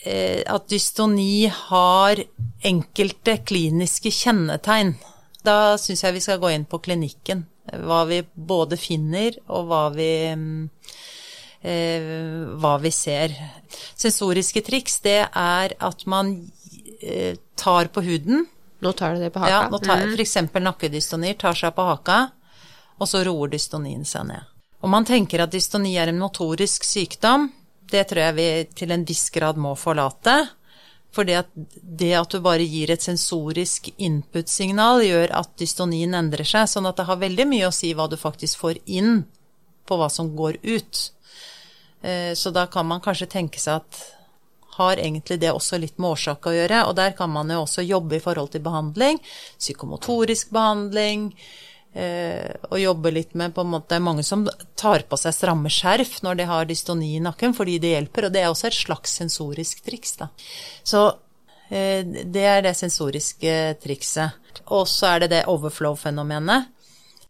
eh, 0.04 0.42
at 0.50 0.70
dystoni 0.70 1.46
har 1.48 2.22
enkelte 2.66 3.38
kliniske 3.46 4.12
kjennetegn. 4.12 4.96
Da 5.44 5.78
syns 5.78 6.04
jeg 6.04 6.16
vi 6.16 6.24
skal 6.24 6.40
gå 6.42 6.54
inn 6.56 6.66
på 6.66 6.80
klinikken. 6.80 7.46
Hva 7.64 8.04
vi 8.10 8.24
både 8.34 8.78
finner, 8.80 9.38
og 9.48 9.68
hva 9.70 9.84
vi 9.94 10.10
mm, 10.36 10.70
eh, 11.64 12.08
hva 12.60 12.78
vi 12.84 12.92
ser. 12.92 13.36
Sensoriske 13.96 14.64
triks, 14.66 15.00
det 15.06 15.20
er 15.28 15.76
at 15.80 16.06
man 16.10 16.36
eh, 17.00 17.36
tar 17.56 17.92
på 17.94 18.04
huden. 18.06 18.48
Nå 18.84 18.92
tar 19.00 19.16
du 19.16 19.24
det 19.24 19.32
på 19.34 19.44
haka. 19.44 19.52
Ja, 19.52 19.62
nå 19.72 19.80
tar 19.80 20.04
F.eks. 20.10 20.38
nakkedystonier 20.60 21.38
tar 21.40 21.56
seg 21.58 21.76
på 21.76 21.86
haka, 21.88 22.20
og 23.00 23.10
så 23.10 23.24
roer 23.24 23.54
dystonien 23.54 24.04
seg 24.08 24.28
ned. 24.32 24.53
Om 24.84 24.92
man 24.92 25.06
tenker 25.08 25.40
at 25.40 25.54
dystoni 25.54 25.94
er 25.96 26.12
en 26.12 26.20
motorisk 26.20 26.84
sykdom, 26.84 27.48
det 27.92 28.08
tror 28.10 28.26
jeg 28.26 28.36
vi 28.36 28.48
til 28.76 28.92
en 28.92 29.06
viss 29.08 29.30
grad 29.32 29.60
må 29.62 29.76
forlate. 29.80 30.36
Fordi 31.14 31.36
at 31.38 31.52
det 31.54 32.12
at 32.18 32.34
du 32.34 32.42
bare 32.42 32.66
gir 32.66 32.92
et 32.92 33.04
sensorisk 33.06 33.92
input-signal, 34.02 35.04
gjør 35.06 35.36
at 35.38 35.52
dystonien 35.62 36.18
endrer 36.18 36.48
seg. 36.48 36.66
Sånn 36.72 36.90
at 36.90 36.98
det 36.98 37.06
har 37.08 37.22
veldig 37.22 37.46
mye 37.48 37.70
å 37.70 37.76
si 37.76 37.94
hva 37.94 38.10
du 38.10 38.18
faktisk 38.18 38.60
får 38.64 38.82
inn 38.90 39.22
på 39.88 40.00
hva 40.00 40.10
som 40.12 40.34
går 40.36 40.58
ut. 40.64 41.04
Eh, 42.02 42.34
Så 42.34 42.52
da 42.52 42.66
kan 42.68 42.88
man 42.88 43.02
kanskje 43.02 43.30
tenke 43.30 43.62
seg 43.62 43.84
at 43.84 44.02
har 44.74 44.98
egentlig 44.98 45.40
det 45.40 45.52
også 45.54 45.78
litt 45.78 46.00
med 46.02 46.16
årsak 46.16 46.48
å 46.50 46.56
gjøre, 46.56 46.86
og 46.90 46.96
der 46.98 47.14
kan 47.14 47.30
man 47.30 47.52
jo 47.54 47.62
også 47.62 47.86
jobbe 47.86 48.18
i 48.18 48.24
forhold 48.24 48.52
til 48.52 48.64
behandling, 48.66 49.20
psykomotorisk 49.60 50.50
behandling, 50.50 51.30
eh, 51.94 52.54
og 52.70 52.80
jobbe 52.82 53.14
litt 53.14 53.34
med 53.40 53.54
på 53.56 53.64
en 53.64 53.72
måte 53.74 54.00
mange 54.04 54.26
som 54.26 54.46
tar 54.80 55.06
på 55.10 55.20
seg 55.20 55.36
stramme 55.36 55.72
skjerf 55.74 56.20
når 56.26 56.40
de 56.40 56.48
har 56.50 56.70
dystoni 56.70 57.16
i 57.18 57.24
nakken, 57.24 57.56
fordi 57.58 57.80
det 57.82 57.96
hjelper, 57.96 58.28
og 58.28 58.36
det 58.36 58.44
er 58.44 58.52
også 58.52 58.70
et 58.70 58.80
slags 58.80 59.18
sensorisk 59.22 59.84
triks, 59.86 60.18
da. 60.22 60.30
Så 60.84 61.06
eh, 61.70 62.06
det 62.06 62.48
er 62.50 62.64
det 62.66 62.78
sensoriske 62.80 63.58
trikset. 63.84 64.40
Og 64.74 64.88
så 64.88 65.16
er 65.16 65.24
det 65.24 65.34
det 65.34 65.44
overflow-fenomenet, 65.50 66.70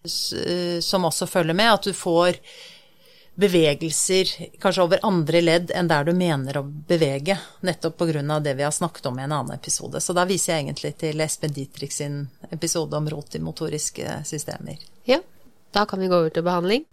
eh, 0.03 0.79
som 0.83 1.07
også 1.07 1.29
følger 1.29 1.57
med, 1.57 1.73
at 1.73 1.87
du 1.87 1.93
får 1.95 2.39
bevegelser 3.35 4.29
kanskje 4.61 4.83
over 4.83 4.99
andre 5.03 5.41
ledd 5.41 5.71
enn 5.73 5.89
der 5.89 6.05
du 6.05 6.13
mener 6.13 6.59
å 6.59 6.63
bevege, 6.63 7.37
nettopp 7.65 7.97
pga. 7.97 8.39
det 8.39 8.53
vi 8.53 8.63
har 8.63 8.71
snakket 8.71 9.05
om 9.05 9.19
i 9.19 9.23
en 9.23 9.31
annen 9.31 9.55
episode. 9.55 10.01
Så 10.01 10.13
da 10.13 10.25
viser 10.25 10.53
jeg 10.53 10.63
egentlig 10.63 10.97
til 10.97 11.21
Espen 11.21 11.53
Dietrich 11.53 11.93
sin 11.93 12.27
episode 12.51 12.97
om 12.97 13.09
rot 13.09 13.35
i 13.35 13.39
motoriske 13.39 14.21
systemer. 14.25 14.77
Ja. 15.05 15.19
Da 15.71 15.85
kan 15.85 15.99
vi 15.99 16.07
gå 16.07 16.15
over 16.15 16.29
til 16.29 16.43
behandling. 16.43 16.85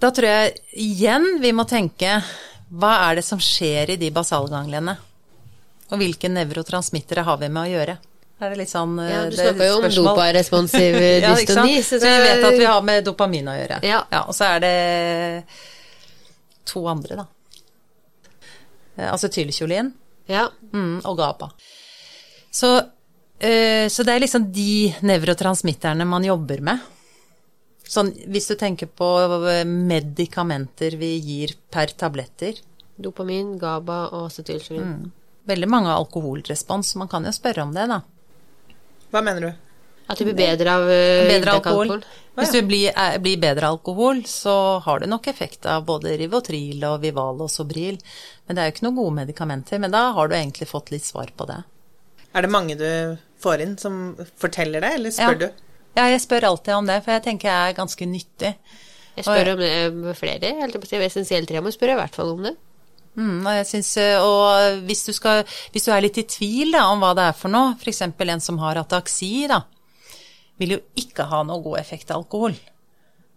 Da 0.00 0.08
tror 0.10 0.28
jeg 0.28 0.54
igjen 0.72 1.40
vi 1.42 1.52
må 1.52 1.66
tenke 1.68 2.22
hva 2.70 2.94
er 3.10 3.18
det 3.18 3.24
som 3.26 3.40
skjer 3.42 3.92
i 3.92 3.98
de 4.00 4.08
basalganglene? 4.14 4.96
Og 5.90 5.98
hvilke 6.00 6.30
nevrotransmittere 6.30 7.26
har 7.26 7.36
vi 7.40 7.50
med 7.50 7.66
å 7.66 7.72
gjøre? 7.74 7.96
Er 8.40 8.54
det 8.54 8.60
litt 8.62 8.72
sånn 8.72 8.94
Ja, 8.96 9.24
eh, 9.26 9.30
du 9.30 9.36
snakka 9.36 9.66
jo 9.68 9.74
om 9.80 9.88
doparesponsiv 9.92 10.96
Ja, 11.24 11.34
ikke. 11.36 11.56
Så 11.84 11.98
vi 12.00 12.14
vet 12.24 12.44
at 12.48 12.56
vi 12.56 12.64
har 12.64 12.80
med 12.86 13.04
dopamin 13.04 13.50
å 13.52 13.56
gjøre. 13.58 13.80
Ja. 13.84 14.04
og 14.22 14.32
så 14.36 14.54
er 14.54 14.62
det 14.64 14.76
to 16.70 16.86
andre, 16.88 17.20
da. 17.20 17.26
Eh, 18.96 19.10
Acetylkjolin 19.12 19.92
Ja. 20.30 20.46
mm, 20.72 21.02
og 21.04 21.18
GABA. 21.18 21.50
Så, 22.50 22.70
eh, 23.38 23.88
så 23.92 24.06
det 24.06 24.14
er 24.14 24.24
liksom 24.24 24.48
de 24.52 24.94
nevrotransmitterne 25.04 26.06
man 26.08 26.24
jobber 26.24 26.62
med. 26.64 26.80
Sånn, 27.90 28.12
hvis 28.30 28.46
du 28.46 28.54
tenker 28.54 28.86
på 28.86 29.06
medikamenter 29.66 30.94
vi 30.96 31.16
gir 31.18 31.56
per 31.70 31.90
tabletter. 31.98 32.60
Dopamin, 33.00 33.56
GABA 33.58 33.98
og 34.14 34.28
acetylkjolin. 34.28 34.94
Mm. 34.94 35.12
Veldig 35.50 35.68
mange 35.68 35.90
har 35.90 35.98
alkoholrespons, 35.98 36.92
så 36.92 37.00
man 37.02 37.08
kan 37.10 37.26
jo 37.26 37.32
spørre 37.34 37.64
om 37.66 37.74
det, 37.74 37.88
da. 37.90 38.00
Hva 39.10 39.22
mener 39.26 39.46
du? 39.46 39.50
At 40.10 40.18
du 40.18 40.26
blir 40.26 40.34
bedre 40.34 40.74
av 40.74 40.88
uh, 40.88 41.28
Bedre 41.30 41.54
av 41.54 41.60
alkohol. 41.60 42.04
Hvis 42.40 42.52
du 42.54 42.60
blir, 42.66 42.90
er, 42.96 43.18
blir 43.22 43.38
bedre 43.42 43.68
alkohol, 43.68 44.22
så 44.26 44.54
har 44.82 45.02
det 45.02 45.10
nok 45.10 45.28
effekt 45.30 45.66
av 45.68 45.84
både 45.86 46.16
Rivotril 46.18 46.82
og 46.88 47.02
Vival 47.04 47.42
og 47.44 47.50
Sobril. 47.52 47.98
Men 48.46 48.56
det 48.56 48.62
er 48.62 48.70
jo 48.70 48.74
ikke 48.74 48.86
noen 48.86 48.98
gode 48.98 49.16
medikamenter. 49.20 49.82
Men 49.82 49.94
da 49.94 50.06
har 50.16 50.30
du 50.30 50.36
egentlig 50.38 50.70
fått 50.70 50.90
litt 50.94 51.06
svar 51.06 51.30
på 51.36 51.46
det. 51.50 51.60
Er 52.34 52.46
det 52.46 52.52
mange 52.54 52.78
du 52.78 52.88
får 53.42 53.64
inn 53.66 53.76
som 53.78 54.00
forteller 54.38 54.82
det, 54.82 54.94
eller 54.98 55.14
spør 55.14 55.36
ja. 55.36 55.50
du? 55.50 55.66
Ja, 55.98 56.06
jeg 56.06 56.22
spør 56.22 56.48
alltid 56.52 56.74
om 56.76 56.88
det, 56.90 57.00
for 57.04 57.16
jeg 57.16 57.26
tenker 57.26 57.50
jeg 57.50 57.70
er 57.72 57.78
ganske 57.78 58.06
nyttig. 58.06 58.54
Jeg 59.18 59.26
spør 59.26 59.54
om 59.54 59.62
det 59.62 59.70
med 59.94 60.18
flere. 60.18 60.52
Essensielt 61.02 61.50
tema 61.50 61.72
spør 61.74 61.92
jeg 61.92 61.98
i 61.98 62.02
hvert 62.04 62.18
fall 62.18 62.34
om 62.36 62.44
det. 62.46 62.54
Mm, 63.18 63.42
og 63.42 63.66
synes, 63.66 63.90
og 64.22 64.84
hvis 64.86 65.02
du, 65.08 65.12
skal, 65.16 65.42
hvis 65.74 65.88
du 65.88 65.92
er 65.92 66.04
litt 66.04 66.20
i 66.20 66.26
tvil 66.30 66.76
da, 66.76 66.86
om 66.92 67.02
hva 67.02 67.10
det 67.18 67.26
er 67.30 67.36
for 67.36 67.52
noe, 67.52 67.74
f.eks. 67.80 68.04
en 68.06 68.44
som 68.44 68.60
har 68.62 68.78
ataksi, 68.80 69.48
da, 69.50 69.64
vil 70.60 70.76
jo 70.76 70.80
ikke 71.00 71.26
ha 71.30 71.42
noe 71.46 71.62
god 71.64 71.80
effekt 71.80 72.12
av 72.12 72.22
alkohol. 72.22 72.54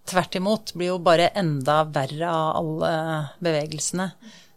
Tvert 0.10 0.36
imot, 0.36 0.74
blir 0.76 0.92
jo 0.92 1.00
bare 1.04 1.32
enda 1.40 1.84
verre 1.88 2.30
av 2.30 2.58
alle 2.60 2.94
bevegelsene. 3.44 4.10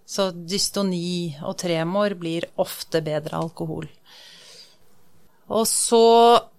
Så 0.06 0.30
dystoni 0.34 1.36
og 1.42 1.56
tremor 1.58 2.14
blir 2.18 2.48
ofte 2.62 3.02
bedre 3.02 3.38
av 3.38 3.48
alkohol. 3.48 3.88
Og 5.46 5.62
så 5.70 6.00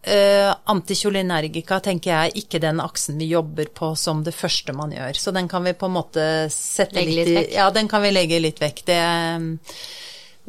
eh, 0.08 0.48
anticholinergika 0.72 1.82
tenker 1.84 2.14
jeg 2.14 2.44
ikke 2.44 2.62
den 2.64 2.80
aksen 2.80 3.18
vi 3.20 3.28
jobber 3.34 3.68
på 3.76 3.90
som 4.00 4.22
det 4.24 4.32
første 4.36 4.72
man 4.76 4.94
gjør. 4.96 5.20
Så 5.20 5.34
den 5.36 5.50
kan 5.52 5.66
vi 5.68 5.74
på 5.76 5.90
en 5.90 5.96
måte 5.98 6.28
sette 6.54 6.96
Legge 7.02 7.18
litt, 7.18 7.34
vekk. 7.36 7.50
Ja, 7.58 7.68
den 7.76 7.90
kan 7.92 8.06
vi 8.06 8.14
legge 8.16 8.40
litt 8.40 8.62
vekk. 8.64 8.86
Det, 8.88 9.00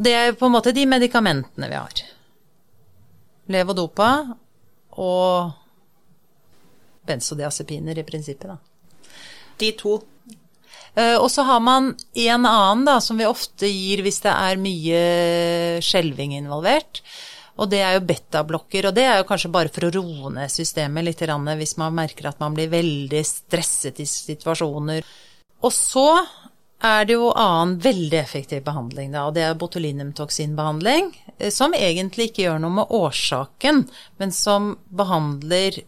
det 0.07 0.15
er 0.15 0.37
på 0.39 0.47
en 0.47 0.55
måte 0.55 0.75
de 0.77 0.87
medikamentene 0.87 1.71
vi 1.73 1.81
har. 1.81 2.05
Levodopa 3.51 4.11
og 5.03 5.51
benzodiazepiner 7.09 7.99
i 7.99 8.07
prinsippet, 8.07 8.55
da. 8.55 9.17
De 9.59 9.73
to. 9.81 9.97
Eh, 10.95 11.17
Og 11.19 11.27
så 11.35 11.43
har 11.43 11.59
man 11.59 11.97
en 12.15 12.47
annen 12.47 12.87
da, 12.87 13.01
som 13.03 13.19
vi 13.19 13.27
ofte 13.27 13.67
gir 13.67 14.05
hvis 14.07 14.23
det 14.23 14.31
er 14.31 14.63
mye 14.63 15.03
skjelving 15.83 16.39
involvert. 16.39 17.03
Og 17.59 17.71
det 17.71 17.81
er 17.83 17.97
jo 17.97 18.05
betablokker, 18.07 18.87
og 18.89 18.95
det 18.95 19.05
er 19.09 19.17
jo 19.19 19.27
kanskje 19.29 19.51
bare 19.51 19.73
for 19.75 19.89
å 19.89 19.93
roe 19.97 20.31
ned 20.37 20.53
systemet 20.53 21.05
litt 21.09 21.23
hvis 21.23 21.77
man 21.81 21.97
merker 21.97 22.31
at 22.31 22.39
man 22.41 22.55
blir 22.55 22.71
veldig 22.71 23.23
stresset 23.27 23.99
i 23.99 24.07
situasjoner. 24.07 25.03
Og 25.67 25.75
så 25.75 26.07
er 26.79 27.05
det 27.09 27.17
jo 27.17 27.33
annen 27.35 27.79
veldig 27.83 28.19
effektiv 28.21 28.63
behandling, 28.67 29.11
da, 29.11 29.27
og 29.27 29.35
det 29.35 29.43
er 29.43 29.59
botulinumtoksinbehandling, 29.59 31.11
eh, 31.39 31.51
som 31.51 31.75
egentlig 31.75 32.31
ikke 32.31 32.45
gjør 32.45 32.61
noe 32.63 32.77
med 32.79 32.95
årsaken, 32.95 33.89
men 34.23 34.35
som 34.35 34.77
behandler 34.87 35.81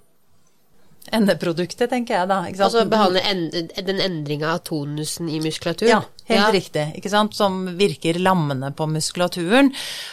endeproduktet, 1.14 1.88
tenker 1.90 2.18
jeg 2.18 2.30
da. 2.30 2.40
Altså 2.50 2.84
behandler 2.90 3.24
en, 3.30 3.46
den 3.86 4.02
endringa 4.02 4.56
av 4.56 4.64
tonusen 4.66 5.30
i 5.30 5.40
muskulatur? 5.42 5.88
Ja, 5.90 6.02
helt 6.30 6.54
riktig. 6.54 6.84
Ikke 6.98 7.12
sant? 7.12 7.34
Som 7.36 7.62
virker 7.78 8.18
lammende 8.22 8.70
på 8.76 8.86
muskulaturen. 8.90 9.72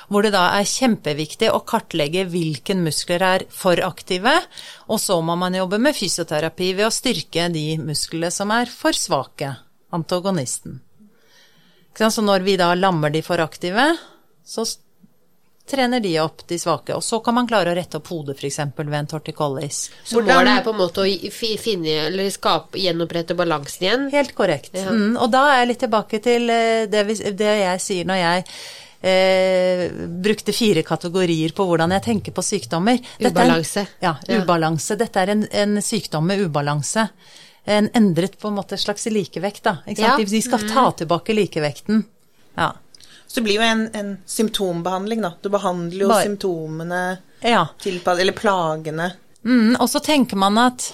Hvor 0.10 0.26
det 0.26 0.34
da 0.36 0.48
er 0.58 0.68
kjempeviktig 0.68 1.52
å 1.54 1.62
kartlegge 1.68 2.26
hvilken 2.32 2.84
muskler 2.86 3.26
er 3.26 3.46
for 3.54 3.80
aktive, 3.86 4.34
og 4.88 5.02
så 5.04 5.20
må 5.22 5.38
man 5.40 5.58
jobbe 5.58 5.80
med 5.82 5.98
fysioterapi 5.98 6.74
ved 6.78 6.88
å 6.88 6.94
styrke 6.94 7.48
de 7.54 7.68
musklene 7.82 8.32
som 8.34 8.52
er 8.56 8.72
for 8.72 8.98
svake, 8.98 9.54
antagonisten. 9.96 10.82
Ikke 11.92 12.06
sant? 12.06 12.18
Så 12.20 12.26
når 12.26 12.46
vi 12.46 12.58
da 12.60 12.74
lammer 12.78 13.14
de 13.14 13.24
for 13.26 13.42
aktive, 13.44 13.92
så 14.48 14.66
trener 15.70 16.00
de 16.00 16.14
opp 16.20 16.48
de 16.48 16.60
svake. 16.60 16.96
Og 16.96 17.04
så 17.04 17.20
kan 17.24 17.36
man 17.38 17.48
klare 17.50 17.72
å 17.74 17.76
rette 17.78 18.00
opp 18.00 18.08
hodet 18.12 18.38
f.eks. 18.40 18.60
ved 18.78 18.96
en 19.00 19.10
torticollis. 19.12 19.82
Så 20.04 20.22
målet 20.24 20.54
er 20.54 20.66
på 20.66 20.74
en 20.74 20.82
måte 20.82 21.04
å 21.04 21.32
finne, 21.34 22.00
eller 22.08 22.32
skape, 22.34 22.80
gjenopprette 22.82 23.36
balansen 23.38 23.88
igjen? 23.88 24.10
Helt 24.14 24.36
korrekt. 24.38 24.74
Ja. 24.78 24.90
Mm, 24.92 25.16
og 25.20 25.32
da 25.34 25.46
er 25.52 25.62
jeg 25.62 25.72
litt 25.74 25.84
tilbake 25.86 26.22
til 26.24 26.50
eh, 26.54 26.88
det, 26.92 27.06
vi, 27.10 27.18
det 27.38 27.54
jeg 27.62 27.84
sier 27.84 28.08
når 28.08 28.22
jeg 28.22 28.46
eh, 29.12 29.84
brukte 30.28 30.56
fire 30.56 30.86
kategorier 30.88 31.56
på 31.58 31.68
hvordan 31.68 31.96
jeg 31.98 32.08
tenker 32.12 32.36
på 32.36 32.46
sykdommer. 32.46 33.02
ubalanse. 33.20 33.88
ja, 34.04 34.16
ubalanse. 34.40 34.98
Dette 35.00 35.24
er 35.26 35.36
en, 35.36 35.46
en 35.52 35.82
sykdom 35.84 36.32
med 36.32 36.48
ubalanse. 36.48 37.10
En 37.68 37.90
endret 38.00 38.38
på 38.40 38.48
en 38.48 38.56
måte 38.56 38.80
slags 38.80 39.10
likevekt, 39.12 39.66
da. 39.68 39.80
Ja. 40.00 40.16
De 40.18 40.42
skal 40.42 40.64
ta 40.64 40.88
mm. 40.88 41.00
tilbake 41.04 41.36
likevekten. 41.36 42.06
Ja. 42.56 42.72
Så 43.28 43.40
det 43.40 43.46
blir 43.48 43.60
jo 43.60 43.66
en, 43.68 43.88
en 43.94 44.14
symptombehandling, 44.26 45.22
da. 45.26 45.34
Du 45.42 45.50
behandler 45.54 46.06
jo 46.06 46.12
Bare, 46.12 46.28
symptomene 46.30 47.02
ja. 47.44 47.66
til, 47.82 48.00
eller 48.00 48.36
plagene. 48.36 49.12
Mm, 49.44 49.76
og 49.76 49.90
så 49.92 50.00
tenker 50.04 50.40
man 50.40 50.58
at 50.62 50.92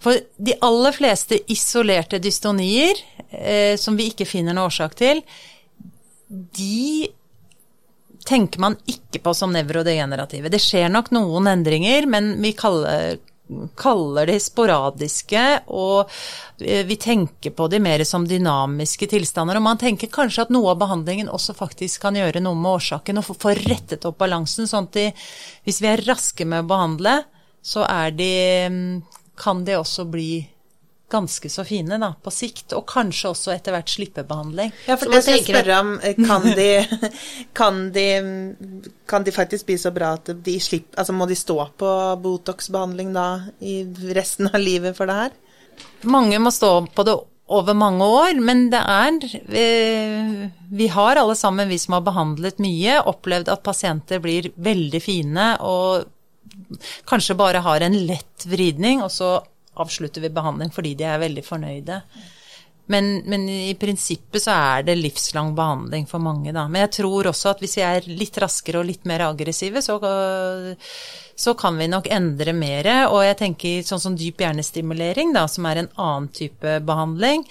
for 0.00 0.16
de 0.36 0.54
aller 0.64 0.96
fleste 0.96 1.38
isolerte 1.52 2.18
dystonier, 2.22 2.98
eh, 3.30 3.76
som 3.76 3.96
vi 3.98 4.08
ikke 4.12 4.26
finner 4.28 4.56
noen 4.56 4.70
årsak 4.70 4.96
til, 4.98 5.22
de 6.28 7.08
tenker 8.28 8.60
man 8.60 8.76
ikke 8.88 9.22
på 9.24 9.32
som 9.36 9.52
nevrodegenerative. 9.54 10.50
Det 10.52 10.60
skjer 10.60 10.90
nok 10.92 11.12
noen 11.16 11.48
endringer, 11.50 12.08
men 12.10 12.34
vi 12.42 12.52
kaller, 12.56 13.16
kaller 13.78 14.28
de 14.28 14.36
sporadiske, 14.42 15.44
og 15.72 16.10
eh, 16.60 16.84
vi 16.86 16.98
tenker 17.00 17.54
på 17.56 17.68
de 17.72 17.80
mer 17.82 18.04
som 18.08 18.26
dynamiske 18.28 19.08
tilstander. 19.10 19.58
Og 19.58 19.64
man 19.64 19.80
tenker 19.80 20.12
kanskje 20.12 20.46
at 20.46 20.52
noe 20.54 20.74
av 20.74 20.82
behandlingen 20.82 21.30
også 21.32 21.56
faktisk 21.58 22.04
kan 22.04 22.18
gjøre 22.18 22.42
noe 22.44 22.58
med 22.58 22.78
årsaken, 22.78 23.20
og 23.20 23.30
få 23.30 23.54
rettet 23.62 24.06
opp 24.08 24.20
balansen, 24.20 24.68
sånn 24.68 24.90
at 24.90 24.98
de, 24.98 25.06
hvis 25.66 25.80
vi 25.84 25.92
er 25.92 26.04
raske 26.08 26.48
med 26.48 26.66
å 26.66 26.70
behandle, 26.74 27.20
så 27.64 27.84
de 28.16 29.02
Kan 29.38 29.64
de 29.64 29.76
også 29.78 30.02
bli 30.10 30.48
ganske 31.10 31.48
så 31.50 31.64
fine 31.64 31.98
da, 32.00 32.12
på 32.22 32.32
sikt, 32.32 32.74
og 32.76 32.84
kanskje 32.88 33.30
også 33.32 33.52
etter 33.54 33.74
hvert 33.74 33.92
slippe 33.92 34.24
behandling. 34.28 34.72
Ja, 34.88 34.98
for 35.00 35.12
det 35.12 35.22
skal 35.24 35.38
jeg 35.38 35.46
spørre 35.46 35.78
om, 35.80 35.94
eh, 36.04 36.18
kan 36.18 36.44
de, 36.58 36.68
kan, 37.58 37.80
de, 37.94 38.06
kan 39.08 39.24
de, 39.24 39.34
faktisk 39.34 39.68
bli 39.68 39.78
så 39.80 39.92
bra 39.94 40.14
at 40.18 40.30
de 40.44 40.58
slipper 40.60 40.98
Altså 40.98 41.14
må 41.14 41.28
de 41.30 41.36
stå 41.38 41.56
på 41.78 41.94
Botox-behandling 42.22 43.12
da 43.16 43.28
i 43.60 43.80
resten 44.16 44.50
av 44.50 44.60
livet 44.60 44.96
for 44.98 45.08
det 45.08 45.18
her? 45.22 45.34
Mange 46.08 46.38
må 46.42 46.52
stå 46.54 46.72
på 46.94 47.04
det 47.06 47.16
over 47.48 47.76
mange 47.78 48.04
år, 48.04 48.36
men 48.44 48.66
det 48.72 48.80
er 48.82 49.18
vi, 49.48 49.64
vi 50.68 50.88
har 50.92 51.16
alle 51.16 51.36
sammen, 51.38 51.70
vi 51.70 51.78
som 51.80 51.96
har 51.96 52.04
behandlet 52.04 52.60
mye, 52.60 52.98
opplevd 53.08 53.48
at 53.52 53.64
pasienter 53.64 54.20
blir 54.20 54.50
veldig 54.56 55.00
fine 55.00 55.54
og 55.64 56.04
kanskje 57.08 57.36
bare 57.38 57.62
har 57.64 57.84
en 57.84 57.96
lett 58.08 58.44
vridning, 58.48 59.00
og 59.04 59.12
så 59.12 59.38
avslutter 59.82 60.24
vi 60.24 60.32
behandling 60.34 60.72
fordi 60.74 60.96
de 60.98 61.06
er 61.08 61.22
veldig 61.22 61.44
fornøyde. 61.46 62.02
Men, 62.88 63.18
men, 63.28 63.44
i 63.48 63.74
prinsippet 63.76 64.46
så 64.46 64.54
er 64.56 64.86
det 64.86 64.94
livslang 64.96 65.50
behandling 65.56 66.06
for 66.08 66.24
mange, 66.24 66.54
da. 66.56 66.64
Men 66.72 66.86
jeg 66.86 66.94
tror 67.02 67.28
også 67.28 67.50
at 67.52 67.60
hvis 67.60 67.76
vi 67.76 67.84
er 67.84 68.08
litt 68.08 68.38
raskere 68.40 68.80
og 68.80 68.88
litt 68.88 69.04
mer 69.08 69.26
aggressive, 69.26 69.82
så, 69.84 69.98
så 71.36 71.54
kan 71.60 71.76
vi 71.76 71.90
nok 71.92 72.08
endre 72.16 72.54
mer. 72.56 72.88
Og 73.10 73.20
jeg 73.26 73.36
tenker 73.42 73.84
sånn 73.84 74.00
som 74.06 74.16
dyp 74.16 74.40
hjernestimulering, 74.40 75.36
da, 75.36 75.44
som 75.52 75.68
er 75.68 75.82
en 75.82 75.92
annen 76.00 76.30
type 76.32 76.78
behandling, 76.88 77.44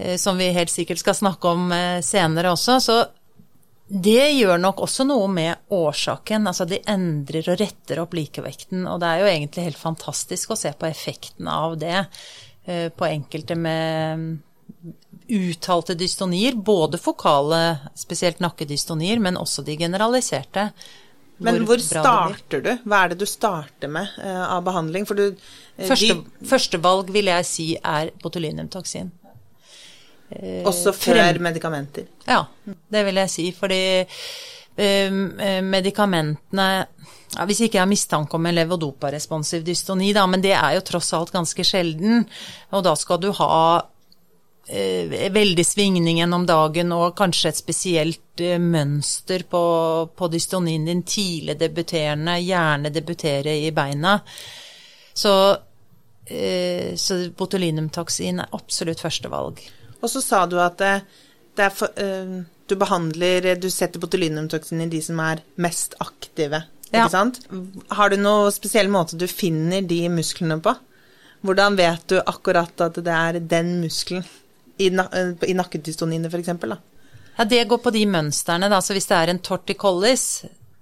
eh, 0.00 0.16
som 0.20 0.40
vi 0.40 0.48
helt 0.56 0.72
sikkert 0.72 1.04
skal 1.04 1.18
snakke 1.18 1.52
om 1.52 1.68
eh, 1.76 2.00
senere 2.00 2.56
også, 2.56 2.80
så 2.80 3.00
det 3.90 4.28
gjør 4.36 4.60
nok 4.62 4.84
også 4.84 5.02
noe 5.08 5.26
med 5.30 5.72
årsaken. 5.74 6.46
Altså 6.46 6.66
de 6.70 6.78
endrer 6.90 7.48
og 7.50 7.58
retter 7.58 7.98
opp 7.98 8.14
likevekten. 8.14 8.84
Og 8.86 9.00
det 9.02 9.08
er 9.08 9.22
jo 9.22 9.30
egentlig 9.32 9.66
helt 9.66 9.80
fantastisk 9.80 10.54
å 10.54 10.58
se 10.58 10.70
på 10.78 10.86
effekten 10.86 11.50
av 11.50 11.74
det 11.80 11.96
eh, 11.98 12.86
på 12.94 13.08
enkelte 13.08 13.58
med 13.58 14.38
uttalte 15.30 15.96
dystonier. 15.98 16.54
Både 16.54 17.02
fokale, 17.02 17.90
spesielt 17.98 18.38
nakkedystonier, 18.38 19.18
men 19.18 19.38
også 19.40 19.66
de 19.66 19.74
generaliserte. 19.80 20.70
Men 21.42 21.62
hvor 21.66 21.80
starter 21.82 22.62
du? 22.62 22.70
Hva 22.84 23.04
er 23.04 23.12
det 23.12 23.22
du 23.22 23.26
starter 23.26 23.90
med 23.90 24.10
uh, 24.20 24.44
av 24.54 24.62
behandling? 24.66 25.06
Du 25.08 25.30
uh, 25.32 25.86
Første, 25.88 26.18
de... 26.20 26.46
Førstevalg 26.46 27.10
vil 27.14 27.30
jeg 27.32 27.46
si 27.48 27.66
er 27.80 28.12
botulinumtoksin. 28.22 29.08
Eh, 30.30 30.62
Også 30.68 30.92
før 30.94 31.38
medikamenter? 31.42 32.06
Ja, 32.28 32.44
det 32.64 33.04
vil 33.06 33.18
jeg 33.22 33.32
si. 33.32 33.46
Fordi 33.56 33.82
eh, 34.00 35.60
medikamentene 35.66 36.70
ja, 37.30 37.46
Hvis 37.46 37.60
ikke 37.62 37.78
jeg 37.78 37.84
har 37.84 37.90
mistanke 37.90 38.34
om 38.34 38.46
en 38.46 38.56
levodopa-responsiv 38.58 39.62
dystoni, 39.66 40.10
da, 40.16 40.24
men 40.26 40.42
det 40.42 40.56
er 40.56 40.74
jo 40.74 40.82
tross 40.86 41.12
alt 41.14 41.30
ganske 41.30 41.62
sjelden, 41.62 42.24
og 42.74 42.82
da 42.82 42.96
skal 42.98 43.20
du 43.22 43.28
ha 43.38 43.58
eh, 44.66 45.30
veldig 45.30 45.66
svingning 45.66 46.18
gjennom 46.18 46.42
dagen 46.48 46.90
og 46.96 47.14
kanskje 47.20 47.52
et 47.52 47.60
spesielt 47.60 48.42
eh, 48.42 48.58
mønster 48.58 49.46
på, 49.46 49.62
på 50.10 50.30
dystonien 50.32 50.90
din, 50.90 51.04
tidlig 51.06 51.54
debuterende, 51.60 52.40
gjerne 52.42 52.90
debutere 52.90 53.54
i 53.62 53.70
beina. 53.78 54.18
Så, 55.14 55.34
eh, 56.26 56.96
så 56.98 57.20
botulinumtoksin 57.30 58.42
er 58.42 58.58
absolutt 58.58 59.06
førstevalg. 59.06 59.62
Og 60.00 60.10
så 60.10 60.22
sa 60.24 60.44
du 60.48 60.58
at 60.62 60.80
er 60.80 61.72
for, 61.74 61.92
uh, 62.00 62.40
du 62.70 62.76
behandler 62.78 63.54
Du 63.60 63.68
setter 63.70 64.00
botulinumtoksin 64.00 64.80
i 64.84 64.90
de 64.90 65.00
som 65.02 65.18
er 65.20 65.42
mest 65.60 65.96
aktive, 66.00 66.62
ja. 66.90 67.02
ikke 67.02 67.10
sant? 67.12 67.40
Har 67.90 68.12
du 68.12 68.20
noen 68.20 68.54
spesiell 68.54 68.88
måte 68.92 69.18
du 69.18 69.26
finner 69.30 69.82
de 69.82 70.04
musklene 70.12 70.60
på? 70.62 70.74
Hvordan 71.46 71.76
vet 71.76 72.06
du 72.12 72.18
akkurat 72.20 72.84
at 72.84 73.00
det 73.00 73.16
er 73.16 73.40
den 73.40 73.78
muskelen 73.80 74.24
i, 74.80 74.88
i 74.88 75.56
nakkedystoniene 75.56 76.28
f.eks.? 76.28 76.52
Ja, 77.36 77.46
det 77.48 77.62
går 77.68 77.80
på 77.80 77.92
de 77.94 78.04
mønstrene, 78.08 78.68
da. 78.68 78.80
Så 78.84 78.92
hvis 78.96 79.08
det 79.08 79.16
er 79.16 79.32
en 79.32 79.40
torticollis, 79.44 80.24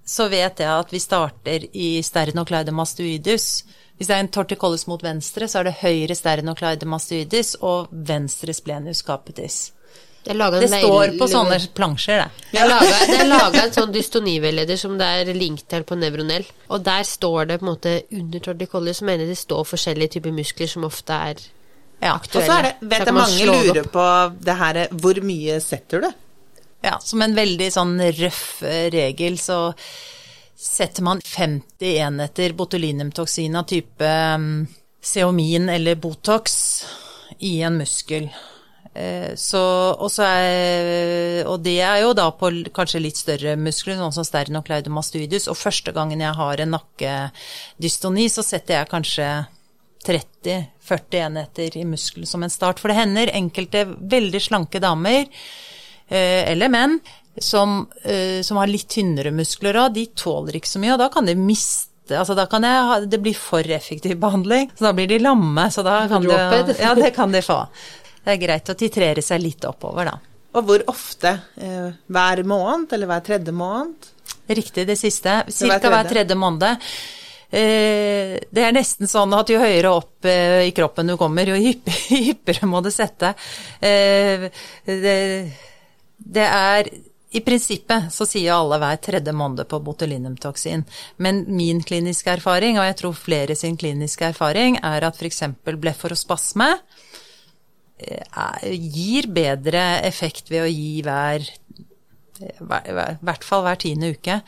så 0.09 0.27
vet 0.31 0.59
jeg 0.59 0.69
at 0.69 0.91
vi 0.91 0.99
starter 0.99 1.67
i 1.71 1.89
sternocleidomastoidus 2.03 3.47
hvis 3.99 4.07
det 4.07 4.15
er 4.15 4.23
en 4.23 4.31
torticollis 4.31 4.85
mot 4.87 5.01
venstre, 5.03 5.49
så 5.51 5.59
er 5.59 5.67
det 5.67 5.79
høyre 5.81 6.15
sternocleidomastoidis 6.15 7.57
og 7.67 7.91
venstre 7.91 8.55
splenius 8.55 9.03
capitis. 9.03 9.57
Det, 10.23 10.35
det 10.35 10.67
står 10.71 11.13
på 11.19 11.27
sånne 11.31 11.57
plansjer, 11.75 12.21
det. 12.21 12.45
Det 12.51 13.17
er 13.17 13.27
laga 13.27 13.61
en 13.63 13.73
sånn 13.75 13.91
dystoniveileder 13.91 14.79
som 14.79 14.97
det 14.99 15.07
er 15.21 15.31
link 15.35 15.63
til 15.71 15.83
på 15.87 15.97
Nevronell. 15.99 16.47
Og 16.71 16.83
der 16.85 17.03
står 17.07 17.49
det 17.49 17.57
på 17.59 17.65
en 17.65 17.71
måte 17.71 17.93
under 18.15 18.43
torticollis, 18.43 18.99
så 18.99 19.07
mener 19.07 19.25
jeg 19.25 19.33
det 19.33 19.39
står 19.41 19.67
forskjellige 19.67 20.15
typer 20.17 20.35
muskler 20.35 20.71
som 20.71 20.87
ofte 20.87 21.19
er 21.31 21.41
ja. 21.41 22.13
aktuelle. 22.13 22.43
Og 22.43 22.47
så 22.47 22.57
er 22.57 22.67
det, 22.67 22.73
vet 22.93 23.05
jeg 23.07 23.17
mange 23.19 23.49
lurer 23.51 23.91
på 23.95 24.05
det 24.47 24.57
her 24.59 24.81
Hvor 24.95 25.21
mye 25.27 25.59
setter 25.63 26.05
du? 26.05 26.09
Ja, 26.87 26.95
som 27.03 27.23
en 27.23 27.35
veldig 27.35 27.67
sånn 27.75 27.97
røff 28.21 28.61
eh, 28.63 28.87
regel, 28.93 29.35
så 29.41 29.73
setter 30.59 31.05
man 31.07 31.21
50 31.23 31.97
enheter 31.97 32.53
botulinumtoksin 32.53 33.55
av 33.55 33.63
type 33.71 34.13
um, 34.35 34.67
Seomin 35.01 35.69
eller 35.69 35.95
Botox 35.95 36.55
i 37.39 37.61
en 37.63 37.77
muskel. 37.79 38.27
Eh, 38.93 39.35
så, 39.39 39.61
og, 39.93 40.09
så 40.11 40.25
er, 40.27 41.45
og, 41.45 41.61
det 41.63 41.77
er 41.85 42.01
jo 42.03 42.11
da 42.17 42.27
på 42.35 42.51
kanskje 42.75 43.03
litt 43.05 43.19
større 43.19 43.55
muskler, 43.59 43.95
sånn 44.01 44.15
som 44.17 44.27
sternocleidomastoidus. 44.27 45.47
Og 45.47 45.57
første 45.59 45.93
gangen 45.95 46.19
jeg 46.25 46.35
har 46.35 46.63
en 46.63 46.75
nakkedystoni, 46.75 48.27
så 48.27 48.43
setter 48.43 48.81
jeg 48.81 48.91
kanskje 48.91 49.29
30-40 50.09 51.21
enheter 51.23 51.79
i 51.79 51.85
muskelen 51.87 52.27
som 52.27 52.43
en 52.43 52.51
start. 52.51 52.83
For 52.83 52.91
det 52.91 52.99
hender 52.99 53.31
enkelte 53.39 53.85
veldig 53.87 54.43
slanke 54.43 54.83
damer, 54.83 55.23
eh, 56.11 56.43
eller 56.51 56.75
menn, 56.75 56.99
som, 57.43 57.83
uh, 58.05 58.39
som, 58.45 58.59
har 58.61 58.71
litt 58.71 58.89
tynnere 58.91 59.33
muskler 59.35 59.77
òg, 59.81 59.93
de 59.95 60.07
tåler 60.17 60.59
ikke 60.59 60.71
så 60.71 60.81
mye, 60.81 60.95
og 60.95 61.03
da 61.03 61.11
kan 61.13 61.29
de 61.29 61.37
miste 61.39 61.87
Altså 62.09 62.33
da 62.33 62.47
kan 62.49 62.63
ha, 62.65 62.95
det 63.05 63.19
bli 63.21 63.35
for 63.37 63.61
effektiv 63.61 64.15
behandling, 64.17 64.71
så 64.73 64.87
da 64.87 64.93
blir 64.97 65.05
de 65.11 65.19
lamme. 65.21 65.67
Så 65.69 65.83
da 65.85 65.99
kan 66.09 66.23
de, 66.25 66.33
ja, 66.79 66.95
det 66.97 67.11
kan 67.13 67.29
de 67.29 67.43
få. 67.45 67.59
Det 68.23 68.33
er 68.33 68.39
greit 68.41 68.71
å 68.73 68.75
titrere 68.79 69.21
seg 69.21 69.43
litt 69.43 69.67
oppover, 69.69 70.09
da. 70.09 70.15
Og 70.57 70.65
hvor 70.65 70.83
ofte? 70.89 71.35
Eh, 71.61 71.91
hver 72.09 72.41
måned, 72.49 72.89
eller 72.97 73.11
hver 73.11 73.21
tredje 73.25 73.53
måned? 73.53 74.09
Riktig, 74.49 74.87
det 74.89 74.97
siste. 74.97 75.43
Cirka 75.53 75.91
hver 75.93 76.09
tredje 76.09 76.35
måned. 76.35 76.63
eh, 77.51 78.39
det 78.49 78.65
er 78.65 78.73
nesten 78.73 79.09
sånn 79.09 79.33
at 79.37 79.49
jo 79.49 79.61
høyere 79.61 79.93
opp 79.93 80.25
eh, 80.25 80.65
i 80.65 80.73
kroppen 80.73 81.13
du 81.13 81.17
kommer, 81.17 81.49
jo 81.49 81.57
hyppigere 81.57 82.69
må 82.71 82.81
du 82.81 82.89
sette. 82.93 83.35
Eh, 83.81 84.49
det, 84.85 85.19
det 86.17 86.47
er 86.49 86.89
i 87.31 87.41
prinsippet 87.45 88.09
så 88.13 88.25
sier 88.25 88.55
alle 88.55 88.79
hver 88.81 88.97
tredje 89.05 89.33
måned 89.37 89.67
på 89.69 89.79
botulinumtoksin, 89.85 90.85
men 91.21 91.43
min 91.53 91.83
kliniske 91.85 92.31
erfaring, 92.39 92.79
og 92.79 92.87
jeg 92.87 92.97
tror 93.03 93.17
flere 93.17 93.57
sin 93.57 93.77
kliniske 93.77 94.31
erfaring, 94.31 94.79
er 94.81 95.05
at 95.05 95.19
f.eks. 95.19 95.43
bleforospasme 95.69 96.71
gir 98.95 99.27
bedre 99.35 99.83
effekt 100.07 100.49
ved 100.49 100.63
å 100.63 100.71
gi 100.71 101.01
hver 101.03 101.43
i 102.39 102.93
hvert 102.95 103.43
fall 103.43 103.65
hver 103.65 103.79
tiende 103.81 104.13
uke. 104.15 104.39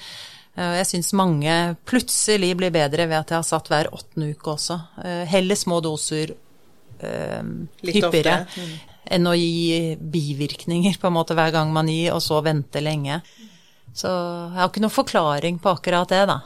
Eh, 0.55 0.77
jeg 0.79 0.87
syns 0.93 1.11
mange 1.17 1.55
plutselig 1.87 2.53
blir 2.59 2.73
bedre 2.73 3.07
ved 3.09 3.19
at 3.19 3.33
jeg 3.33 3.41
har 3.41 3.47
satt 3.47 3.71
hver 3.71 3.91
åttende 3.95 4.31
uke 4.31 4.53
også. 4.55 4.79
Eh, 5.03 5.23
heller 5.31 5.59
små 5.59 5.81
doser 5.83 6.31
uh, 7.01 7.43
hyppigere 7.83 8.45
mm. 8.47 8.73
Enn 9.05 9.27
å 9.27 9.33
gi 9.35 9.95
bivirkninger 9.97 10.99
på 11.01 11.09
en 11.09 11.15
måte 11.15 11.37
hver 11.37 11.53
gang 11.55 11.71
man 11.73 11.89
gir, 11.89 12.13
og 12.15 12.21
så 12.23 12.41
vente 12.45 12.83
lenge. 12.83 13.21
Så 13.93 14.07
jeg 14.07 14.59
har 14.59 14.69
ikke 14.69 14.83
noen 14.83 14.93
forklaring 14.93 15.59
på 15.61 15.73
akkurat 15.73 16.09
det, 16.11 16.23
da. 16.29 16.39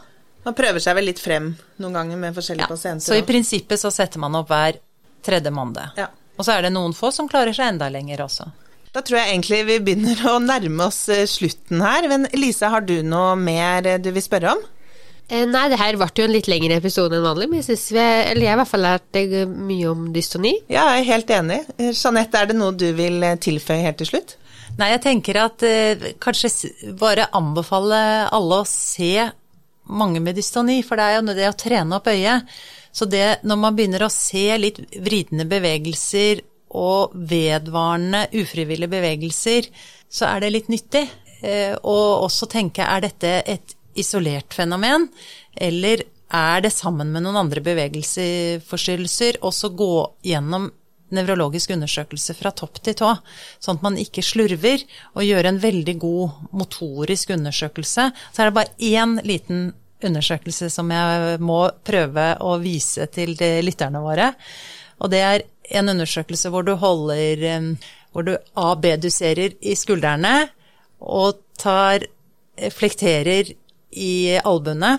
Man 0.46 0.58
prøver 0.58 0.82
seg 0.82 0.98
vel 0.98 1.10
litt 1.10 1.22
frem 1.22 1.50
noen 1.82 1.98
ganger 1.98 2.20
med 2.22 2.36
forskjellige 2.36 2.68
ja, 2.68 2.70
pasienter? 2.70 3.06
Så 3.06 3.18
i 3.18 3.26
prinsippet 3.26 3.82
så 3.82 3.90
setter 3.94 4.22
man 4.22 4.38
opp 4.38 4.52
hver 4.54 4.78
tredje 5.26 5.52
måned. 5.54 5.98
Ja. 5.98 6.12
Og 6.38 6.46
så 6.46 6.54
er 6.54 6.68
det 6.68 6.76
noen 6.76 6.94
få 6.94 7.10
som 7.16 7.30
klarer 7.32 7.56
seg 7.56 7.74
enda 7.74 7.90
lenger 7.90 8.26
også. 8.28 8.48
Da 8.96 9.02
tror 9.04 9.20
jeg 9.20 9.34
egentlig 9.34 9.64
vi 9.68 9.80
begynner 9.84 10.22
å 10.30 10.38
nærme 10.40 10.88
oss 10.88 11.02
eh, 11.12 11.26
slutten 11.28 11.82
her. 11.84 12.08
Men 12.12 12.30
Lise, 12.38 12.70
har 12.72 12.86
du 12.86 13.00
noe 13.04 13.34
mer 13.40 13.88
eh, 13.90 14.00
du 14.00 14.12
vil 14.16 14.24
spørre 14.24 14.54
om? 14.56 14.62
Eh, 15.26 15.46
nei, 15.50 15.66
det 15.72 15.80
her 15.82 15.98
ble 15.98 16.08
jo 16.14 16.28
en 16.28 16.34
litt 16.36 16.50
lengre 16.52 16.78
episode 16.78 17.18
enn 17.18 17.26
vanlig, 17.26 17.48
men 17.50 17.62
jeg 17.62 17.72
synes 17.72 17.86
vi, 17.96 18.02
eller 18.02 18.46
jeg 18.46 18.52
har 18.52 18.60
i 18.60 18.62
hvert 18.62 18.72
fall 18.72 18.86
lært 18.86 19.08
deg 19.18 19.36
mye 19.50 19.88
om 19.90 20.10
dystoni. 20.14 20.54
Ja, 20.70 20.86
jeg 20.94 21.06
er 21.06 21.12
helt 21.16 21.34
enig. 21.34 21.62
Jeanette, 21.82 22.42
er 22.42 22.52
det 22.52 22.58
noe 22.60 22.76
du 22.78 22.92
vil 22.98 23.26
tilføye 23.42 23.82
helt 23.88 23.98
til 24.04 24.12
slutt? 24.12 24.36
Nei, 24.76 24.92
jeg 24.92 25.02
tenker 25.06 25.40
at 25.40 25.64
eh, 25.66 26.10
kanskje 26.22 26.52
bare 27.00 27.30
anbefale 27.38 27.98
alle 28.36 28.62
å 28.62 28.68
se 28.70 29.30
mange 29.86 30.22
med 30.22 30.38
dystoni, 30.38 30.82
for 30.86 31.00
det 31.00 31.06
er 31.06 31.18
jo 31.18 31.36
det 31.38 31.50
å 31.50 31.58
trene 31.58 31.98
opp 31.98 32.10
øyet. 32.12 32.50
Så 32.96 33.08
det 33.10 33.42
når 33.48 33.60
man 33.60 33.76
begynner 33.76 34.06
å 34.06 34.14
se 34.14 34.46
litt 34.60 34.82
vridende 35.04 35.48
bevegelser 35.50 36.44
og 36.76 37.16
vedvarende 37.16 38.26
ufrivillige 38.36 38.92
bevegelser, 38.92 39.70
så 40.12 40.30
er 40.30 40.44
det 40.44 40.54
litt 40.54 40.72
nyttig. 40.72 41.06
Eh, 41.46 41.74
og 41.84 42.26
også 42.26 42.50
tenke 42.52 42.86
er 42.88 43.04
dette 43.06 43.34
et 43.46 43.75
isolert 43.96 44.54
fenomen, 44.54 45.10
eller 45.56 46.04
er 46.36 46.66
det 46.66 46.74
sammen 46.74 47.12
med 47.14 47.24
noen 47.24 47.38
andre 47.44 47.62
bevegelsesforstyrrelser, 47.66 49.40
også 49.46 49.72
gå 49.78 49.94
gjennom 50.26 50.72
nevrologisk 51.16 51.72
undersøkelse 51.76 52.34
fra 52.36 52.52
topp 52.56 52.80
til 52.84 52.98
tå, 52.98 53.12
sånn 53.62 53.78
at 53.78 53.86
man 53.86 53.98
ikke 54.02 54.24
slurver, 54.26 54.82
og 55.14 55.26
gjør 55.26 55.52
en 55.52 55.62
veldig 55.62 55.96
god 56.02 56.54
motorisk 56.58 57.36
undersøkelse. 57.36 58.10
Så 58.34 58.42
er 58.42 58.50
det 58.50 58.58
bare 58.58 58.74
én 58.82 59.20
liten 59.26 59.68
undersøkelse 60.06 60.70
som 60.74 60.90
jeg 60.92 61.38
må 61.46 61.62
prøve 61.88 62.32
å 62.44 62.58
vise 62.62 63.08
til 63.14 63.36
lytterne 63.38 64.02
våre. 64.04 64.32
Og 65.00 65.12
det 65.14 65.22
er 65.24 65.46
en 65.80 65.94
undersøkelse 65.94 66.52
hvor 66.54 66.66
du 66.66 66.76
holder 66.78 67.76
Hvor 68.16 68.24
du 68.24 68.38
A-B-duserer 68.56 69.58
i 69.60 69.74
skuldrene 69.76 70.48
og 71.04 71.42
tar 71.60 72.06
flekterer 72.72 73.50
i 73.96 74.38
albuene 74.44 74.98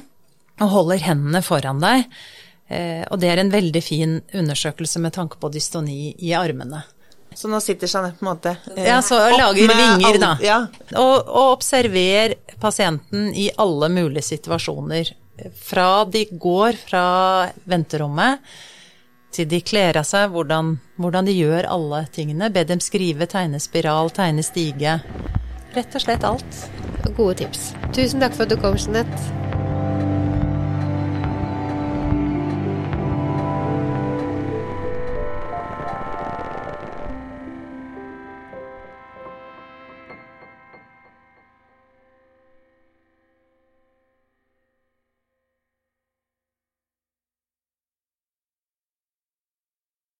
og 0.63 0.73
holder 0.73 1.03
hendene 1.05 1.43
foran 1.45 1.81
deg. 1.83 2.07
Eh, 2.69 3.05
og 3.13 3.21
det 3.23 3.31
er 3.31 3.43
en 3.43 3.53
veldig 3.53 3.83
fin 3.85 4.19
undersøkelse 4.35 5.01
med 5.05 5.15
tanke 5.15 5.39
på 5.41 5.51
dystoni 5.53 6.15
i 6.19 6.33
armene. 6.35 6.83
Så 7.37 7.51
nå 7.53 7.61
sitter 7.61 7.91
Jeanette 7.91 8.17
på 8.17 8.25
en 8.25 8.31
måte 8.31 8.55
eh, 8.75 8.87
Ja, 8.89 9.03
så 9.05 9.19
lager 9.37 9.75
vinger, 9.77 10.19
da. 10.23 10.33
Ja. 10.41 10.57
Og, 10.97 11.29
og 11.29 11.53
observer 11.59 12.35
pasienten 12.63 13.29
i 13.37 13.51
alle 13.61 13.91
mulige 13.93 14.25
situasjoner. 14.25 15.13
Fra 15.61 16.07
de 16.09 16.25
går 16.33 16.79
fra 16.81 17.05
venterommet 17.69 18.41
til 19.37 19.49
de 19.51 19.61
kler 19.61 19.99
av 20.01 20.07
seg, 20.09 20.31
hvordan, 20.33 20.79
hvordan 20.97 21.29
de 21.29 21.35
gjør 21.37 21.69
alle 21.69 22.07
tingene. 22.15 22.49
Be 22.55 22.65
dem 22.65 22.81
skrive, 22.81 23.29
tegne 23.29 23.61
spiral, 23.61 24.09
tegne 24.17 24.45
stige. 24.47 24.97
Rett 25.77 25.93
og 25.93 26.01
slett 26.01 26.25
alt. 26.25 26.61
Gode 27.19 27.35
tips. 27.43 27.75
Tusen 27.93 28.23
takk 28.23 28.33
for 28.33 28.47
at 28.47 28.53
du 28.53 28.57
kom, 28.61 28.79
Jeanette. 28.81 29.19